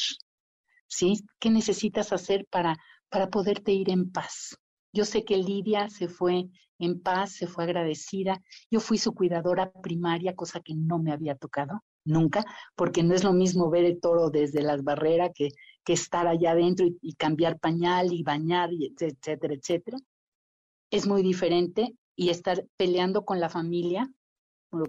¿Sí? 0.87 1.25
¿Qué 1.39 1.51
necesitas 1.51 2.13
hacer 2.13 2.47
para, 2.51 2.77
para 3.09 3.29
poderte 3.29 3.73
ir 3.73 3.91
en 3.91 4.11
paz? 4.11 4.57
Yo 4.93 5.05
sé 5.05 5.25
que 5.25 5.37
Lidia 5.37 5.89
se 5.89 6.09
fue 6.09 6.49
en 6.81 7.01
paz, 7.01 7.35
se 7.35 7.47
fue 7.47 7.65
agradecida. 7.65 8.41
Yo 8.71 8.81
fui 8.81 8.99
su 8.99 9.15
cuidadora 9.15 9.71
primaria, 9.71 10.35
cosa 10.35 10.61
que 10.61 10.75
no 10.75 10.99
me 10.99 11.13
había 11.13 11.37
tocado 11.37 11.85
nunca, 12.05 12.45
porque 12.75 13.03
no 13.03 13.15
es 13.15 13.23
lo 13.23 13.33
mismo 13.33 13.71
ver 13.71 13.85
el 13.85 14.01
toro 14.01 14.31
desde 14.31 14.63
las 14.63 14.83
barreras 14.83 15.31
que, 15.35 15.51
que 15.85 15.93
estar 15.93 16.27
allá 16.27 16.53
adentro 16.53 16.87
y, 17.01 17.15
cambiar 17.15 17.59
pañal 17.61 18.13
y 18.13 18.23
bañar, 18.23 18.73
y 18.73 18.87
etcétera, 18.87 19.55
etcétera. 19.55 19.99
Es 20.91 21.07
muy 21.07 21.23
diferente 21.23 21.95
y 22.17 22.31
estar 22.31 22.65
peleando 22.77 23.25
con 23.25 23.39
la 23.39 23.49
familia, 23.49 24.11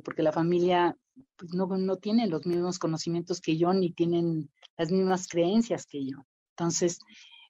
porque 0.03 0.23
la 0.23 0.31
familia 0.31 0.97
pues, 1.37 1.53
no, 1.53 1.67
no 1.67 1.97
tiene 1.97 2.27
los 2.27 2.45
mismos 2.45 2.79
conocimientos 2.79 3.41
que 3.41 3.57
yo, 3.57 3.73
ni 3.73 3.91
tienen 3.91 4.49
las 4.77 4.91
mismas 4.91 5.27
creencias 5.27 5.85
que 5.85 6.05
yo. 6.05 6.25
Entonces, 6.57 6.99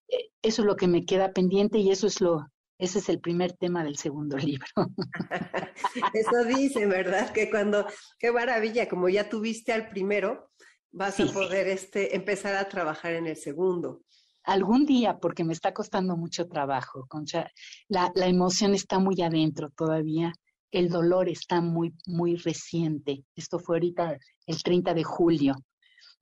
eh, 0.07 0.29
eso 0.41 0.61
es 0.61 0.65
lo 0.65 0.75
que 0.75 0.87
me 0.87 1.05
queda 1.05 1.33
pendiente 1.33 1.79
y 1.79 1.91
eso 1.91 2.07
es 2.07 2.21
lo, 2.21 2.47
ese 2.81 2.97
es 2.97 3.09
el 3.09 3.19
primer 3.19 3.53
tema 3.53 3.83
del 3.83 3.95
segundo 3.95 4.37
libro. 4.37 4.65
Eso 6.13 6.43
dice, 6.45 6.87
¿verdad? 6.87 7.31
Que 7.31 7.49
cuando, 7.49 7.85
qué 8.17 8.31
maravilla, 8.31 8.87
como 8.87 9.07
ya 9.07 9.29
tuviste 9.29 9.71
al 9.71 9.89
primero, 9.89 10.51
vas 10.91 11.19
a 11.19 11.25
poder 11.27 11.67
este, 11.67 12.15
empezar 12.15 12.55
a 12.55 12.67
trabajar 12.67 13.13
en 13.13 13.27
el 13.27 13.37
segundo. 13.37 14.01
Algún 14.43 14.85
día, 14.85 15.19
porque 15.19 15.43
me 15.43 15.53
está 15.53 15.73
costando 15.73 16.17
mucho 16.17 16.47
trabajo, 16.47 17.05
Concha. 17.07 17.51
La, 17.87 18.11
la 18.15 18.25
emoción 18.25 18.73
está 18.73 18.97
muy 18.97 19.21
adentro 19.21 19.69
todavía. 19.69 20.33
El 20.71 20.89
dolor 20.89 21.29
está 21.29 21.61
muy, 21.61 21.93
muy 22.07 22.35
reciente. 22.37 23.25
Esto 23.35 23.59
fue 23.59 23.75
ahorita 23.77 24.17
el 24.45 24.63
30 24.63 24.93
de 24.93 25.03
julio. 25.03 25.55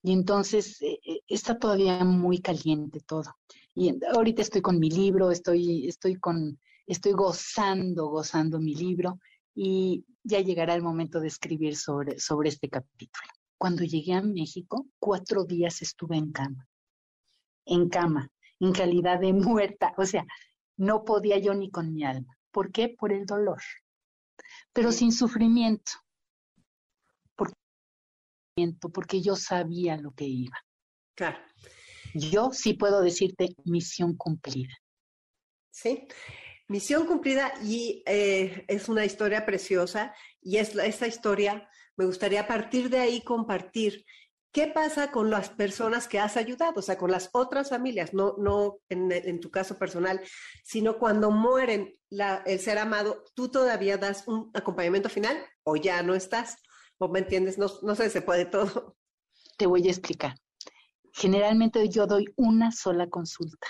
Y 0.02 0.14
entonces 0.14 0.82
eh, 0.82 1.00
eh, 1.06 1.20
está 1.28 1.58
todavía 1.60 2.04
muy 2.04 2.40
caliente 2.40 3.00
todo. 3.06 3.36
Y 3.76 3.94
ahorita 4.14 4.42
estoy 4.42 4.62
con 4.62 4.80
mi 4.80 4.90
libro, 4.90 5.32
estoy, 5.32 5.88
estoy 5.88 6.16
con, 6.16 6.60
estoy 6.88 7.14
gozando, 7.14 8.08
gozando 8.08 8.60
mi 8.60 8.76
libro 8.76 9.20
y 9.56 10.06
ya 10.24 10.40
llegará 10.40 10.74
el 10.74 10.82
momento 10.82 11.20
de 11.20 11.28
escribir 11.28 11.76
sobre, 11.76 12.20
sobre 12.20 12.50
este 12.50 12.70
capítulo. 12.70 13.28
Cuando 13.58 13.84
llegué 13.84 14.14
a 14.14 14.22
México, 14.22 14.88
cuatro 15.00 15.44
días 15.44 15.82
estuve 15.82 16.18
en 16.18 16.32
cama, 16.32 16.68
en 17.66 17.90
cama, 17.90 18.32
en 18.60 18.72
calidad 18.72 19.20
de 19.20 19.34
muerta, 19.34 19.94
o 19.98 20.06
sea, 20.06 20.26
no 20.78 21.04
podía 21.04 21.38
yo 21.40 21.54
ni 21.54 21.70
con 21.70 21.94
mi 21.94 22.04
alma. 22.06 22.38
¿Por 22.52 22.72
qué? 22.72 22.96
Por 22.98 23.12
el 23.12 23.26
dolor, 23.26 23.62
pero 24.74 24.92
sin 24.92 25.12
sufrimiento, 25.12 25.92
porque 28.94 29.22
yo 29.22 29.36
sabía 29.36 29.98
lo 29.98 30.12
que 30.12 30.26
iba. 30.26 30.58
Claro. 31.16 31.40
Yo 32.14 32.50
sí 32.52 32.74
puedo 32.74 33.02
decirte 33.02 33.56
misión 33.66 34.16
cumplida. 34.16 34.74
Sí, 35.70 36.08
misión 36.68 37.06
cumplida 37.06 37.54
y 37.64 38.04
eh, 38.06 38.66
es 38.68 38.90
una 38.90 39.06
historia 39.06 39.46
preciosa 39.46 40.14
y 40.42 40.58
es 40.58 40.76
esta 40.76 41.08
historia 41.08 41.70
me 42.00 42.06
gustaría 42.06 42.40
a 42.40 42.48
partir 42.48 42.90
de 42.90 42.98
ahí 42.98 43.22
compartir 43.22 44.06
qué 44.52 44.68
pasa 44.68 45.12
con 45.12 45.30
las 45.30 45.50
personas 45.50 46.08
que 46.08 46.20
has 46.20 46.38
ayudado, 46.38 46.74
o 46.78 46.82
sea, 46.82 46.98
con 46.98 47.12
las 47.12 47.30
otras 47.34 47.70
familias, 47.70 48.14
no, 48.14 48.36
no 48.38 48.80
en, 48.90 49.40
tu 49.40 49.52
caso 49.52 49.78
personal, 49.78 50.22
sino 50.64 50.98
cuando 50.98 51.32
mueren 51.32 51.96
el 52.46 52.60
ser 52.60 52.78
amado, 52.80 53.24
¿tú 53.36 53.50
todavía 53.50 53.98
das 53.98 54.28
un 54.28 54.50
acompañamiento 54.54 55.10
final 55.10 55.38
o 55.64 55.76
ya 55.76 56.02
no 56.02 56.16
estás? 56.16 56.58
¿O 56.98 57.08
me 57.08 57.20
entiendes? 57.20 57.58
No, 57.58 57.68
no 57.84 57.96
sé, 57.96 58.10
se 58.10 58.22
puede 58.22 58.46
todo. 58.46 58.98
Te 59.58 59.68
voy 59.68 59.88
a 59.88 59.92
explicar. 59.92 60.36
Generalmente 61.14 61.88
yo 61.90 62.08
doy 62.08 62.26
una 62.36 62.72
sola 62.72 63.10
consulta. 63.10 63.68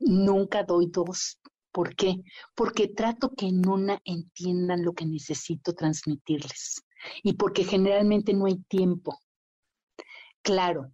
Nunca 0.00 0.62
doy 0.62 0.86
dos. 0.90 1.38
¿Por 1.72 1.94
qué? 1.94 2.22
Porque 2.54 2.88
trato 2.88 3.32
que 3.36 3.46
en 3.46 3.68
una 3.68 4.00
entiendan 4.04 4.82
lo 4.82 4.94
que 4.94 5.04
necesito 5.04 5.74
transmitirles 5.74 6.82
y 7.22 7.34
porque 7.34 7.64
generalmente 7.64 8.32
no 8.32 8.46
hay 8.46 8.56
tiempo. 8.68 9.18
Claro, 10.46 10.92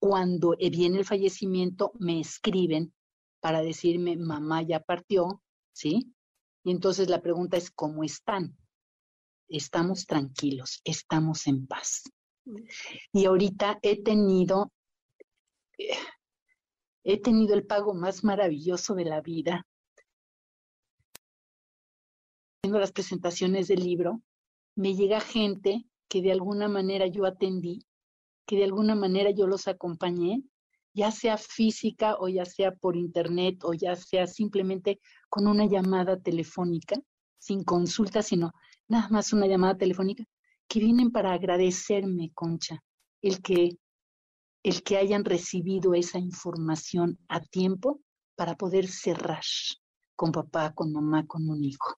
cuando 0.00 0.56
viene 0.58 0.96
el 1.00 1.04
fallecimiento 1.04 1.92
me 1.98 2.18
escriben 2.18 2.94
para 3.40 3.60
decirme, 3.60 4.16
mamá 4.16 4.62
ya 4.62 4.80
partió, 4.80 5.42
¿sí? 5.70 6.14
Y 6.64 6.70
entonces 6.70 7.10
la 7.10 7.20
pregunta 7.20 7.58
es, 7.58 7.70
¿cómo 7.70 8.04
están? 8.04 8.56
Estamos 9.48 10.06
tranquilos, 10.06 10.80
estamos 10.82 11.46
en 11.46 11.66
paz. 11.66 12.04
Y 13.12 13.26
ahorita 13.26 13.78
he 13.82 14.02
tenido, 14.02 14.72
he 17.04 17.20
tenido 17.20 17.52
el 17.52 17.66
pago 17.66 17.92
más 17.92 18.24
maravilloso 18.24 18.94
de 18.94 19.04
la 19.04 19.20
vida. 19.20 19.66
Haciendo 22.62 22.78
las 22.78 22.92
presentaciones 22.92 23.68
del 23.68 23.84
libro, 23.84 24.22
me 24.74 24.94
llega 24.94 25.20
gente 25.20 25.84
que 26.08 26.22
de 26.22 26.32
alguna 26.32 26.66
manera 26.66 27.06
yo 27.08 27.26
atendí, 27.26 27.85
que 28.46 28.56
de 28.56 28.64
alguna 28.64 28.94
manera 28.94 29.30
yo 29.30 29.46
los 29.46 29.68
acompañé, 29.68 30.42
ya 30.94 31.10
sea 31.10 31.36
física 31.36 32.16
o 32.18 32.28
ya 32.28 32.44
sea 32.44 32.72
por 32.72 32.96
internet 32.96 33.58
o 33.64 33.74
ya 33.74 33.96
sea 33.96 34.26
simplemente 34.26 35.00
con 35.28 35.46
una 35.46 35.66
llamada 35.66 36.18
telefónica, 36.18 36.96
sin 37.38 37.64
consulta, 37.64 38.22
sino 38.22 38.52
nada 38.88 39.08
más 39.10 39.32
una 39.32 39.46
llamada 39.46 39.76
telefónica 39.76 40.24
que 40.68 40.80
vienen 40.80 41.10
para 41.10 41.32
agradecerme, 41.32 42.30
Concha, 42.34 42.82
el 43.22 43.42
que, 43.42 43.76
el 44.62 44.82
que 44.82 44.96
hayan 44.96 45.24
recibido 45.24 45.94
esa 45.94 46.18
información 46.18 47.18
a 47.28 47.40
tiempo 47.40 48.00
para 48.36 48.54
poder 48.56 48.88
cerrar 48.88 49.44
con 50.14 50.32
papá, 50.32 50.72
con 50.74 50.92
mamá, 50.92 51.26
con 51.26 51.48
un 51.48 51.62
hijo. 51.62 51.96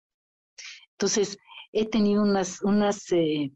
Entonces, 0.92 1.38
he 1.72 1.88
tenido 1.88 2.22
unas, 2.22 3.12
eh, 3.12 3.52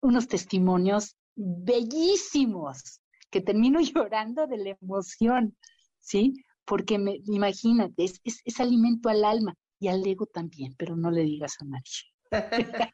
unos 0.00 0.28
testimonios 0.28 1.16
bellísimos 1.38 3.00
que 3.30 3.40
termino 3.40 3.80
llorando 3.80 4.46
de 4.46 4.58
la 4.58 4.76
emoción, 4.80 5.56
¿sí? 5.98 6.34
Porque 6.64 6.98
me, 6.98 7.20
imagínate, 7.24 8.04
es, 8.04 8.20
es 8.24 8.60
alimento 8.60 9.08
al 9.08 9.24
alma 9.24 9.54
y 9.80 9.88
al 9.88 10.06
ego 10.06 10.26
también, 10.26 10.74
pero 10.76 10.96
no 10.96 11.10
le 11.10 11.22
digas 11.22 11.54
a 11.60 11.64
nadie. 11.64 12.92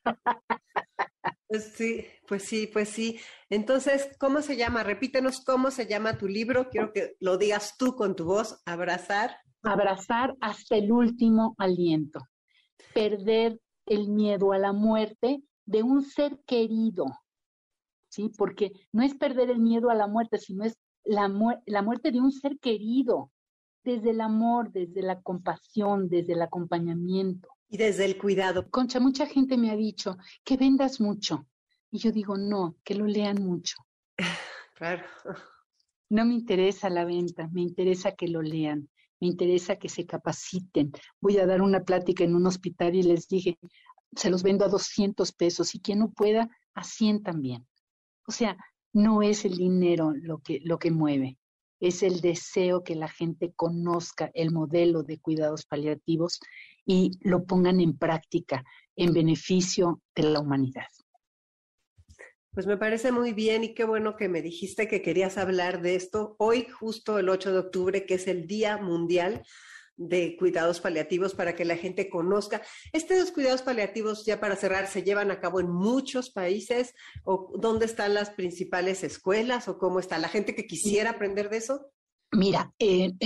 Pues 1.46 1.72
sí, 1.74 2.04
pues 2.26 2.42
sí, 2.44 2.66
pues 2.66 2.88
sí. 2.88 3.20
Entonces, 3.48 4.08
¿cómo 4.18 4.42
se 4.42 4.56
llama? 4.56 4.82
Repítenos 4.82 5.40
cómo 5.40 5.70
se 5.70 5.86
llama 5.86 6.18
tu 6.18 6.26
libro. 6.26 6.68
Quiero 6.68 6.92
que 6.92 7.16
lo 7.20 7.36
digas 7.36 7.76
tú 7.78 7.94
con 7.94 8.16
tu 8.16 8.24
voz. 8.24 8.60
Abrazar. 8.66 9.36
Abrazar 9.62 10.34
hasta 10.40 10.76
el 10.76 10.90
último 10.90 11.54
aliento. 11.58 12.20
Perder 12.92 13.60
el 13.86 14.08
miedo 14.08 14.52
a 14.52 14.58
la 14.58 14.72
muerte 14.72 15.42
de 15.64 15.82
un 15.82 16.02
ser 16.02 16.40
querido. 16.46 17.06
¿Sí? 18.14 18.30
Porque 18.38 18.70
no 18.92 19.02
es 19.02 19.12
perder 19.16 19.50
el 19.50 19.58
miedo 19.58 19.90
a 19.90 19.94
la 19.96 20.06
muerte, 20.06 20.38
sino 20.38 20.64
es 20.64 20.78
la, 21.04 21.28
la 21.66 21.82
muerte 21.82 22.12
de 22.12 22.20
un 22.20 22.30
ser 22.30 22.60
querido. 22.60 23.32
Desde 23.82 24.10
el 24.10 24.20
amor, 24.20 24.70
desde 24.70 25.02
la 25.02 25.20
compasión, 25.20 26.08
desde 26.08 26.34
el 26.34 26.42
acompañamiento. 26.42 27.48
Y 27.68 27.76
desde 27.76 28.04
el 28.04 28.16
cuidado. 28.16 28.70
Concha, 28.70 29.00
mucha 29.00 29.26
gente 29.26 29.58
me 29.58 29.72
ha 29.72 29.76
dicho 29.76 30.16
que 30.44 30.56
vendas 30.56 31.00
mucho. 31.00 31.48
Y 31.90 31.98
yo 31.98 32.12
digo, 32.12 32.36
no, 32.36 32.76
que 32.84 32.94
lo 32.94 33.06
lean 33.06 33.42
mucho. 33.42 33.76
Claro. 34.76 35.04
No 36.10 36.24
me 36.24 36.34
interesa 36.34 36.90
la 36.90 37.04
venta, 37.04 37.48
me 37.52 37.62
interesa 37.62 38.10
que 38.16 38.26
lo 38.26 38.42
lean, 38.42 38.90
me 39.20 39.28
interesa 39.28 39.76
que 39.76 39.88
se 39.88 40.04
capaciten. 40.04 40.90
Voy 41.20 41.38
a 41.38 41.46
dar 41.46 41.62
una 41.62 41.84
plática 41.84 42.24
en 42.24 42.34
un 42.34 42.44
hospital 42.48 42.96
y 42.96 43.04
les 43.04 43.28
dije, 43.28 43.56
se 44.16 44.30
los 44.30 44.42
vendo 44.42 44.64
a 44.64 44.68
200 44.68 45.30
pesos 45.32 45.76
y 45.76 45.80
quien 45.80 46.00
no 46.00 46.10
pueda, 46.10 46.50
a 46.74 46.82
100 46.82 47.22
también. 47.22 47.64
O 48.26 48.32
sea, 48.32 48.56
no 48.92 49.22
es 49.22 49.44
el 49.44 49.56
dinero 49.56 50.12
lo 50.14 50.38
que, 50.38 50.60
lo 50.62 50.78
que 50.78 50.90
mueve, 50.90 51.38
es 51.80 52.02
el 52.02 52.20
deseo 52.20 52.84
que 52.84 52.94
la 52.94 53.08
gente 53.08 53.52
conozca 53.54 54.30
el 54.34 54.52
modelo 54.52 55.02
de 55.02 55.20
cuidados 55.20 55.66
paliativos 55.66 56.40
y 56.86 57.12
lo 57.20 57.44
pongan 57.44 57.80
en 57.80 57.98
práctica 57.98 58.64
en 58.96 59.12
beneficio 59.12 60.00
de 60.14 60.22
la 60.24 60.40
humanidad. 60.40 60.86
Pues 62.52 62.66
me 62.68 62.76
parece 62.76 63.10
muy 63.10 63.32
bien 63.32 63.64
y 63.64 63.74
qué 63.74 63.84
bueno 63.84 64.16
que 64.16 64.28
me 64.28 64.40
dijiste 64.40 64.86
que 64.86 65.02
querías 65.02 65.38
hablar 65.38 65.82
de 65.82 65.96
esto 65.96 66.36
hoy, 66.38 66.66
justo 66.68 67.18
el 67.18 67.28
8 67.28 67.52
de 67.52 67.58
octubre, 67.58 68.06
que 68.06 68.14
es 68.14 68.28
el 68.28 68.46
Día 68.46 68.76
Mundial 68.76 69.42
de 69.96 70.36
Cuidados 70.36 70.80
Paliativos 70.80 71.34
para 71.34 71.54
que 71.54 71.64
la 71.64 71.76
gente 71.76 72.08
conozca. 72.08 72.62
Estos 72.92 73.30
cuidados 73.30 73.62
paliativos, 73.62 74.24
ya 74.24 74.40
para 74.40 74.56
cerrar, 74.56 74.86
se 74.86 75.02
llevan 75.02 75.30
a 75.30 75.40
cabo 75.40 75.60
en 75.60 75.70
muchos 75.70 76.30
países. 76.30 76.94
¿O 77.24 77.52
¿Dónde 77.58 77.86
están 77.86 78.14
las 78.14 78.30
principales 78.30 79.04
escuelas 79.04 79.68
o 79.68 79.78
cómo 79.78 80.00
está 80.00 80.18
la 80.18 80.28
gente 80.28 80.54
que 80.54 80.66
quisiera 80.66 81.10
aprender 81.10 81.48
de 81.50 81.58
eso? 81.58 81.90
Mira, 82.32 82.72
en, 82.78 83.18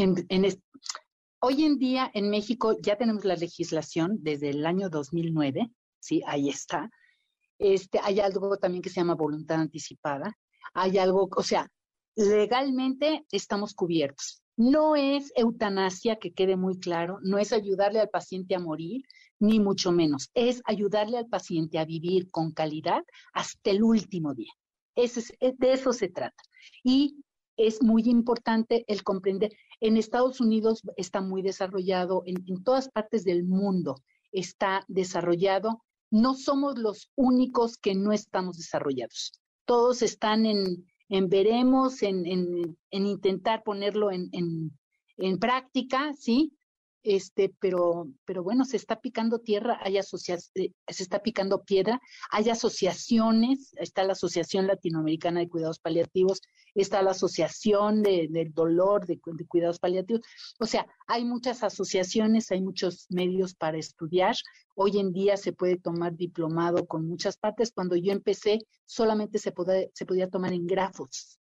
hoy 1.40 1.64
en 1.64 1.78
día 1.78 2.10
en 2.12 2.30
México 2.30 2.76
ya 2.80 2.96
tenemos 2.96 3.24
la 3.24 3.36
legislación 3.36 4.18
desde 4.20 4.50
el 4.50 4.66
año 4.66 4.90
2009, 4.90 5.70
sí, 5.98 6.22
ahí 6.26 6.50
está 6.50 6.90
este, 7.58 7.98
hay 8.02 8.20
algo 8.20 8.56
también 8.56 8.82
que 8.82 8.90
se 8.90 9.00
llama 9.00 9.14
voluntad 9.14 9.60
anticipada. 9.60 10.38
Hay 10.74 10.98
algo, 10.98 11.28
o 11.36 11.42
sea, 11.42 11.68
legalmente 12.14 13.26
estamos 13.30 13.74
cubiertos. 13.74 14.42
No 14.58 14.94
es 14.94 15.32
eutanasia, 15.36 16.16
que 16.16 16.34
quede 16.34 16.56
muy 16.56 16.78
claro, 16.78 17.18
no 17.22 17.38
es 17.38 17.54
ayudarle 17.54 18.00
al 18.00 18.10
paciente 18.10 18.54
a 18.54 18.58
morir, 18.58 19.06
ni 19.38 19.58
mucho 19.60 19.90
menos. 19.90 20.30
Es 20.34 20.60
ayudarle 20.66 21.16
al 21.16 21.28
paciente 21.28 21.78
a 21.78 21.86
vivir 21.86 22.30
con 22.30 22.52
calidad 22.52 23.02
hasta 23.32 23.70
el 23.70 23.82
último 23.82 24.34
día. 24.34 24.52
es, 24.94 25.32
de 25.40 25.72
eso 25.72 25.94
se 25.94 26.08
trata. 26.08 26.42
Y 26.84 27.24
es 27.56 27.82
muy 27.82 28.02
importante 28.02 28.84
el 28.86 29.02
comprender. 29.02 29.52
En 29.80 29.96
Estados 29.96 30.42
Unidos 30.42 30.82
está 30.98 31.22
muy 31.22 31.40
desarrollado, 31.40 32.22
en 32.26 32.62
todas 32.62 32.90
partes 32.90 33.24
del 33.24 33.44
mundo 33.44 33.94
está 34.32 34.84
desarrollado 34.88 35.82
no 36.10 36.34
somos 36.34 36.78
los 36.78 37.10
únicos 37.16 37.76
que 37.76 37.94
no 37.94 38.12
estamos 38.12 38.56
desarrollados. 38.56 39.32
Todos 39.66 40.02
están 40.02 40.46
en, 40.46 40.86
en 41.08 41.28
veremos, 41.28 42.02
en, 42.02 42.26
en, 42.26 42.76
intentar 43.06 43.62
ponerlo 43.62 44.10
en, 44.10 44.28
en, 44.32 45.38
práctica, 45.38 46.12
¿sí? 46.14 46.57
Este, 47.02 47.54
pero, 47.60 48.08
pero 48.24 48.42
bueno, 48.42 48.64
se 48.64 48.76
está 48.76 49.00
picando 49.00 49.38
tierra, 49.38 49.78
hay 49.82 49.96
eh, 49.96 50.02
se 50.02 51.02
está 51.02 51.20
picando 51.20 51.62
piedra, 51.64 52.00
hay 52.30 52.50
asociaciones, 52.50 53.72
está 53.76 54.04
la 54.04 54.12
Asociación 54.12 54.66
Latinoamericana 54.66 55.40
de 55.40 55.48
Cuidados 55.48 55.78
Paliativos, 55.78 56.40
está 56.74 57.02
la 57.02 57.12
Asociación 57.12 58.02
de, 58.02 58.28
del 58.30 58.52
Dolor 58.52 59.06
de, 59.06 59.20
Cuidados 59.20 59.78
Paliativos, 59.78 60.22
o 60.58 60.66
sea, 60.66 60.86
hay 61.06 61.24
muchas 61.24 61.62
asociaciones, 61.62 62.50
hay 62.50 62.62
muchos 62.62 63.06
medios 63.10 63.54
para 63.54 63.78
estudiar, 63.78 64.36
hoy 64.74 64.98
en 64.98 65.12
día 65.12 65.36
se 65.36 65.52
puede 65.52 65.76
tomar 65.76 66.16
diplomado 66.16 66.86
con 66.86 67.06
muchas 67.06 67.36
partes, 67.36 67.72
cuando 67.72 67.96
yo 67.96 68.12
empecé 68.12 68.58
solamente 68.86 69.38
se, 69.38 69.52
se 69.94 70.06
podía 70.06 70.28
tomar 70.28 70.52
en 70.52 70.66
grafos, 70.66 71.38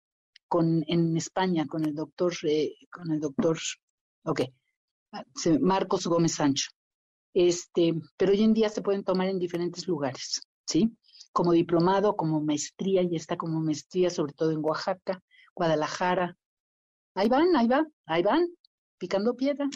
con, 0.49 0.85
en 0.87 1.17
España, 1.17 1.67
con 1.67 1.85
el 1.85 1.95
doctor, 1.95 2.33
eh, 2.45 2.75
con 2.91 3.11
el 3.11 3.21
doctor, 3.21 3.59
ok, 4.25 4.43
Marcos 5.61 6.07
Gómez 6.07 6.35
Sancho. 6.35 6.71
Este, 7.35 7.95
pero 8.17 8.33
hoy 8.33 8.43
en 8.43 8.55
día 8.55 8.69
se 8.69 8.83
pueden 8.83 9.05
tomar 9.05 9.29
en 9.29 9.39
diferentes 9.39 9.87
lugares, 9.87 10.41
¿sí? 10.67 10.97
Como 11.33 11.53
diplomado, 11.53 12.17
como 12.17 12.41
maestría, 12.41 13.03
y 13.03 13.15
está 13.15 13.37
como 13.37 13.61
maestría 13.61 14.09
sobre 14.09 14.33
todo 14.33 14.53
en 14.53 14.65
Oaxaca, 14.65 15.23
Guadalajara. 15.55 16.37
Ahí 17.15 17.29
van, 17.29 17.55
ahí 17.55 17.67
van, 17.67 17.93
ahí 18.07 18.23
van, 18.23 18.49
picando 18.99 19.37
piedra. 19.37 19.69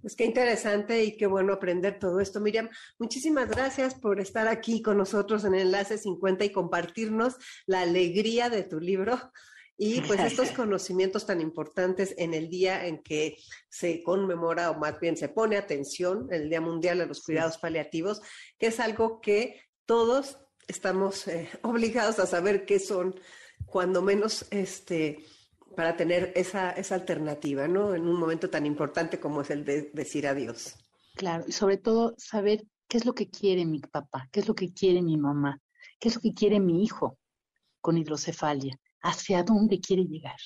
Pues 0.00 0.14
qué 0.14 0.24
interesante 0.24 1.04
y 1.04 1.16
qué 1.16 1.26
bueno 1.26 1.52
aprender 1.52 1.98
todo 1.98 2.20
esto. 2.20 2.40
Miriam, 2.40 2.68
muchísimas 2.98 3.48
gracias 3.48 3.94
por 3.94 4.20
estar 4.20 4.46
aquí 4.48 4.82
con 4.82 4.98
nosotros 4.98 5.44
en 5.44 5.54
Enlace 5.54 5.98
50 5.98 6.44
y 6.44 6.52
compartirnos 6.52 7.36
la 7.66 7.82
alegría 7.82 8.50
de 8.50 8.62
tu 8.62 8.80
libro 8.80 9.18
y 9.78 10.00
pues 10.00 10.20
estos 10.20 10.52
conocimientos 10.52 11.26
tan 11.26 11.40
importantes 11.40 12.14
en 12.16 12.32
el 12.32 12.48
día 12.48 12.86
en 12.86 13.02
que 13.02 13.36
se 13.68 14.02
conmemora 14.02 14.70
o 14.70 14.78
más 14.78 14.98
bien 15.00 15.18
se 15.18 15.28
pone 15.28 15.58
atención, 15.58 16.28
el 16.30 16.48
Día 16.48 16.62
Mundial 16.62 16.98
de 16.98 17.06
los 17.06 17.22
Cuidados 17.22 17.58
Paliativos, 17.58 18.22
que 18.58 18.68
es 18.68 18.80
algo 18.80 19.20
que 19.20 19.60
todos 19.84 20.38
estamos 20.66 21.28
eh, 21.28 21.50
obligados 21.62 22.18
a 22.18 22.26
saber 22.26 22.64
qué 22.64 22.78
son, 22.78 23.20
cuando 23.66 24.00
menos 24.00 24.46
este 24.50 25.24
para 25.76 25.94
tener 25.94 26.32
esa, 26.36 26.70
esa 26.70 26.94
alternativa, 26.94 27.68
¿no? 27.68 27.94
En 27.94 28.08
un 28.08 28.18
momento 28.18 28.48
tan 28.48 28.64
importante 28.64 29.20
como 29.20 29.42
es 29.42 29.50
el 29.50 29.62
de 29.66 29.90
decir 29.92 30.26
adiós. 30.26 30.74
Claro, 31.16 31.44
y 31.46 31.52
sobre 31.52 31.76
todo 31.76 32.14
saber 32.16 32.64
qué 32.88 32.96
es 32.96 33.04
lo 33.04 33.14
que 33.14 33.28
quiere 33.28 33.66
mi 33.66 33.80
papá, 33.80 34.26
qué 34.32 34.40
es 34.40 34.48
lo 34.48 34.54
que 34.54 34.72
quiere 34.72 35.02
mi 35.02 35.18
mamá, 35.18 35.60
qué 36.00 36.08
es 36.08 36.14
lo 36.14 36.22
que 36.22 36.32
quiere 36.32 36.60
mi 36.60 36.82
hijo 36.82 37.18
con 37.82 37.98
hidrocefalia 37.98 38.80
hacia 39.06 39.42
dónde 39.42 39.80
quiere 39.80 40.04
llegar. 40.04 40.36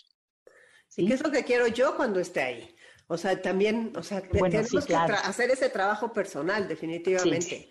¿sí? 0.88 1.06
¿Qué 1.06 1.14
es 1.14 1.22
lo 1.22 1.30
que 1.30 1.44
quiero 1.44 1.66
yo 1.66 1.96
cuando 1.96 2.20
esté 2.20 2.40
ahí? 2.40 2.76
O 3.06 3.16
sea, 3.16 3.42
también, 3.42 3.92
o 3.96 4.04
sea, 4.04 4.22
tenemos 4.22 4.86
que 4.86 4.94
hacer 4.94 5.50
ese 5.50 5.68
trabajo 5.68 6.12
personal, 6.12 6.68
definitivamente. 6.68 7.70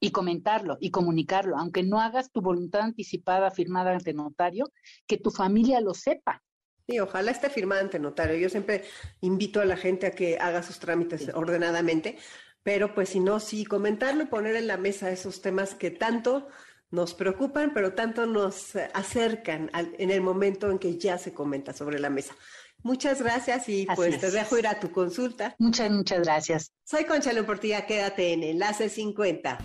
Y 0.00 0.10
comentarlo 0.10 0.78
y 0.80 0.90
comunicarlo, 0.90 1.58
aunque 1.58 1.82
no 1.82 2.00
hagas 2.00 2.32
tu 2.32 2.40
voluntad 2.40 2.80
anticipada 2.80 3.50
firmada 3.50 3.92
ante 3.92 4.14
notario, 4.14 4.72
que 5.06 5.18
tu 5.18 5.30
familia 5.30 5.82
lo 5.82 5.92
sepa. 5.92 6.42
Sí, 6.88 6.98
ojalá 6.98 7.30
esté 7.30 7.50
firmada 7.50 7.82
ante 7.82 7.98
notario. 7.98 8.38
Yo 8.38 8.48
siempre 8.48 8.84
invito 9.20 9.60
a 9.60 9.66
la 9.66 9.76
gente 9.76 10.06
a 10.06 10.12
que 10.12 10.38
haga 10.38 10.62
sus 10.62 10.78
trámites 10.78 11.30
ordenadamente, 11.34 12.16
pero 12.62 12.94
pues 12.94 13.10
si 13.10 13.20
no, 13.20 13.38
sí, 13.38 13.66
comentarlo 13.66 14.22
y 14.22 14.26
poner 14.28 14.56
en 14.56 14.66
la 14.66 14.78
mesa 14.78 15.10
esos 15.10 15.42
temas 15.42 15.74
que 15.74 15.90
tanto 15.90 16.48
nos 16.90 17.14
preocupan, 17.14 17.72
pero 17.72 17.94
tanto 17.94 18.26
nos 18.26 18.76
acercan 18.94 19.70
en 19.74 20.10
el 20.10 20.20
momento 20.20 20.70
en 20.70 20.78
que 20.78 20.98
ya 20.98 21.18
se 21.18 21.32
comenta 21.32 21.72
sobre 21.72 21.98
la 21.98 22.10
mesa. 22.10 22.34
Muchas 22.82 23.20
gracias 23.22 23.68
y 23.68 23.86
pues 23.94 24.18
te 24.20 24.30
dejo 24.30 24.58
ir 24.58 24.66
a 24.66 24.80
tu 24.80 24.90
consulta. 24.90 25.54
Muchas, 25.58 25.90
muchas 25.90 26.20
gracias. 26.20 26.72
Soy 26.84 27.04
Concha 27.04 27.30
Portilla, 27.44 27.86
quédate 27.86 28.32
en 28.32 28.42
Enlace 28.42 28.88
50. 28.88 29.58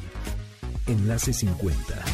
Enlace 0.88 1.34
50 1.34 2.06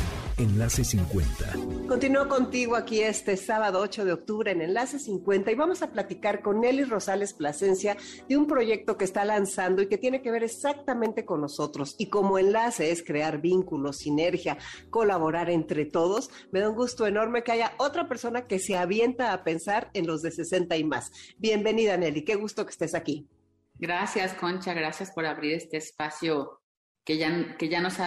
Enlace 0.42 0.84
50. 0.84 1.54
Continúo 1.88 2.28
contigo 2.28 2.76
aquí 2.76 3.02
este 3.02 3.38
sábado 3.38 3.80
8 3.80 4.06
de 4.06 4.14
octubre 4.14 4.52
en 4.52 4.64
Enlace 4.64 4.98
50 4.98 5.52
y 5.52 5.56
vamos 5.56 5.84
a 5.84 5.92
platicar 5.92 6.42
con 6.42 6.62
Nelly 6.62 6.86
Rosales 6.86 7.34
Plasencia 7.34 7.96
de 8.28 8.38
un 8.38 8.48
proyecto 8.48 8.98
que 8.98 9.06
está 9.06 9.24
lanzando 9.24 9.84
y 9.84 9.88
que 9.88 10.00
tiene 10.00 10.24
que 10.24 10.32
ver 10.32 10.44
exactamente 10.44 11.26
con 11.26 11.42
nosotros. 11.42 11.94
Y 12.00 12.08
como 12.08 12.39
enlace 12.39 12.89
es 12.89 13.04
crear 13.04 13.39
vínculos, 13.39 13.98
sinergia, 13.98 14.58
colaborar 14.89 15.52
entre 15.52 15.86
todos, 15.86 16.32
me 16.52 16.60
da 16.60 16.72
un 16.72 16.76
gusto 16.76 17.06
enorme 17.06 17.44
que 17.44 17.52
haya 17.52 17.74
otra 17.78 18.08
persona 18.08 18.48
que 18.48 18.58
se 18.58 18.76
avienta 18.76 19.34
a 19.34 19.44
pensar 19.44 19.92
en 19.94 20.08
los 20.08 20.24
de 20.24 20.32
60 20.32 20.76
y 20.76 20.84
más. 20.84 21.12
Bienvenida 21.38 21.98
Nelly, 21.98 22.26
qué 22.26 22.34
gusto 22.34 22.66
que 22.66 22.72
estés 22.72 22.96
aquí. 22.96 23.28
Gracias 23.76 24.34
Concha, 24.34 24.74
gracias 24.74 25.12
por 25.12 25.28
abrir 25.28 25.54
este 25.54 25.78
espacio 25.78 26.61
que 27.04 27.18
ya, 27.18 27.58
que 27.58 27.70
ya 27.70 27.82
nos, 27.82 27.97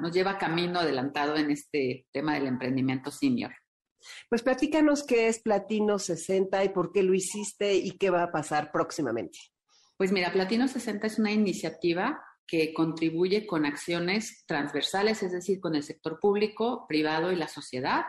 nos 0.00 0.12
lleva 0.12 0.38
camino 0.38 0.80
adelantado 0.80 1.36
en 1.36 1.50
este 1.50 2.06
tema 2.12 2.34
del 2.34 2.46
emprendimiento 2.46 3.10
senior. 3.10 3.52
Pues 4.28 4.42
platícanos 4.42 5.04
qué 5.04 5.28
es 5.28 5.40
Platino 5.40 5.98
60 5.98 6.64
y 6.64 6.68
por 6.70 6.92
qué 6.92 7.02
lo 7.02 7.14
hiciste 7.14 7.74
y 7.74 7.92
qué 7.92 8.10
va 8.10 8.22
a 8.22 8.32
pasar 8.32 8.70
próximamente. 8.70 9.38
Pues 9.96 10.12
mira, 10.12 10.32
Platino 10.32 10.68
60 10.68 11.06
es 11.06 11.18
una 11.18 11.32
iniciativa 11.32 12.22
que 12.46 12.74
contribuye 12.74 13.46
con 13.46 13.64
acciones 13.64 14.44
transversales, 14.46 15.22
es 15.22 15.32
decir, 15.32 15.60
con 15.60 15.74
el 15.74 15.82
sector 15.82 16.18
público, 16.20 16.86
privado 16.86 17.32
y 17.32 17.36
la 17.36 17.48
sociedad, 17.48 18.04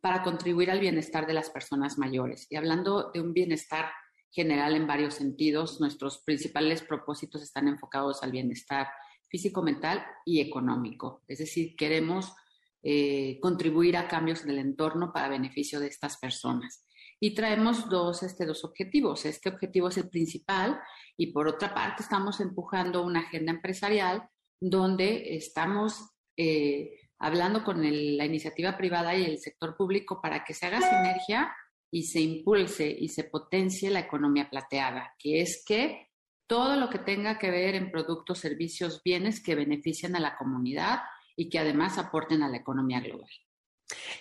para 0.00 0.22
contribuir 0.22 0.70
al 0.70 0.80
bienestar 0.80 1.26
de 1.26 1.34
las 1.34 1.50
personas 1.50 1.98
mayores. 1.98 2.46
Y 2.50 2.56
hablando 2.56 3.10
de 3.12 3.20
un 3.20 3.32
bienestar 3.32 3.90
general 4.30 4.74
en 4.74 4.86
varios 4.86 5.14
sentidos, 5.14 5.80
nuestros 5.80 6.22
principales 6.24 6.82
propósitos 6.82 7.42
están 7.42 7.68
enfocados 7.68 8.22
al 8.22 8.32
bienestar 8.32 8.88
físico, 9.32 9.62
mental 9.62 10.04
y 10.26 10.40
económico. 10.40 11.22
Es 11.26 11.38
decir, 11.38 11.74
queremos 11.74 12.34
eh, 12.82 13.38
contribuir 13.40 13.96
a 13.96 14.06
cambios 14.06 14.44
del 14.44 14.58
entorno 14.58 15.10
para 15.10 15.30
beneficio 15.30 15.80
de 15.80 15.86
estas 15.86 16.18
personas. 16.18 16.84
Y 17.18 17.34
traemos 17.34 17.88
dos, 17.88 18.22
este, 18.22 18.44
dos 18.44 18.62
objetivos. 18.64 19.24
Este 19.24 19.48
objetivo 19.48 19.88
es 19.88 19.96
el 19.96 20.10
principal 20.10 20.78
y 21.16 21.32
por 21.32 21.48
otra 21.48 21.72
parte 21.72 22.02
estamos 22.02 22.40
empujando 22.40 23.02
una 23.02 23.20
agenda 23.20 23.52
empresarial 23.52 24.28
donde 24.60 25.34
estamos 25.36 26.10
eh, 26.36 26.90
hablando 27.18 27.64
con 27.64 27.80
la 27.80 28.26
iniciativa 28.26 28.76
privada 28.76 29.16
y 29.16 29.24
el 29.24 29.38
sector 29.38 29.76
público 29.76 30.20
para 30.20 30.44
que 30.44 30.52
se 30.52 30.66
haga 30.66 30.80
sinergia 30.80 31.54
y 31.90 32.02
se 32.02 32.20
impulse 32.20 32.94
y 32.98 33.08
se 33.08 33.24
potencie 33.24 33.90
la 33.90 34.00
economía 34.00 34.50
plateada, 34.50 35.14
que 35.18 35.40
es 35.40 35.62
que 35.66 36.08
todo 36.52 36.76
lo 36.76 36.90
que 36.90 36.98
tenga 36.98 37.38
que 37.38 37.50
ver 37.50 37.74
en 37.74 37.90
productos, 37.90 38.40
servicios, 38.40 39.00
bienes 39.02 39.42
que 39.42 39.54
beneficien 39.54 40.14
a 40.16 40.20
la 40.20 40.36
comunidad 40.36 41.00
y 41.34 41.48
que 41.48 41.58
además 41.58 41.96
aporten 41.96 42.42
a 42.42 42.48
la 42.50 42.58
economía 42.58 43.00
global. 43.00 43.30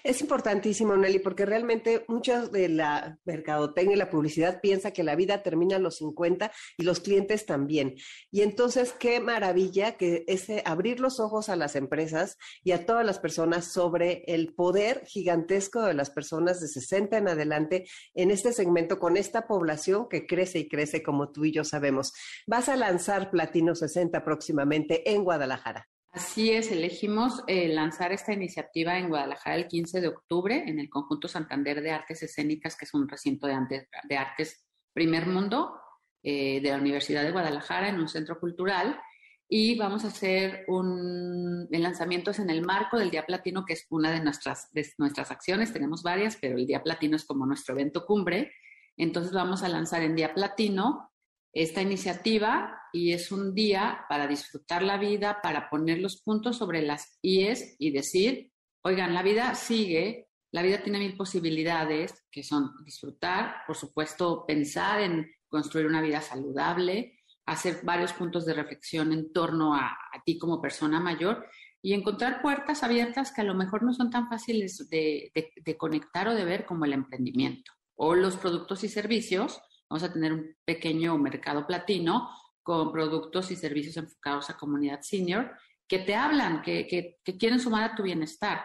Es 0.03 0.21
importantísimo, 0.21 0.95
Nelly, 0.95 1.19
porque 1.19 1.45
realmente 1.45 2.05
muchos 2.07 2.51
de 2.51 2.69
la 2.69 3.19
mercadotecnia 3.25 3.95
y 3.95 3.99
la 3.99 4.09
publicidad 4.09 4.59
piensa 4.61 4.91
que 4.91 5.03
la 5.03 5.15
vida 5.15 5.43
termina 5.43 5.75
a 5.75 5.79
los 5.79 5.97
50 5.97 6.51
y 6.77 6.83
los 6.83 6.99
clientes 6.99 7.45
también. 7.45 7.95
Y 8.31 8.41
entonces, 8.41 8.93
qué 8.93 9.19
maravilla 9.19 9.97
que 9.97 10.23
ese 10.27 10.63
abrir 10.65 10.99
los 10.99 11.19
ojos 11.19 11.49
a 11.49 11.55
las 11.55 11.75
empresas 11.75 12.37
y 12.63 12.71
a 12.71 12.85
todas 12.85 13.05
las 13.05 13.19
personas 13.19 13.71
sobre 13.71 14.23
el 14.27 14.53
poder 14.53 15.03
gigantesco 15.05 15.83
de 15.83 15.93
las 15.93 16.09
personas 16.09 16.59
de 16.59 16.67
60 16.67 17.17
en 17.17 17.27
adelante 17.27 17.85
en 18.13 18.31
este 18.31 18.53
segmento 18.53 18.99
con 18.99 19.17
esta 19.17 19.47
población 19.47 20.07
que 20.09 20.25
crece 20.25 20.59
y 20.59 20.67
crece 20.67 21.03
como 21.03 21.31
tú 21.31 21.45
y 21.45 21.51
yo 21.51 21.63
sabemos. 21.63 22.13
Vas 22.47 22.69
a 22.69 22.75
lanzar 22.75 23.29
Platino 23.31 23.75
60 23.75 24.23
próximamente 24.23 25.11
en 25.11 25.23
Guadalajara. 25.23 25.90
Así 26.11 26.51
es, 26.51 26.69
elegimos 26.71 27.41
eh, 27.47 27.69
lanzar 27.69 28.11
esta 28.11 28.33
iniciativa 28.33 28.97
en 28.97 29.07
Guadalajara 29.07 29.55
el 29.55 29.67
15 29.67 30.01
de 30.01 30.09
octubre 30.09 30.61
en 30.67 30.77
el 30.77 30.89
Conjunto 30.89 31.29
Santander 31.29 31.81
de 31.81 31.91
Artes 31.91 32.21
Escénicas, 32.21 32.75
que 32.75 32.83
es 32.83 32.93
un 32.93 33.07
recinto 33.07 33.47
de, 33.47 34.17
artes 34.17 34.65
primer 34.91 35.25
mundo 35.25 35.79
eh, 36.21 36.59
de 36.59 36.69
la 36.69 36.79
Universidad 36.79 37.23
de 37.23 37.31
Guadalajara 37.31 37.87
en 37.87 37.97
un 37.97 38.09
centro 38.09 38.41
cultural. 38.41 38.99
Y 39.47 39.77
vamos 39.77 40.03
a 40.03 40.09
hacer 40.09 40.65
un 40.67 41.67
lanzamiento 41.69 42.31
en 42.37 42.49
el 42.49 42.61
marco 42.61 42.99
del 42.99 43.09
Día 43.09 43.25
Platino, 43.25 43.63
que 43.63 43.73
es 43.73 43.87
una 43.89 44.11
de 44.11 44.21
nuestras, 44.21 44.69
de 44.73 44.85
nuestras 44.97 45.31
acciones. 45.31 45.71
Tenemos 45.71 46.03
varias, 46.03 46.37
pero 46.41 46.57
el 46.57 46.67
Día 46.67 46.83
Platino 46.83 47.15
es 47.15 47.23
como 47.23 47.45
nuestro 47.45 47.73
evento 47.73 48.05
cumbre. 48.05 48.51
Entonces 48.97 49.31
vamos 49.31 49.63
a 49.63 49.69
lanzar 49.69 50.03
en 50.03 50.15
Día 50.17 50.33
Platino 50.33 51.10
esta 51.53 51.81
iniciativa 51.81 52.77
y 52.93 53.13
es 53.13 53.31
un 53.31 53.53
día 53.53 54.05
para 54.09 54.27
disfrutar 54.27 54.83
la 54.83 54.97
vida, 54.97 55.39
para 55.41 55.69
poner 55.69 55.99
los 55.99 56.21
puntos 56.21 56.57
sobre 56.57 56.81
las 56.81 57.17
IES 57.21 57.75
y 57.79 57.91
decir, 57.91 58.51
oigan, 58.83 59.13
la 59.13 59.23
vida 59.23 59.55
sigue, 59.55 60.27
la 60.51 60.61
vida 60.61 60.83
tiene 60.83 60.99
mil 60.99 61.15
posibilidades, 61.15 62.25
que 62.29 62.43
son 62.43 62.71
disfrutar, 62.83 63.63
por 63.65 63.77
supuesto, 63.77 64.45
pensar 64.45 65.01
en 65.01 65.31
construir 65.47 65.87
una 65.87 66.01
vida 66.01 66.21
saludable, 66.21 67.19
hacer 67.45 67.79
varios 67.83 68.13
puntos 68.13 68.45
de 68.45 68.53
reflexión 68.53 69.11
en 69.11 69.31
torno 69.31 69.75
a, 69.75 69.97
ti 70.25 70.37
como 70.37 70.61
persona 70.61 70.99
mayor 70.99 71.45
y 71.81 71.93
encontrar 71.93 72.41
puertas 72.41 72.83
abiertas 72.83 73.31
que 73.33 73.41
a 73.41 73.45
lo 73.45 73.55
mejor 73.55 73.83
no 73.83 73.93
son 73.93 74.09
tan 74.09 74.29
fáciles 74.29 74.87
de 74.89 75.77
conectar 75.77 76.27
o 76.27 76.35
de 76.35 76.45
ver 76.45 76.65
como 76.65 76.85
el 76.85 76.93
emprendimiento 76.93 77.71
o 77.95 78.15
los 78.15 78.35
productos 78.37 78.83
y 78.83 78.89
servicios 78.89 79.61
Vamos 79.91 80.03
a 80.03 80.13
tener 80.13 80.31
un 80.31 80.55
pequeño 80.63 81.17
mercado 81.17 81.67
platino 81.67 82.29
con 82.63 82.93
productos 82.93 83.51
y 83.51 83.57
servicios 83.57 83.97
enfocados 83.97 84.49
a 84.49 84.55
comunidad 84.55 85.01
senior 85.01 85.51
que 85.85 85.99
te 85.99 86.15
hablan, 86.15 86.61
que, 86.61 86.87
que, 86.87 87.37
quieren 87.37 87.59
sumar 87.59 87.83
a 87.83 87.93
tu 87.93 88.03
bienestar. 88.03 88.61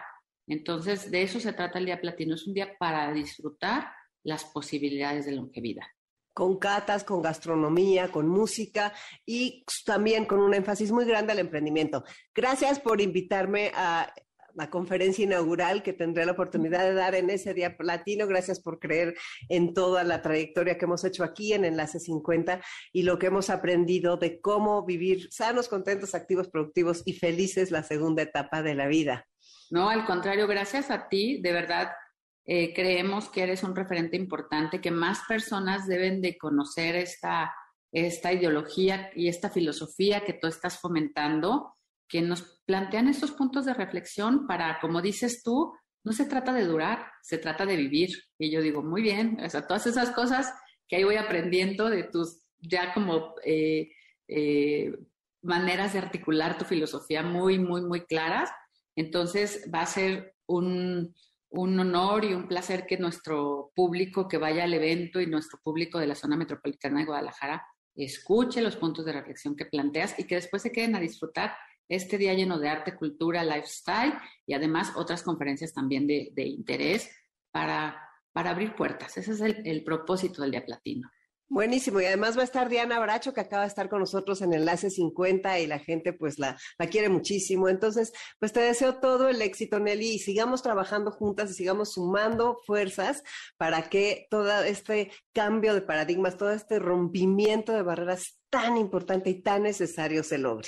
Entonces, 0.47 1.11
de 1.11 1.23
eso 1.23 1.41
se 1.41 1.51
trata 1.51 1.79
el 1.79 1.85
Día 1.85 1.99
Platino. 1.99 2.35
Es 2.35 2.47
un 2.47 2.53
día 2.53 2.77
para 2.79 3.11
disfrutar 3.11 3.91
las 4.23 4.45
posibilidades 4.45 5.25
de 5.25 5.33
longevidad 5.33 5.85
con 6.33 6.59
catas, 6.59 7.03
con 7.03 7.21
gastronomía, 7.21 8.11
con 8.11 8.29
música 8.29 8.93
y 9.25 9.65
también 9.85 10.25
con 10.25 10.39
un 10.39 10.53
énfasis 10.53 10.91
muy 10.91 11.03
grande 11.03 11.33
al 11.33 11.39
emprendimiento. 11.39 12.03
Gracias 12.33 12.79
por 12.79 13.01
invitarme 13.01 13.71
a 13.73 14.13
la 14.57 14.71
conferencia 14.71 15.23
inaugural 15.23 15.83
que 15.83 15.93
tendré 15.93 16.25
la 16.25 16.31
oportunidad 16.31 16.83
de 16.83 16.95
dar 16.95 17.13
en 17.13 17.29
ese 17.29 17.53
día 17.53 17.77
platino. 17.77 18.25
Gracias 18.25 18.59
por 18.59 18.79
creer 18.79 19.15
en 19.49 19.73
toda 19.73 20.03
la 20.03 20.21
trayectoria 20.21 20.77
que 20.77 20.85
hemos 20.85 21.03
hecho 21.03 21.23
aquí 21.23 21.53
en 21.53 21.63
Enlace 21.63 21.99
50 21.99 22.59
y 22.91 23.03
lo 23.03 23.19
que 23.19 23.27
hemos 23.27 23.51
aprendido 23.51 24.17
de 24.17 24.41
cómo 24.41 24.83
vivir 24.83 25.27
sanos, 25.31 25.67
contentos, 25.67 26.15
activos, 26.15 26.49
productivos 26.49 27.03
y 27.05 27.13
felices 27.13 27.69
la 27.69 27.83
segunda 27.83 28.23
etapa 28.23 28.63
de 28.63 28.73
la 28.73 28.87
vida. 28.87 29.27
No, 29.69 29.89
al 29.89 30.05
contrario, 30.05 30.47
gracias 30.47 30.89
a 30.89 31.07
ti, 31.07 31.39
de 31.41 31.51
verdad. 31.51 31.91
Eh, 32.45 32.73
creemos 32.73 33.29
que 33.29 33.43
eres 33.43 33.61
un 33.63 33.75
referente 33.75 34.15
importante, 34.15 34.81
que 34.81 34.89
más 34.89 35.19
personas 35.27 35.85
deben 35.85 36.21
de 36.21 36.37
conocer 36.37 36.95
esta, 36.95 37.53
esta 37.91 38.33
ideología 38.33 39.11
y 39.13 39.27
esta 39.27 39.49
filosofía 39.49 40.23
que 40.23 40.33
tú 40.33 40.47
estás 40.47 40.79
fomentando 40.79 41.76
que 42.07 42.21
nos 42.21 42.61
plantean 42.65 43.07
estos 43.07 43.31
puntos 43.31 43.65
de 43.65 43.73
reflexión 43.73 44.47
para, 44.47 44.79
como 44.79 45.01
dices 45.01 45.43
tú, 45.43 45.73
no 46.03 46.13
se 46.13 46.25
trata 46.25 46.53
de 46.53 46.65
durar, 46.65 47.11
se 47.21 47.37
trata 47.37 47.65
de 47.65 47.75
vivir. 47.75 48.09
Y 48.39 48.49
yo 48.51 48.61
digo, 48.61 48.81
muy 48.81 49.01
bien, 49.01 49.39
o 49.43 49.49
sea, 49.49 49.67
todas 49.67 49.87
esas 49.87 50.11
cosas 50.11 50.53
que 50.87 50.95
ahí 50.95 51.03
voy 51.03 51.15
aprendiendo 51.15 51.89
de 51.89 52.03
tus 52.03 52.43
ya 52.59 52.93
como 52.93 53.35
eh, 53.43 53.91
eh, 54.27 54.97
maneras 55.41 55.93
de 55.93 55.99
articular 55.99 56.57
tu 56.57 56.65
filosofía 56.65 57.23
muy, 57.23 57.59
muy, 57.59 57.81
muy 57.81 58.01
claras. 58.05 58.49
Entonces 58.95 59.69
va 59.73 59.81
a 59.81 59.85
ser 59.85 60.35
un, 60.47 61.13
un 61.49 61.79
honor 61.79 62.25
y 62.25 62.33
un 62.33 62.47
placer 62.47 62.85
que 62.85 62.97
nuestro 62.97 63.71
público 63.75 64.27
que 64.27 64.37
vaya 64.37 64.63
al 64.63 64.73
evento 64.73 65.21
y 65.21 65.27
nuestro 65.27 65.59
público 65.61 65.99
de 65.99 66.07
la 66.07 66.15
zona 66.15 66.35
metropolitana 66.35 66.99
de 66.99 67.05
Guadalajara 67.05 67.65
escuche 67.95 68.61
los 68.61 68.75
puntos 68.75 69.05
de 69.05 69.13
reflexión 69.13 69.55
que 69.55 69.65
planteas 69.65 70.17
y 70.19 70.25
que 70.25 70.35
después 70.35 70.61
se 70.61 70.71
queden 70.71 70.95
a 70.95 70.99
disfrutar 70.99 71.55
este 71.89 72.17
día 72.17 72.33
lleno 72.33 72.59
de 72.59 72.69
arte, 72.69 72.95
cultura, 72.95 73.43
lifestyle 73.43 74.13
y 74.45 74.53
además 74.53 74.91
otras 74.95 75.23
conferencias 75.23 75.73
también 75.73 76.07
de, 76.07 76.31
interés 76.35 77.09
para, 77.51 78.01
para, 78.31 78.51
abrir 78.51 78.75
puertas. 78.75 79.17
Ese 79.17 79.31
es 79.31 79.41
el, 79.41 79.83
propósito 79.83 80.41
del 80.41 80.51
Día 80.51 80.65
Platino. 80.65 81.09
Buenísimo. 81.49 82.01
Y 82.01 82.05
además 82.05 82.35
va 82.35 82.41
a 82.41 82.45
estar 82.45 82.67
Diana 82.67 82.99
Bracho, 82.99 83.33
que 83.33 83.39
acaba 83.39 83.61
de 83.61 83.69
estar 83.69 83.87
con 83.87 84.01
nosotros 84.01 84.41
en 84.41 84.51
Enlace 84.51 84.89
50 84.89 85.59
y 85.59 85.67
la 85.67 85.79
gente 85.79 86.11
pues 86.11 86.39
la, 86.39 86.57
la 86.77 86.87
quiere 86.87 87.07
muchísimo. 87.07 87.69
Entonces, 87.69 88.11
pues 88.37 88.51
te 88.51 88.59
deseo 88.59 88.99
todo 88.99 89.29
el 89.29 89.41
éxito, 89.41 89.79
Nelly, 89.79 90.15
y 90.15 90.19
sigamos 90.19 90.61
trabajando 90.61 91.09
juntas 91.09 91.51
y 91.51 91.53
sigamos 91.53 91.93
sumando 91.93 92.57
fuerzas 92.65 93.23
para 93.55 93.89
que 93.89 94.27
todo 94.29 94.61
este 94.63 95.09
cambio 95.33 95.73
de 95.73 95.81
paradigmas, 95.81 96.35
todo 96.35 96.51
este 96.51 96.79
rompimiento 96.79 97.71
de 97.71 97.81
barreras 97.81 98.41
tan 98.49 98.75
importante 98.75 99.29
y 99.29 99.41
tan 99.41 99.63
necesario 99.63 100.23
se 100.23 100.37
logre. 100.39 100.67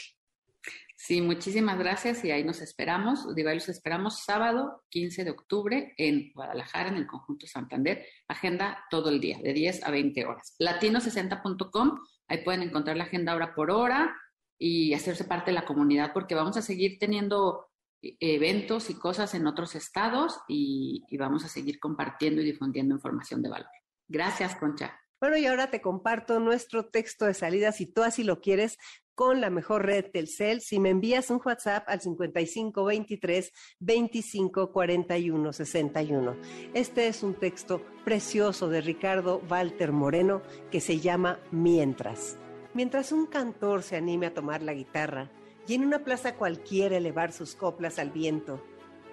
Sí, 1.01 1.21
muchísimas 1.21 1.79
gracias 1.79 2.25
y 2.25 2.31
ahí 2.31 2.43
nos 2.43 2.59
esperamos. 2.59 3.33
Digo, 3.33 3.47
ahí 3.47 3.55
los 3.55 3.69
esperamos 3.69 4.25
sábado 4.25 4.83
15 4.89 5.23
de 5.23 5.31
octubre 5.31 5.93
en 5.95 6.33
Guadalajara, 6.33 6.89
en 6.89 6.97
el 6.97 7.07
Conjunto 7.07 7.47
Santander. 7.47 8.05
Agenda 8.27 8.83
todo 8.91 9.09
el 9.09 9.21
día, 9.21 9.39
de 9.41 9.53
10 9.53 9.85
a 9.85 9.91
20 9.91 10.25
horas. 10.25 10.57
Latino60.com, 10.59 11.99
ahí 12.27 12.43
pueden 12.43 12.63
encontrar 12.63 12.97
la 12.97 13.05
agenda 13.05 13.33
hora 13.33 13.55
por 13.55 13.71
hora 13.71 14.13
y 14.57 14.93
hacerse 14.93 15.23
parte 15.23 15.51
de 15.51 15.55
la 15.55 15.65
comunidad 15.65 16.11
porque 16.13 16.35
vamos 16.35 16.57
a 16.57 16.61
seguir 16.61 16.99
teniendo 16.99 17.69
eh, 18.01 18.17
eventos 18.19 18.89
y 18.89 18.99
cosas 18.99 19.33
en 19.35 19.47
otros 19.47 19.75
estados 19.75 20.37
y, 20.49 21.05
y 21.07 21.15
vamos 21.15 21.45
a 21.45 21.47
seguir 21.47 21.79
compartiendo 21.79 22.41
y 22.41 22.45
difundiendo 22.45 22.93
información 22.93 23.41
de 23.41 23.47
valor. 23.47 23.69
Gracias, 24.09 24.53
Concha. 24.57 24.99
Bueno, 25.21 25.37
y 25.37 25.45
ahora 25.45 25.69
te 25.69 25.81
comparto 25.81 26.39
nuestro 26.39 26.89
texto 26.89 27.25
de 27.25 27.33
salida, 27.33 27.71
si 27.71 27.85
tú 27.85 28.03
así 28.03 28.23
lo 28.23 28.39
quieres, 28.39 28.77
con 29.19 29.41
la 29.41 29.49
mejor 29.49 29.85
red 29.85 30.05
Telcel 30.13 30.61
si 30.61 30.79
me 30.79 30.91
envías 30.91 31.29
un 31.29 31.41
WhatsApp 31.43 31.83
al 31.89 31.99
5523 31.99 33.51
2541 33.81 35.51
61. 35.51 36.37
Este 36.73 37.09
es 37.09 37.21
un 37.21 37.33
texto 37.33 37.81
precioso 38.05 38.69
de 38.69 38.79
Ricardo 38.79 39.41
Walter 39.49 39.91
Moreno 39.91 40.41
que 40.71 40.79
se 40.79 41.01
llama 41.01 41.37
Mientras. 41.51 42.37
Mientras 42.73 43.11
un 43.11 43.25
cantor 43.25 43.83
se 43.83 43.97
anime 43.97 44.27
a 44.27 44.33
tomar 44.33 44.61
la 44.61 44.73
guitarra 44.73 45.29
y 45.67 45.73
en 45.73 45.83
una 45.83 46.05
plaza 46.05 46.35
cualquiera 46.35 46.95
elevar 46.95 47.33
sus 47.33 47.55
coplas 47.55 47.99
al 47.99 48.11
viento, 48.11 48.63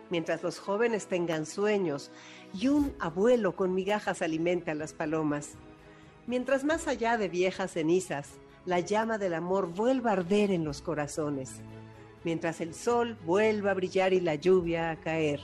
mientras 0.08 0.40
los 0.44 0.60
jóvenes 0.60 1.08
tengan 1.08 1.46
sueños 1.46 2.12
y 2.54 2.68
un 2.68 2.94
abuelo 3.00 3.56
con 3.56 3.74
migajas 3.74 4.22
alimenta 4.22 4.70
a 4.70 4.76
las 4.76 4.92
palomas, 4.92 5.54
mientras 6.28 6.62
más 6.62 6.86
allá 6.86 7.18
de 7.18 7.28
viejas 7.28 7.72
cenizas, 7.72 8.38
la 8.66 8.80
llama 8.80 9.16
del 9.16 9.34
amor 9.34 9.72
vuelva 9.72 10.10
a 10.10 10.14
arder 10.14 10.50
en 10.50 10.64
los 10.64 10.82
corazones, 10.82 11.60
mientras 12.24 12.60
el 12.60 12.74
sol 12.74 13.16
vuelva 13.24 13.70
a 13.70 13.74
brillar 13.74 14.12
y 14.12 14.20
la 14.20 14.34
lluvia 14.34 14.90
a 14.90 14.96
caer, 14.96 15.40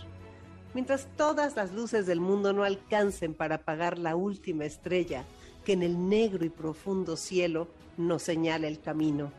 mientras 0.75 1.07
todas 1.17 1.55
las 1.55 1.73
luces 1.73 2.05
del 2.07 2.19
mundo 2.19 2.53
no 2.53 2.65
alcancen 2.65 3.33
para 3.33 3.57
apagar 3.57 3.97
la 3.97 4.17
última 4.17 4.65
estrella 4.65 5.25
que 5.65 5.75
en 5.75 5.85
el 5.85 6.09
negro 6.09 6.45
y 6.45 6.49
profundo 6.49 7.17
cielo 7.17 7.69
nos 7.97 8.25
señala 8.25 8.67
el 8.67 8.81
camino, 8.81 9.33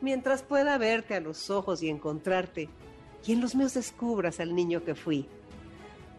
mientras 0.00 0.42
pueda 0.42 0.76
verte 0.76 1.14
a 1.14 1.20
los 1.20 1.48
ojos 1.48 1.84
y 1.84 1.88
encontrarte, 1.88 2.68
y 3.24 3.32
en 3.32 3.40
los 3.40 3.54
míos 3.54 3.74
descubras 3.74 4.40
al 4.40 4.52
niño 4.56 4.82
que 4.82 4.96
fui, 4.96 5.28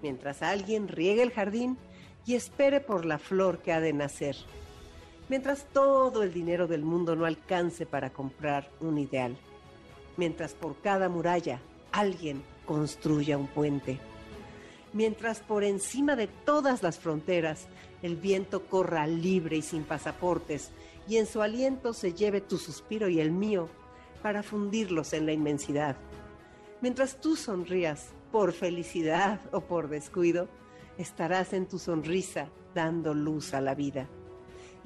mientras 0.02 0.42
alguien 0.42 0.88
riegue 0.88 1.22
el 1.22 1.32
jardín 1.32 1.78
y 2.26 2.36
espere 2.36 2.80
por 2.80 3.04
la 3.04 3.18
flor 3.18 3.58
que 3.60 3.74
ha 3.74 3.82
de 3.82 3.92
nacer 3.92 4.38
mientras 5.30 5.66
todo 5.66 6.24
el 6.24 6.34
dinero 6.34 6.68
del 6.68 6.84
mundo 6.84 7.16
no 7.16 7.26
alcance 7.26 7.86
para 7.86 8.12
comprar 8.12 8.70
un 8.80 8.98
ideal, 8.98 9.38
mientras 10.18 10.54
por 10.54 10.80
cada 10.82 11.10
muralla 11.10 11.60
alguien 11.92 12.44
construya 12.66 13.38
un 13.38 13.48
puente, 13.48 14.00
mientras 14.94 15.40
por 15.40 15.64
encima 15.64 16.16
de 16.16 16.28
todas 16.28 16.84
las 16.84 17.00
fronteras 17.00 17.68
el 18.02 18.16
viento 18.16 18.66
corra 18.66 19.08
libre 19.08 19.58
y 19.58 19.62
sin 19.62 19.84
pasaportes 19.84 20.72
y 21.08 21.18
en 21.18 21.26
su 21.26 21.42
aliento 21.42 21.94
se 21.94 22.14
lleve 22.14 22.42
tu 22.42 22.58
suspiro 22.58 23.08
y 23.08 23.20
el 23.20 23.32
mío 23.32 23.70
para 24.22 24.44
fundirlos 24.44 25.14
en 25.14 25.26
la 25.26 25.32
inmensidad, 25.32 25.96
Mientras 26.80 27.20
tú 27.20 27.36
sonrías 27.36 28.10
por 28.32 28.54
felicidad 28.54 29.40
o 29.52 29.62
por 29.62 29.90
descuido, 29.90 30.48
estarás 31.00 31.54
en 31.54 31.68
tu 31.68 31.80
sonrisa 31.80 32.50
dando 32.76 33.16
luz 33.16 33.56
a 33.56 33.62
la 33.62 33.74
vida. 33.74 34.08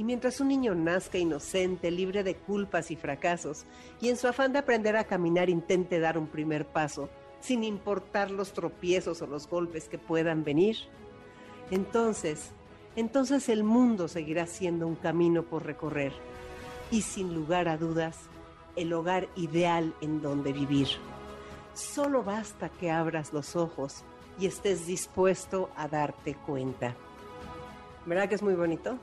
Y 0.01 0.03
mientras 0.03 0.41
un 0.41 0.47
niño 0.47 0.73
nazca 0.73 1.19
inocente, 1.19 1.91
libre 1.91 2.23
de 2.23 2.33
culpas 2.33 2.89
y 2.89 2.95
fracasos, 2.95 3.65
y 4.01 4.09
en 4.09 4.17
su 4.17 4.27
afán 4.27 4.51
de 4.51 4.57
aprender 4.57 4.97
a 4.97 5.03
caminar 5.03 5.47
intente 5.47 5.99
dar 5.99 6.17
un 6.17 6.25
primer 6.25 6.65
paso, 6.65 7.07
sin 7.39 7.63
importar 7.63 8.31
los 8.31 8.51
tropiezos 8.51 9.21
o 9.21 9.27
los 9.27 9.47
golpes 9.47 9.87
que 9.87 9.99
puedan 9.99 10.43
venir, 10.43 10.75
entonces, 11.69 12.49
entonces 12.95 13.47
el 13.47 13.63
mundo 13.63 14.07
seguirá 14.07 14.47
siendo 14.47 14.87
un 14.87 14.95
camino 14.95 15.43
por 15.43 15.67
recorrer 15.67 16.13
y 16.89 17.03
sin 17.03 17.35
lugar 17.35 17.67
a 17.67 17.77
dudas, 17.77 18.21
el 18.75 18.93
hogar 18.93 19.29
ideal 19.35 19.93
en 20.01 20.19
donde 20.19 20.51
vivir. 20.51 20.87
Solo 21.75 22.23
basta 22.23 22.69
que 22.69 22.89
abras 22.89 23.33
los 23.33 23.55
ojos 23.55 24.03
y 24.39 24.47
estés 24.47 24.87
dispuesto 24.87 25.69
a 25.75 25.87
darte 25.87 26.33
cuenta. 26.33 26.95
¿Verdad 28.07 28.27
que 28.27 28.33
es 28.33 28.41
muy 28.41 28.55
bonito? 28.55 28.97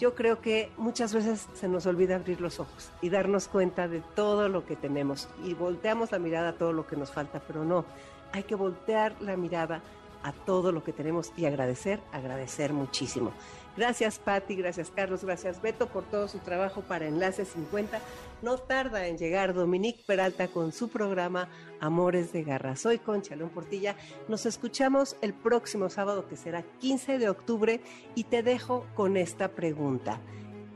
Yo 0.00 0.14
creo 0.14 0.40
que 0.40 0.72
muchas 0.78 1.12
veces 1.12 1.46
se 1.52 1.68
nos 1.68 1.84
olvida 1.84 2.16
abrir 2.16 2.40
los 2.40 2.58
ojos 2.58 2.90
y 3.02 3.10
darnos 3.10 3.48
cuenta 3.48 3.86
de 3.86 4.00
todo 4.00 4.48
lo 4.48 4.64
que 4.64 4.74
tenemos 4.74 5.28
y 5.44 5.52
volteamos 5.52 6.10
la 6.10 6.18
mirada 6.18 6.48
a 6.48 6.54
todo 6.54 6.72
lo 6.72 6.86
que 6.86 6.96
nos 6.96 7.12
falta, 7.12 7.42
pero 7.46 7.66
no, 7.66 7.84
hay 8.32 8.44
que 8.44 8.54
voltear 8.54 9.14
la 9.20 9.36
mirada 9.36 9.82
a 10.22 10.32
todo 10.32 10.72
lo 10.72 10.82
que 10.82 10.94
tenemos 10.94 11.32
y 11.36 11.44
agradecer, 11.44 12.00
agradecer 12.12 12.72
muchísimo. 12.72 13.32
Gracias 13.80 14.18
Patti, 14.18 14.56
gracias 14.56 14.92
Carlos, 14.94 15.24
gracias 15.24 15.62
Beto 15.62 15.86
por 15.86 16.04
todo 16.04 16.28
su 16.28 16.38
trabajo 16.40 16.82
para 16.82 17.06
Enlace 17.06 17.46
50. 17.46 17.98
No 18.42 18.58
tarda 18.58 19.06
en 19.06 19.16
llegar 19.16 19.54
Dominique 19.54 20.02
Peralta 20.06 20.48
con 20.48 20.72
su 20.72 20.90
programa 20.90 21.48
Amores 21.80 22.30
de 22.30 22.42
Garra. 22.42 22.76
Soy 22.76 22.98
Concha 22.98 23.36
León 23.36 23.48
Portilla. 23.48 23.96
Nos 24.28 24.44
escuchamos 24.44 25.16
el 25.22 25.32
próximo 25.32 25.88
sábado 25.88 26.28
que 26.28 26.36
será 26.36 26.62
15 26.62 27.18
de 27.18 27.30
octubre 27.30 27.80
y 28.14 28.24
te 28.24 28.42
dejo 28.42 28.84
con 28.94 29.16
esta 29.16 29.48
pregunta. 29.48 30.20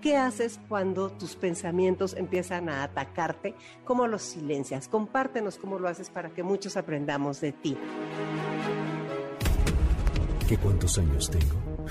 ¿Qué 0.00 0.16
haces 0.16 0.58
cuando 0.66 1.10
tus 1.10 1.36
pensamientos 1.36 2.14
empiezan 2.14 2.70
a 2.70 2.84
atacarte? 2.84 3.54
¿Cómo 3.84 4.06
los 4.06 4.22
silencias? 4.22 4.88
Compártenos 4.88 5.58
cómo 5.58 5.78
lo 5.78 5.88
haces 5.88 6.08
para 6.08 6.30
que 6.30 6.42
muchos 6.42 6.78
aprendamos 6.78 7.42
de 7.42 7.52
ti. 7.52 7.76
¿Qué 10.48 10.56
cuántos 10.56 10.96
años 10.96 11.30
tengo? 11.30 11.73